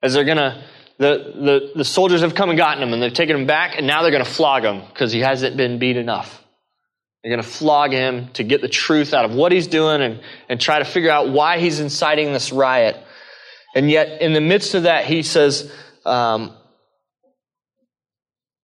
as 0.04 0.14
they're 0.14 0.26
going 0.26 0.38
to. 0.38 0.64
The, 1.00 1.34
the, 1.36 1.72
the 1.76 1.86
soldiers 1.86 2.22
have 2.22 2.34
come 2.34 2.50
and 2.50 2.58
gotten 2.58 2.82
him, 2.82 2.92
and 2.92 3.02
they've 3.02 3.14
taken 3.14 3.36
him 3.36 3.46
back, 3.46 3.78
and 3.78 3.86
now 3.86 4.02
they're 4.02 4.12
going 4.12 4.24
to 4.24 4.30
flog 4.30 4.64
him 4.64 4.82
because 4.90 5.12
he 5.12 5.20
hasn't 5.20 5.56
been 5.56 5.78
beat 5.78 5.96
enough. 5.96 6.44
They're 7.24 7.32
going 7.32 7.44
to 7.44 7.50
flog 7.50 7.92
him 7.92 8.30
to 8.34 8.44
get 8.44 8.62
the 8.62 8.70
truth 8.70 9.14
out 9.14 9.26
of 9.26 9.34
what 9.34 9.52
he's 9.52 9.68
doing 9.68 10.02
and, 10.02 10.22
and 10.50 10.62
try 10.62 10.80
to 10.80 10.86
figure 10.86 11.12
out 11.12 11.30
why 11.30 11.60
he's 11.60 11.80
inciting 11.80 12.34
this 12.34 12.52
riot. 12.52 12.98
And 13.76 13.92
yet, 13.92 14.22
in 14.22 14.34
the 14.34 14.42
midst 14.42 14.74
of 14.74 14.84
that, 14.84 15.06
he 15.06 15.22
says, 15.22 15.72
um, 16.06 16.56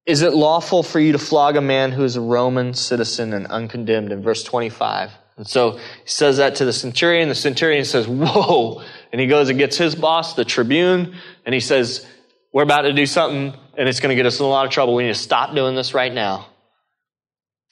Is 0.05 0.21
it 0.21 0.33
lawful 0.33 0.81
for 0.81 0.99
you 0.99 1.11
to 1.11 1.19
flog 1.19 1.55
a 1.55 1.61
man 1.61 1.91
who 1.91 2.03
is 2.03 2.15
a 2.15 2.21
Roman 2.21 2.73
citizen 2.73 3.33
and 3.33 3.45
uncondemned? 3.47 4.11
In 4.11 4.23
verse 4.23 4.43
25. 4.43 5.11
And 5.35 5.47
so 5.47 5.77
he 5.77 5.81
says 6.05 6.37
that 6.37 6.55
to 6.55 6.65
the 6.65 6.73
centurion. 6.73 7.29
The 7.29 7.35
centurion 7.35 7.85
says, 7.85 8.07
Whoa. 8.07 8.83
And 9.11 9.19
he 9.19 9.27
goes 9.27 9.49
and 9.49 9.57
gets 9.57 9.77
his 9.77 9.93
boss, 9.93 10.35
the 10.35 10.45
tribune, 10.45 11.15
and 11.45 11.53
he 11.53 11.59
says, 11.59 12.07
We're 12.53 12.63
about 12.63 12.83
to 12.83 12.93
do 12.93 13.07
something, 13.07 13.59
and 13.77 13.89
it's 13.89 13.99
going 13.99 14.09
to 14.09 14.15
get 14.15 14.27
us 14.27 14.39
in 14.39 14.45
a 14.45 14.49
lot 14.49 14.65
of 14.65 14.71
trouble. 14.71 14.93
We 14.93 15.03
need 15.03 15.09
to 15.09 15.15
stop 15.15 15.55
doing 15.55 15.75
this 15.75 15.93
right 15.95 16.13
now. 16.13 16.47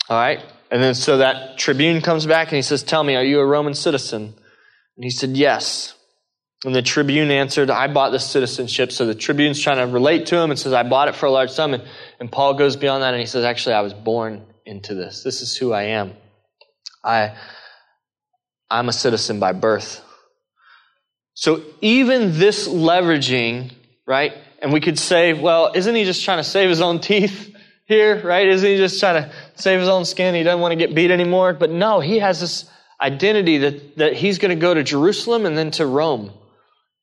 All 0.09 0.17
right? 0.17 0.43
And 0.71 0.81
then 0.81 0.95
so 0.95 1.17
that 1.17 1.57
tribune 1.57 2.01
comes 2.01 2.25
back 2.25 2.47
and 2.47 2.55
he 2.55 2.61
says, 2.61 2.81
Tell 2.81 3.03
me, 3.03 3.15
are 3.15 3.23
you 3.23 3.39
a 3.39 3.45
Roman 3.45 3.75
citizen? 3.75 4.33
And 4.97 5.03
he 5.03 5.11
said, 5.11 5.31
Yes. 5.31 5.93
And 6.63 6.75
the 6.75 6.81
tribune 6.81 7.31
answered, 7.31 7.69
I 7.69 7.87
bought 7.87 8.11
this 8.11 8.25
citizenship. 8.25 8.91
So 8.91 9.05
the 9.05 9.15
tribune's 9.15 9.59
trying 9.59 9.77
to 9.77 9.91
relate 9.91 10.27
to 10.27 10.37
him 10.37 10.51
and 10.51 10.59
says, 10.59 10.73
I 10.73 10.83
bought 10.83 11.07
it 11.07 11.15
for 11.15 11.25
a 11.25 11.31
large 11.31 11.49
sum. 11.49 11.73
And, 11.73 11.83
and 12.19 12.31
Paul 12.31 12.53
goes 12.53 12.75
beyond 12.75 13.03
that 13.03 13.13
and 13.13 13.19
he 13.19 13.25
says, 13.25 13.43
Actually, 13.43 13.75
I 13.75 13.81
was 13.81 13.93
born 13.93 14.45
into 14.65 14.95
this. 14.95 15.23
This 15.23 15.41
is 15.41 15.55
who 15.55 15.73
I 15.73 15.83
am. 15.83 16.13
I, 17.03 17.35
I'm 18.69 18.89
a 18.89 18.93
citizen 18.93 19.39
by 19.39 19.53
birth. 19.53 20.03
So 21.33 21.63
even 21.81 22.37
this 22.37 22.67
leveraging, 22.67 23.73
right? 24.07 24.33
And 24.61 24.71
we 24.71 24.79
could 24.79 24.99
say, 24.99 25.33
well, 25.33 25.71
isn't 25.73 25.95
he 25.95 26.05
just 26.05 26.23
trying 26.23 26.37
to 26.37 26.43
save 26.43 26.69
his 26.69 26.81
own 26.81 26.99
teeth? 26.99 27.51
here, 27.91 28.21
right? 28.23 28.47
Isn't 28.47 28.67
he 28.67 28.77
just 28.77 28.99
trying 28.99 29.21
to 29.21 29.31
save 29.55 29.79
his 29.79 29.89
own 29.89 30.05
skin? 30.05 30.33
He 30.33 30.43
doesn't 30.43 30.61
want 30.61 30.71
to 30.71 30.77
get 30.77 30.95
beat 30.95 31.11
anymore. 31.11 31.53
But 31.53 31.69
no, 31.71 31.99
he 31.99 32.19
has 32.19 32.39
this 32.39 32.65
identity 32.99 33.57
that, 33.59 33.97
that 33.97 34.13
he's 34.13 34.39
going 34.39 34.57
to 34.57 34.59
go 34.59 34.73
to 34.73 34.81
Jerusalem 34.81 35.45
and 35.45 35.57
then 35.57 35.71
to 35.71 35.85
Rome. 35.85 36.31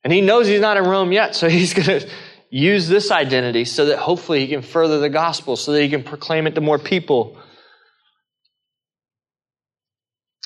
And 0.03 0.13
he 0.13 0.23
knows 0.23 0.47
he's 0.47 0.63
not 0.63 0.79
in 0.79 0.85
Rome 0.85 1.13
yet, 1.13 1.37
so 1.37 1.49
he's 1.59 1.75
going 1.75 2.01
to 2.01 2.09
use 2.51 2.89
this 2.89 3.11
identity 3.11 3.67
so 3.67 3.87
that 3.87 3.99
hopefully 3.99 4.41
he 4.41 4.49
can 4.49 4.63
further 4.63 4.99
the 4.99 5.11
gospel, 5.11 5.57
so 5.57 5.73
that 5.73 5.83
he 5.83 5.91
can 5.91 6.03
proclaim 6.03 6.47
it 6.47 6.55
to 6.55 6.63
more 6.63 6.79
people. 6.79 7.39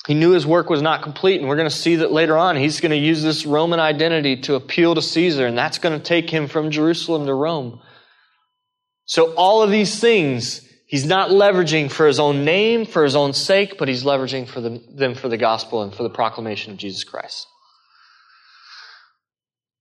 He 0.07 0.13
knew 0.13 0.31
his 0.31 0.45
work 0.45 0.69
was 0.69 0.81
not 0.81 1.01
complete, 1.01 1.39
and 1.39 1.47
we're 1.47 1.55
going 1.55 1.69
to 1.69 1.75
see 1.75 1.97
that 1.97 2.11
later 2.11 2.37
on. 2.37 2.57
He's 2.57 2.81
going 2.81 2.91
to 2.91 2.97
use 2.97 3.23
this 3.23 3.45
Roman 3.45 3.79
identity 3.79 4.41
to 4.41 4.55
appeal 4.55 4.95
to 4.95 5.01
Caesar, 5.01 5.47
and 5.47 5.57
that's 5.57 5.77
going 5.77 5.97
to 5.97 6.03
take 6.03 6.29
him 6.29 6.47
from 6.47 6.71
Jerusalem 6.71 7.25
to 7.25 7.33
Rome. 7.33 7.81
So, 9.05 9.33
all 9.35 9.63
of 9.63 9.71
these 9.71 9.99
things, 9.99 10.67
he's 10.87 11.05
not 11.05 11.29
leveraging 11.29 11.89
for 11.89 12.05
his 12.05 12.19
own 12.19 12.43
name, 12.43 12.85
for 12.85 13.05
his 13.05 13.15
own 13.15 13.31
sake, 13.31 13.77
but 13.77 13.87
he's 13.87 14.03
leveraging 14.03 14.47
for 14.47 14.59
the, 14.59 14.81
them 14.93 15.15
for 15.15 15.29
the 15.29 15.37
gospel 15.37 15.83
and 15.83 15.93
for 15.93 16.03
the 16.03 16.09
proclamation 16.09 16.73
of 16.73 16.77
Jesus 16.77 17.05
Christ. 17.05 17.47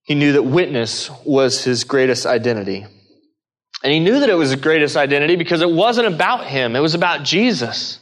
He 0.04 0.14
knew 0.14 0.32
that 0.32 0.42
witness 0.42 1.10
was 1.24 1.64
his 1.64 1.82
greatest 1.84 2.26
identity. 2.26 2.86
And 3.84 3.92
he 3.92 3.98
knew 3.98 4.20
that 4.20 4.28
it 4.28 4.34
was 4.34 4.50
his 4.50 4.60
greatest 4.60 4.96
identity 4.96 5.34
because 5.34 5.62
it 5.62 5.70
wasn't 5.70 6.06
about 6.06 6.46
him, 6.46 6.76
it 6.76 6.80
was 6.80 6.94
about 6.94 7.24
Jesus. 7.24 7.98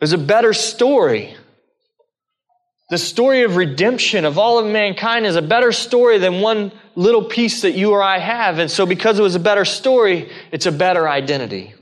There's 0.00 0.12
a 0.12 0.18
better 0.18 0.52
story. 0.52 1.36
The 2.90 2.98
story 2.98 3.42
of 3.42 3.56
redemption 3.56 4.24
of 4.24 4.38
all 4.38 4.58
of 4.58 4.66
mankind 4.66 5.24
is 5.24 5.36
a 5.36 5.42
better 5.42 5.72
story 5.72 6.18
than 6.18 6.40
one 6.40 6.70
little 6.94 7.24
piece 7.24 7.62
that 7.62 7.72
you 7.72 7.92
or 7.92 8.02
I 8.02 8.18
have. 8.18 8.58
And 8.58 8.70
so 8.70 8.84
because 8.84 9.18
it 9.18 9.22
was 9.22 9.34
a 9.34 9.40
better 9.40 9.64
story, 9.64 10.30
it's 10.52 10.66
a 10.66 10.72
better 10.72 11.08
identity. 11.08 11.74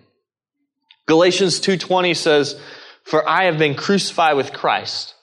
Galatians 1.06 1.58
2:20 1.60 2.14
says, 2.14 2.56
"For 3.04 3.28
I 3.28 3.44
have 3.44 3.58
been 3.58 3.74
crucified 3.74 4.36
with 4.36 4.52
Christ. 4.52 5.14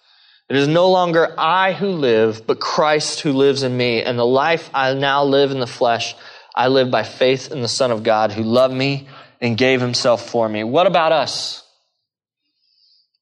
It 0.49 0.57
is 0.57 0.67
no 0.67 0.89
longer 0.89 1.33
I 1.37 1.71
who 1.71 1.91
live, 1.91 2.45
but 2.45 2.59
Christ 2.59 3.21
who 3.21 3.31
lives 3.31 3.63
in 3.63 3.77
me, 3.77 4.03
and 4.03 4.19
the 4.19 4.25
life 4.25 4.69
I 4.73 4.93
now 4.95 5.23
live 5.23 5.51
in 5.51 5.59
the 5.59 5.67
flesh, 5.67 6.15
I 6.53 6.67
live 6.67 6.91
by 6.91 7.03
faith 7.03 7.51
in 7.51 7.61
the 7.61 7.67
Son 7.67 7.91
of 7.91 8.03
God 8.03 8.33
who 8.33 8.43
loved 8.43 8.73
me 8.73 9.07
and 9.39 9.57
gave 9.57 9.79
himself 9.79 10.27
for 10.27 10.49
me." 10.49 10.63
What 10.65 10.87
about 10.87 11.13
us? 11.13 11.63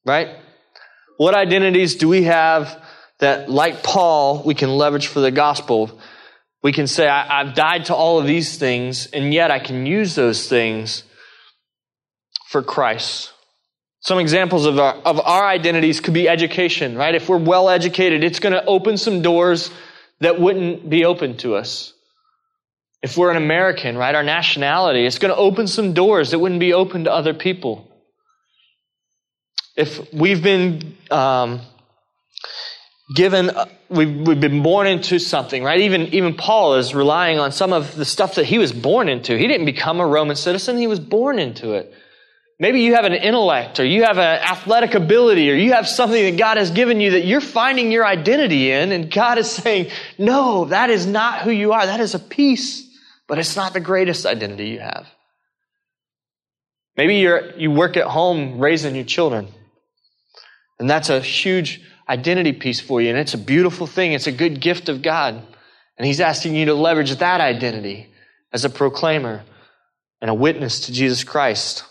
Right? 0.08 0.30
What 1.18 1.34
identities 1.34 1.96
do 1.96 2.08
we 2.08 2.22
have 2.22 2.82
that, 3.18 3.50
like 3.50 3.82
Paul, 3.82 4.42
we 4.42 4.54
can 4.54 4.70
leverage 4.70 5.08
for 5.08 5.20
the 5.20 5.30
gospel? 5.30 6.00
We 6.62 6.72
can 6.72 6.86
say, 6.86 7.06
I, 7.06 7.44
have 7.44 7.54
died 7.54 7.84
to 7.86 7.94
all 7.94 8.18
of 8.18 8.26
these 8.26 8.56
things, 8.56 9.06
and 9.08 9.34
yet 9.34 9.50
I 9.50 9.58
can 9.58 9.84
use 9.84 10.14
those 10.14 10.48
things 10.48 11.02
for 12.46 12.62
Christ. 12.62 13.32
Some 14.00 14.18
examples 14.18 14.64
of 14.64 14.78
our, 14.78 14.94
of 14.94 15.20
our 15.20 15.46
identities 15.46 16.00
could 16.00 16.14
be 16.14 16.26
education, 16.26 16.96
right? 16.96 17.14
If 17.14 17.28
we're 17.28 17.36
well 17.36 17.68
educated, 17.68 18.24
it's 18.24 18.40
going 18.40 18.54
to 18.54 18.64
open 18.64 18.96
some 18.96 19.20
doors 19.20 19.70
that 20.20 20.40
wouldn't 20.40 20.88
be 20.88 21.04
open 21.04 21.36
to 21.38 21.54
us. 21.56 21.92
If 23.02 23.18
we're 23.18 23.30
an 23.30 23.36
American, 23.36 23.98
right, 23.98 24.14
our 24.14 24.22
nationality, 24.22 25.04
it's 25.04 25.18
going 25.18 25.34
to 25.34 25.38
open 25.38 25.66
some 25.66 25.92
doors 25.92 26.30
that 26.30 26.38
wouldn't 26.38 26.60
be 26.60 26.72
open 26.72 27.04
to 27.04 27.12
other 27.12 27.34
people 27.34 27.87
if 29.78 30.12
we've 30.12 30.42
been 30.42 30.96
um, 31.08 31.60
given, 33.14 33.50
uh, 33.50 33.66
we've, 33.88 34.12
we've 34.26 34.40
been 34.40 34.64
born 34.64 34.88
into 34.88 35.20
something, 35.20 35.62
right? 35.62 35.80
Even, 35.82 36.02
even 36.08 36.34
Paul 36.34 36.74
is 36.74 36.96
relying 36.96 37.38
on 37.38 37.52
some 37.52 37.72
of 37.72 37.94
the 37.94 38.04
stuff 38.04 38.34
that 38.34 38.44
he 38.44 38.58
was 38.58 38.72
born 38.72 39.08
into. 39.08 39.38
He 39.38 39.46
didn't 39.46 39.66
become 39.66 40.00
a 40.00 40.06
Roman 40.06 40.34
citizen, 40.34 40.78
he 40.78 40.88
was 40.88 40.98
born 40.98 41.38
into 41.38 41.74
it. 41.74 41.94
Maybe 42.58 42.80
you 42.80 42.96
have 42.96 43.04
an 43.04 43.14
intellect 43.14 43.78
or 43.78 43.84
you 43.84 44.02
have 44.02 44.18
an 44.18 44.40
athletic 44.40 44.94
ability 44.94 45.48
or 45.48 45.54
you 45.54 45.74
have 45.74 45.86
something 45.86 46.24
that 46.24 46.36
God 46.36 46.56
has 46.56 46.72
given 46.72 47.00
you 47.00 47.12
that 47.12 47.24
you're 47.24 47.40
finding 47.40 47.92
your 47.92 48.04
identity 48.04 48.72
in, 48.72 48.90
and 48.90 49.08
God 49.12 49.38
is 49.38 49.48
saying, 49.48 49.92
No, 50.18 50.64
that 50.64 50.90
is 50.90 51.06
not 51.06 51.42
who 51.42 51.52
you 51.52 51.72
are. 51.72 51.86
That 51.86 52.00
is 52.00 52.16
a 52.16 52.18
piece, 52.18 52.84
but 53.28 53.38
it's 53.38 53.54
not 53.54 53.74
the 53.74 53.80
greatest 53.80 54.26
identity 54.26 54.70
you 54.70 54.80
have. 54.80 55.06
Maybe 56.96 57.18
you're, 57.18 57.56
you 57.56 57.70
work 57.70 57.96
at 57.96 58.06
home 58.06 58.58
raising 58.58 58.96
your 58.96 59.04
children. 59.04 59.52
And 60.78 60.88
that's 60.88 61.10
a 61.10 61.20
huge 61.20 61.80
identity 62.08 62.52
piece 62.52 62.80
for 62.80 63.00
you. 63.00 63.10
And 63.10 63.18
it's 63.18 63.34
a 63.34 63.38
beautiful 63.38 63.86
thing. 63.86 64.12
It's 64.12 64.26
a 64.26 64.32
good 64.32 64.60
gift 64.60 64.88
of 64.88 65.02
God. 65.02 65.42
And 65.96 66.06
He's 66.06 66.20
asking 66.20 66.54
you 66.54 66.66
to 66.66 66.74
leverage 66.74 67.14
that 67.16 67.40
identity 67.40 68.08
as 68.52 68.64
a 68.64 68.70
proclaimer 68.70 69.42
and 70.20 70.30
a 70.30 70.34
witness 70.34 70.86
to 70.86 70.92
Jesus 70.92 71.24
Christ. 71.24 71.84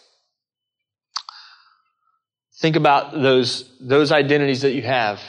Think 2.60 2.76
about 2.76 3.12
those, 3.12 3.72
those 3.80 4.12
identities 4.12 4.62
that 4.62 4.72
you 4.72 4.82
have. 4.82 5.22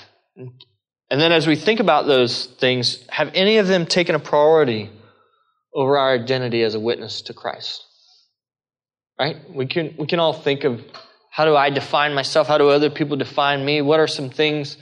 And 1.10 1.20
then 1.20 1.32
as 1.32 1.46
we 1.46 1.56
think 1.56 1.80
about 1.80 2.06
those 2.06 2.46
things, 2.46 3.04
have 3.08 3.30
any 3.34 3.58
of 3.58 3.66
them 3.66 3.86
taken 3.86 4.14
a 4.14 4.18
priority 4.18 4.90
over 5.74 5.98
our 5.98 6.14
identity 6.14 6.62
as 6.62 6.74
a 6.74 6.80
witness 6.80 7.22
to 7.22 7.34
Christ? 7.34 7.84
Right? 9.18 9.36
We 9.52 9.66
can, 9.66 9.94
we 9.98 10.06
can 10.06 10.20
all 10.20 10.32
think 10.32 10.64
of 10.64 10.82
how 11.38 11.44
do 11.44 11.54
I 11.54 11.70
define 11.70 12.14
myself? 12.14 12.48
How 12.48 12.58
do 12.58 12.68
other 12.68 12.90
people 12.90 13.16
define 13.16 13.64
me? 13.64 13.80
What 13.80 14.00
are 14.00 14.08
some 14.08 14.28
things 14.28 14.76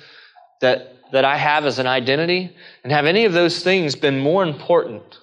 that, 0.62 0.96
that 1.12 1.22
I 1.22 1.36
have 1.36 1.66
as 1.66 1.78
an 1.78 1.86
identity? 1.86 2.50
And 2.82 2.90
have 2.94 3.04
any 3.04 3.26
of 3.26 3.34
those 3.34 3.62
things 3.62 3.94
been 3.94 4.18
more 4.18 4.42
important 4.42 5.18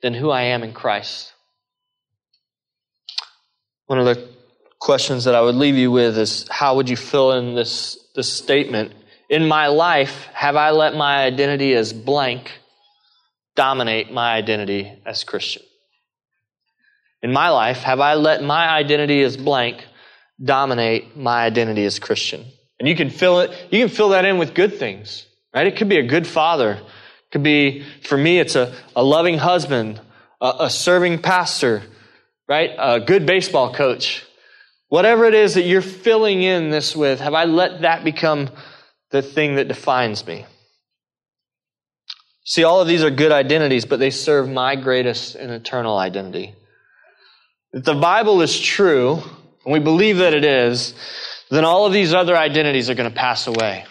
than 0.00 0.14
who 0.14 0.30
I 0.30 0.42
am 0.42 0.62
in 0.62 0.74
Christ? 0.74 1.32
One 3.86 3.98
of 3.98 4.04
the 4.04 4.28
questions 4.78 5.24
that 5.24 5.34
I 5.34 5.40
would 5.40 5.56
leave 5.56 5.74
you 5.74 5.90
with 5.90 6.16
is 6.16 6.46
how 6.48 6.76
would 6.76 6.88
you 6.88 6.96
fill 6.96 7.32
in 7.32 7.56
this, 7.56 7.98
this 8.14 8.32
statement? 8.32 8.92
In 9.28 9.48
my 9.48 9.66
life, 9.66 10.26
have 10.34 10.54
I 10.54 10.70
let 10.70 10.94
my 10.94 11.24
identity 11.24 11.74
as 11.74 11.92
blank 11.92 12.60
dominate 13.56 14.12
my 14.12 14.34
identity 14.34 15.02
as 15.04 15.24
Christian? 15.24 15.64
In 17.22 17.32
my 17.32 17.48
life, 17.48 17.78
have 17.78 17.98
I 17.98 18.14
let 18.14 18.40
my 18.44 18.68
identity 18.68 19.20
as 19.24 19.36
blank 19.36 19.84
dominate 20.42 21.16
my 21.16 21.44
identity 21.44 21.84
as 21.84 21.98
Christian. 21.98 22.44
And 22.78 22.88
you 22.88 22.96
can 22.96 23.10
fill 23.10 23.40
it, 23.40 23.50
you 23.70 23.78
can 23.80 23.88
fill 23.88 24.10
that 24.10 24.24
in 24.24 24.38
with 24.38 24.54
good 24.54 24.78
things, 24.78 25.26
right? 25.54 25.66
It 25.66 25.76
could 25.76 25.88
be 25.88 25.98
a 25.98 26.06
good 26.06 26.26
father. 26.26 26.72
It 26.72 27.30
could 27.30 27.42
be, 27.42 27.84
for 28.02 28.16
me, 28.16 28.38
it's 28.38 28.56
a, 28.56 28.74
a 28.96 29.04
loving 29.04 29.38
husband, 29.38 30.00
a, 30.40 30.52
a 30.60 30.70
serving 30.70 31.22
pastor, 31.22 31.82
right? 32.48 32.70
A 32.76 33.00
good 33.00 33.24
baseball 33.24 33.72
coach. 33.72 34.24
Whatever 34.88 35.24
it 35.26 35.34
is 35.34 35.54
that 35.54 35.62
you're 35.62 35.80
filling 35.80 36.42
in 36.42 36.70
this 36.70 36.94
with, 36.94 37.20
have 37.20 37.34
I 37.34 37.44
let 37.44 37.82
that 37.82 38.04
become 38.04 38.50
the 39.10 39.22
thing 39.22 39.54
that 39.56 39.68
defines 39.68 40.26
me? 40.26 40.44
See, 42.44 42.64
all 42.64 42.80
of 42.80 42.88
these 42.88 43.04
are 43.04 43.10
good 43.10 43.32
identities, 43.32 43.84
but 43.84 44.00
they 44.00 44.10
serve 44.10 44.48
my 44.48 44.74
greatest 44.74 45.36
and 45.36 45.52
eternal 45.52 45.96
identity. 45.96 46.54
If 47.72 47.84
the 47.84 47.94
Bible 47.94 48.42
is 48.42 48.58
true, 48.58 49.22
and 49.64 49.72
we 49.72 49.78
believe 49.78 50.18
that 50.18 50.34
it 50.34 50.44
is, 50.44 50.94
then 51.50 51.64
all 51.64 51.86
of 51.86 51.92
these 51.92 52.14
other 52.14 52.36
identities 52.36 52.90
are 52.90 52.94
going 52.94 53.10
to 53.10 53.14
pass 53.14 53.46
away. 53.46 53.84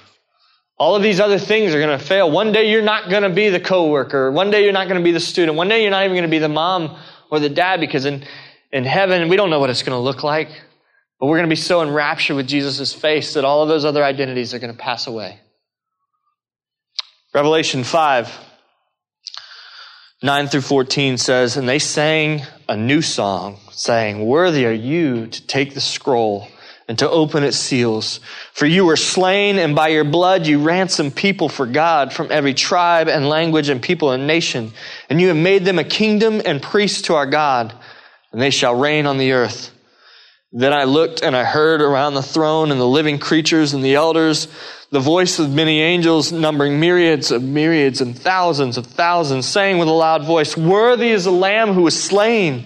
All 0.77 0.95
of 0.95 1.03
these 1.03 1.19
other 1.19 1.37
things 1.37 1.75
are 1.75 1.79
going 1.79 1.97
to 1.97 2.03
fail. 2.03 2.31
One 2.31 2.51
day 2.51 2.71
you're 2.71 2.81
not 2.81 3.09
going 3.09 3.21
to 3.23 3.29
be 3.29 3.49
the 3.49 3.59
coworker. 3.59 4.31
One 4.31 4.49
day 4.49 4.63
you're 4.63 4.73
not 4.73 4.87
going 4.87 4.99
to 4.99 5.03
be 5.03 5.11
the 5.11 5.19
student. 5.19 5.55
One 5.55 5.67
day 5.67 5.83
you're 5.83 5.91
not 5.91 6.03
even 6.05 6.15
going 6.15 6.23
to 6.23 6.29
be 6.29 6.39
the 6.39 6.49
mom 6.49 6.97
or 7.29 7.39
the 7.39 7.49
dad 7.49 7.79
because 7.79 8.05
in, 8.05 8.23
in 8.71 8.83
heaven 8.83 9.29
we 9.29 9.35
don't 9.35 9.51
know 9.51 9.59
what 9.59 9.69
it's 9.69 9.83
going 9.83 9.95
to 9.95 9.99
look 9.99 10.23
like. 10.23 10.49
But 11.19 11.27
we're 11.27 11.37
going 11.37 11.47
to 11.49 11.53
be 11.53 11.61
so 11.61 11.83
enraptured 11.83 12.35
with 12.35 12.47
Jesus' 12.47 12.93
face 12.93 13.35
that 13.35 13.45
all 13.45 13.61
of 13.61 13.69
those 13.69 13.85
other 13.85 14.03
identities 14.03 14.55
are 14.55 14.59
going 14.59 14.73
to 14.73 14.79
pass 14.79 15.05
away. 15.05 15.39
Revelation 17.31 17.83
5, 17.83 18.39
9 20.23 20.47
through 20.47 20.61
14 20.61 21.17
says, 21.17 21.57
And 21.57 21.69
they 21.69 21.77
sang 21.77 22.41
a 22.67 22.75
new 22.75 23.03
song, 23.03 23.59
saying, 23.81 24.23
Worthy 24.25 24.65
are 24.67 24.71
you 24.71 25.25
to 25.25 25.47
take 25.47 25.73
the 25.73 25.81
scroll 25.81 26.47
and 26.87 26.99
to 26.99 27.09
open 27.09 27.43
its 27.43 27.57
seals. 27.57 28.19
For 28.53 28.65
you 28.65 28.85
were 28.85 28.95
slain, 28.95 29.57
and 29.57 29.75
by 29.75 29.87
your 29.89 30.03
blood 30.03 30.45
you 30.45 30.61
ransomed 30.61 31.15
people 31.15 31.49
for 31.49 31.65
God 31.65 32.13
from 32.13 32.31
every 32.31 32.53
tribe 32.53 33.07
and 33.07 33.27
language 33.27 33.69
and 33.69 33.81
people 33.81 34.11
and 34.11 34.27
nation. 34.27 34.73
And 35.09 35.19
you 35.19 35.29
have 35.29 35.37
made 35.37 35.65
them 35.65 35.79
a 35.79 35.83
kingdom 35.83 36.41
and 36.45 36.61
priests 36.61 37.03
to 37.03 37.15
our 37.15 37.25
God, 37.25 37.73
and 38.31 38.41
they 38.41 38.49
shall 38.51 38.75
reign 38.75 39.07
on 39.07 39.17
the 39.17 39.31
earth. 39.31 39.71
Then 40.51 40.73
I 40.73 40.83
looked 40.83 41.23
and 41.23 41.35
I 41.35 41.45
heard 41.45 41.81
around 41.81 42.13
the 42.13 42.21
throne 42.21 42.71
and 42.71 42.79
the 42.79 42.85
living 42.85 43.19
creatures 43.19 43.73
and 43.73 43.83
the 43.83 43.95
elders 43.95 44.47
the 44.91 44.99
voice 44.99 45.39
of 45.39 45.49
many 45.49 45.81
angels, 45.81 46.33
numbering 46.33 46.77
myriads 46.81 47.31
of 47.31 47.41
myriads 47.41 48.01
and 48.01 48.17
thousands 48.17 48.77
of 48.77 48.85
thousands, 48.85 49.47
saying 49.47 49.77
with 49.77 49.87
a 49.87 49.91
loud 49.91 50.25
voice, 50.25 50.57
Worthy 50.57 51.11
is 51.11 51.23
the 51.23 51.31
Lamb 51.31 51.71
who 51.71 51.83
was 51.83 52.01
slain 52.01 52.65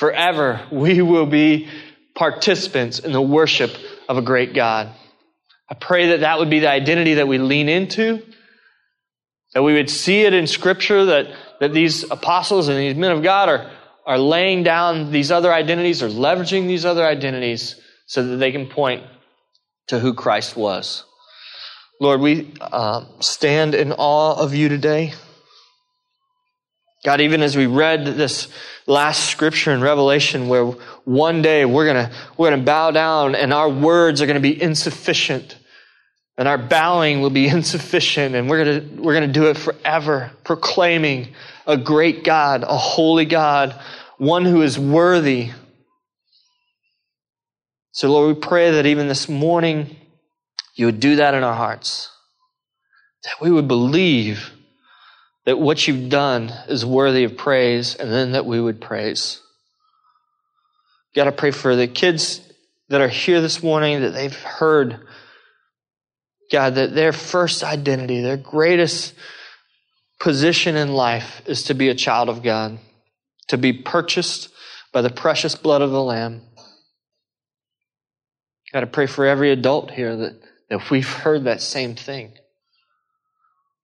Forever 0.00 0.66
we 0.72 1.02
will 1.02 1.26
be 1.26 1.68
participants 2.14 3.00
in 3.00 3.12
the 3.12 3.20
worship 3.20 3.70
of 4.08 4.16
a 4.16 4.22
great 4.22 4.54
God. 4.54 4.94
I 5.68 5.74
pray 5.74 6.08
that 6.08 6.20
that 6.20 6.38
would 6.38 6.48
be 6.48 6.60
the 6.60 6.70
identity 6.70 7.14
that 7.14 7.28
we 7.28 7.36
lean 7.36 7.68
into, 7.68 8.22
that 9.52 9.62
we 9.62 9.74
would 9.74 9.90
see 9.90 10.22
it 10.22 10.32
in 10.32 10.46
Scripture, 10.46 11.04
that, 11.04 11.26
that 11.60 11.74
these 11.74 12.10
apostles 12.10 12.68
and 12.68 12.78
these 12.78 12.94
men 12.94 13.12
of 13.12 13.22
God 13.22 13.50
are, 13.50 13.70
are 14.06 14.18
laying 14.18 14.62
down 14.62 15.12
these 15.12 15.30
other 15.30 15.52
identities 15.52 16.02
or 16.02 16.08
leveraging 16.08 16.66
these 16.66 16.86
other 16.86 17.04
identities 17.04 17.78
so 18.06 18.26
that 18.26 18.36
they 18.36 18.52
can 18.52 18.68
point 18.68 19.04
to 19.88 19.98
who 19.98 20.14
Christ 20.14 20.56
was. 20.56 21.04
Lord, 22.00 22.22
we 22.22 22.54
uh, 22.58 23.04
stand 23.20 23.74
in 23.74 23.92
awe 23.92 24.34
of 24.42 24.54
you 24.54 24.70
today. 24.70 25.12
God, 27.02 27.22
even 27.22 27.40
as 27.40 27.56
we 27.56 27.66
read 27.66 28.04
this 28.04 28.48
last 28.86 29.30
scripture 29.30 29.72
in 29.72 29.80
Revelation 29.80 30.48
where 30.48 30.66
one 31.04 31.40
day 31.40 31.64
we're 31.64 31.86
gonna, 31.86 32.10
we're 32.36 32.50
gonna 32.50 32.62
bow 32.62 32.90
down 32.90 33.34
and 33.34 33.54
our 33.54 33.70
words 33.70 34.20
are 34.20 34.26
gonna 34.26 34.40
be 34.40 34.60
insufficient 34.60 35.56
and 36.36 36.46
our 36.46 36.58
bowing 36.58 37.20
will 37.20 37.30
be 37.30 37.48
insufficient 37.56 38.34
and 38.34 38.50
we're 38.50 38.64
to 38.64 38.80
we're 38.96 39.18
to 39.20 39.26
do 39.26 39.48
it 39.48 39.56
forever 39.56 40.30
proclaiming 40.44 41.28
a 41.66 41.76
great 41.76 42.24
God, 42.24 42.64
a 42.64 42.76
holy 42.76 43.24
God, 43.24 43.80
one 44.18 44.44
who 44.44 44.60
is 44.62 44.78
worthy. 44.78 45.50
So 47.92 48.10
Lord, 48.10 48.34
we 48.34 48.40
pray 48.40 48.72
that 48.72 48.86
even 48.86 49.08
this 49.08 49.28
morning 49.28 49.96
you 50.74 50.86
would 50.86 51.00
do 51.00 51.16
that 51.16 51.34
in 51.34 51.44
our 51.44 51.54
hearts. 51.54 52.10
That 53.24 53.40
we 53.40 53.50
would 53.50 53.68
believe 53.68 54.50
that 55.46 55.58
what 55.58 55.86
you've 55.86 56.10
done 56.10 56.52
is 56.68 56.84
worthy 56.84 57.24
of 57.24 57.36
praise 57.36 57.94
and 57.94 58.10
then 58.12 58.32
that 58.32 58.46
we 58.46 58.60
would 58.60 58.80
praise. 58.80 59.40
Got 61.14 61.24
to 61.24 61.32
pray 61.32 61.50
for 61.50 61.74
the 61.74 61.88
kids 61.88 62.40
that 62.88 63.00
are 63.00 63.08
here 63.08 63.40
this 63.40 63.62
morning 63.62 64.02
that 64.02 64.10
they've 64.10 64.36
heard 64.36 65.00
God, 66.50 66.74
that 66.74 66.94
their 66.94 67.12
first 67.12 67.62
identity, 67.62 68.20
their 68.20 68.36
greatest 68.36 69.14
position 70.18 70.76
in 70.76 70.92
life 70.92 71.42
is 71.46 71.64
to 71.64 71.74
be 71.74 71.88
a 71.88 71.94
child 71.94 72.28
of 72.28 72.42
God, 72.42 72.78
to 73.48 73.56
be 73.56 73.72
purchased 73.72 74.50
by 74.92 75.00
the 75.00 75.10
precious 75.10 75.54
blood 75.54 75.82
of 75.82 75.90
the 75.90 76.02
Lamb. 76.02 76.42
Got 78.72 78.80
to 78.80 78.86
pray 78.86 79.06
for 79.06 79.24
every 79.24 79.50
adult 79.50 79.92
here 79.92 80.16
that, 80.16 80.40
that 80.68 80.90
we've 80.90 81.08
heard 81.08 81.44
that 81.44 81.60
same 81.60 81.94
thing. 81.94 82.32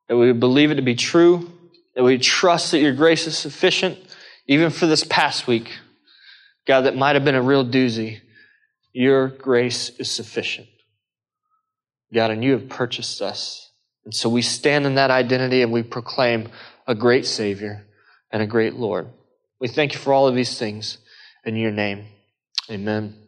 That 0.08 0.16
we 0.16 0.32
believe 0.32 0.70
it 0.70 0.76
to 0.76 0.82
be 0.82 0.94
true, 0.94 1.52
that 1.94 2.04
we 2.04 2.18
trust 2.18 2.70
that 2.70 2.80
your 2.80 2.94
grace 2.94 3.26
is 3.26 3.36
sufficient, 3.36 3.98
even 4.46 4.70
for 4.70 4.86
this 4.86 5.04
past 5.04 5.46
week. 5.46 5.72
God, 6.66 6.82
that 6.82 6.96
might 6.96 7.16
have 7.16 7.24
been 7.24 7.34
a 7.34 7.42
real 7.42 7.64
doozy. 7.64 8.20
Your 8.92 9.28
grace 9.28 9.90
is 9.98 10.10
sufficient. 10.10 10.68
God, 12.12 12.30
and 12.30 12.44
you 12.44 12.52
have 12.52 12.68
purchased 12.68 13.20
us. 13.20 13.70
And 14.04 14.14
so 14.14 14.28
we 14.28 14.42
stand 14.42 14.86
in 14.86 14.94
that 14.94 15.10
identity 15.10 15.62
and 15.62 15.72
we 15.72 15.82
proclaim 15.82 16.48
a 16.86 16.94
great 16.94 17.26
Savior 17.26 17.84
and 18.30 18.42
a 18.42 18.46
great 18.46 18.74
Lord. 18.74 19.08
We 19.60 19.68
thank 19.68 19.94
you 19.94 19.98
for 19.98 20.12
all 20.12 20.28
of 20.28 20.34
these 20.34 20.58
things 20.58 20.98
in 21.44 21.56
your 21.56 21.72
name. 21.72 22.06
Amen. 22.70 23.25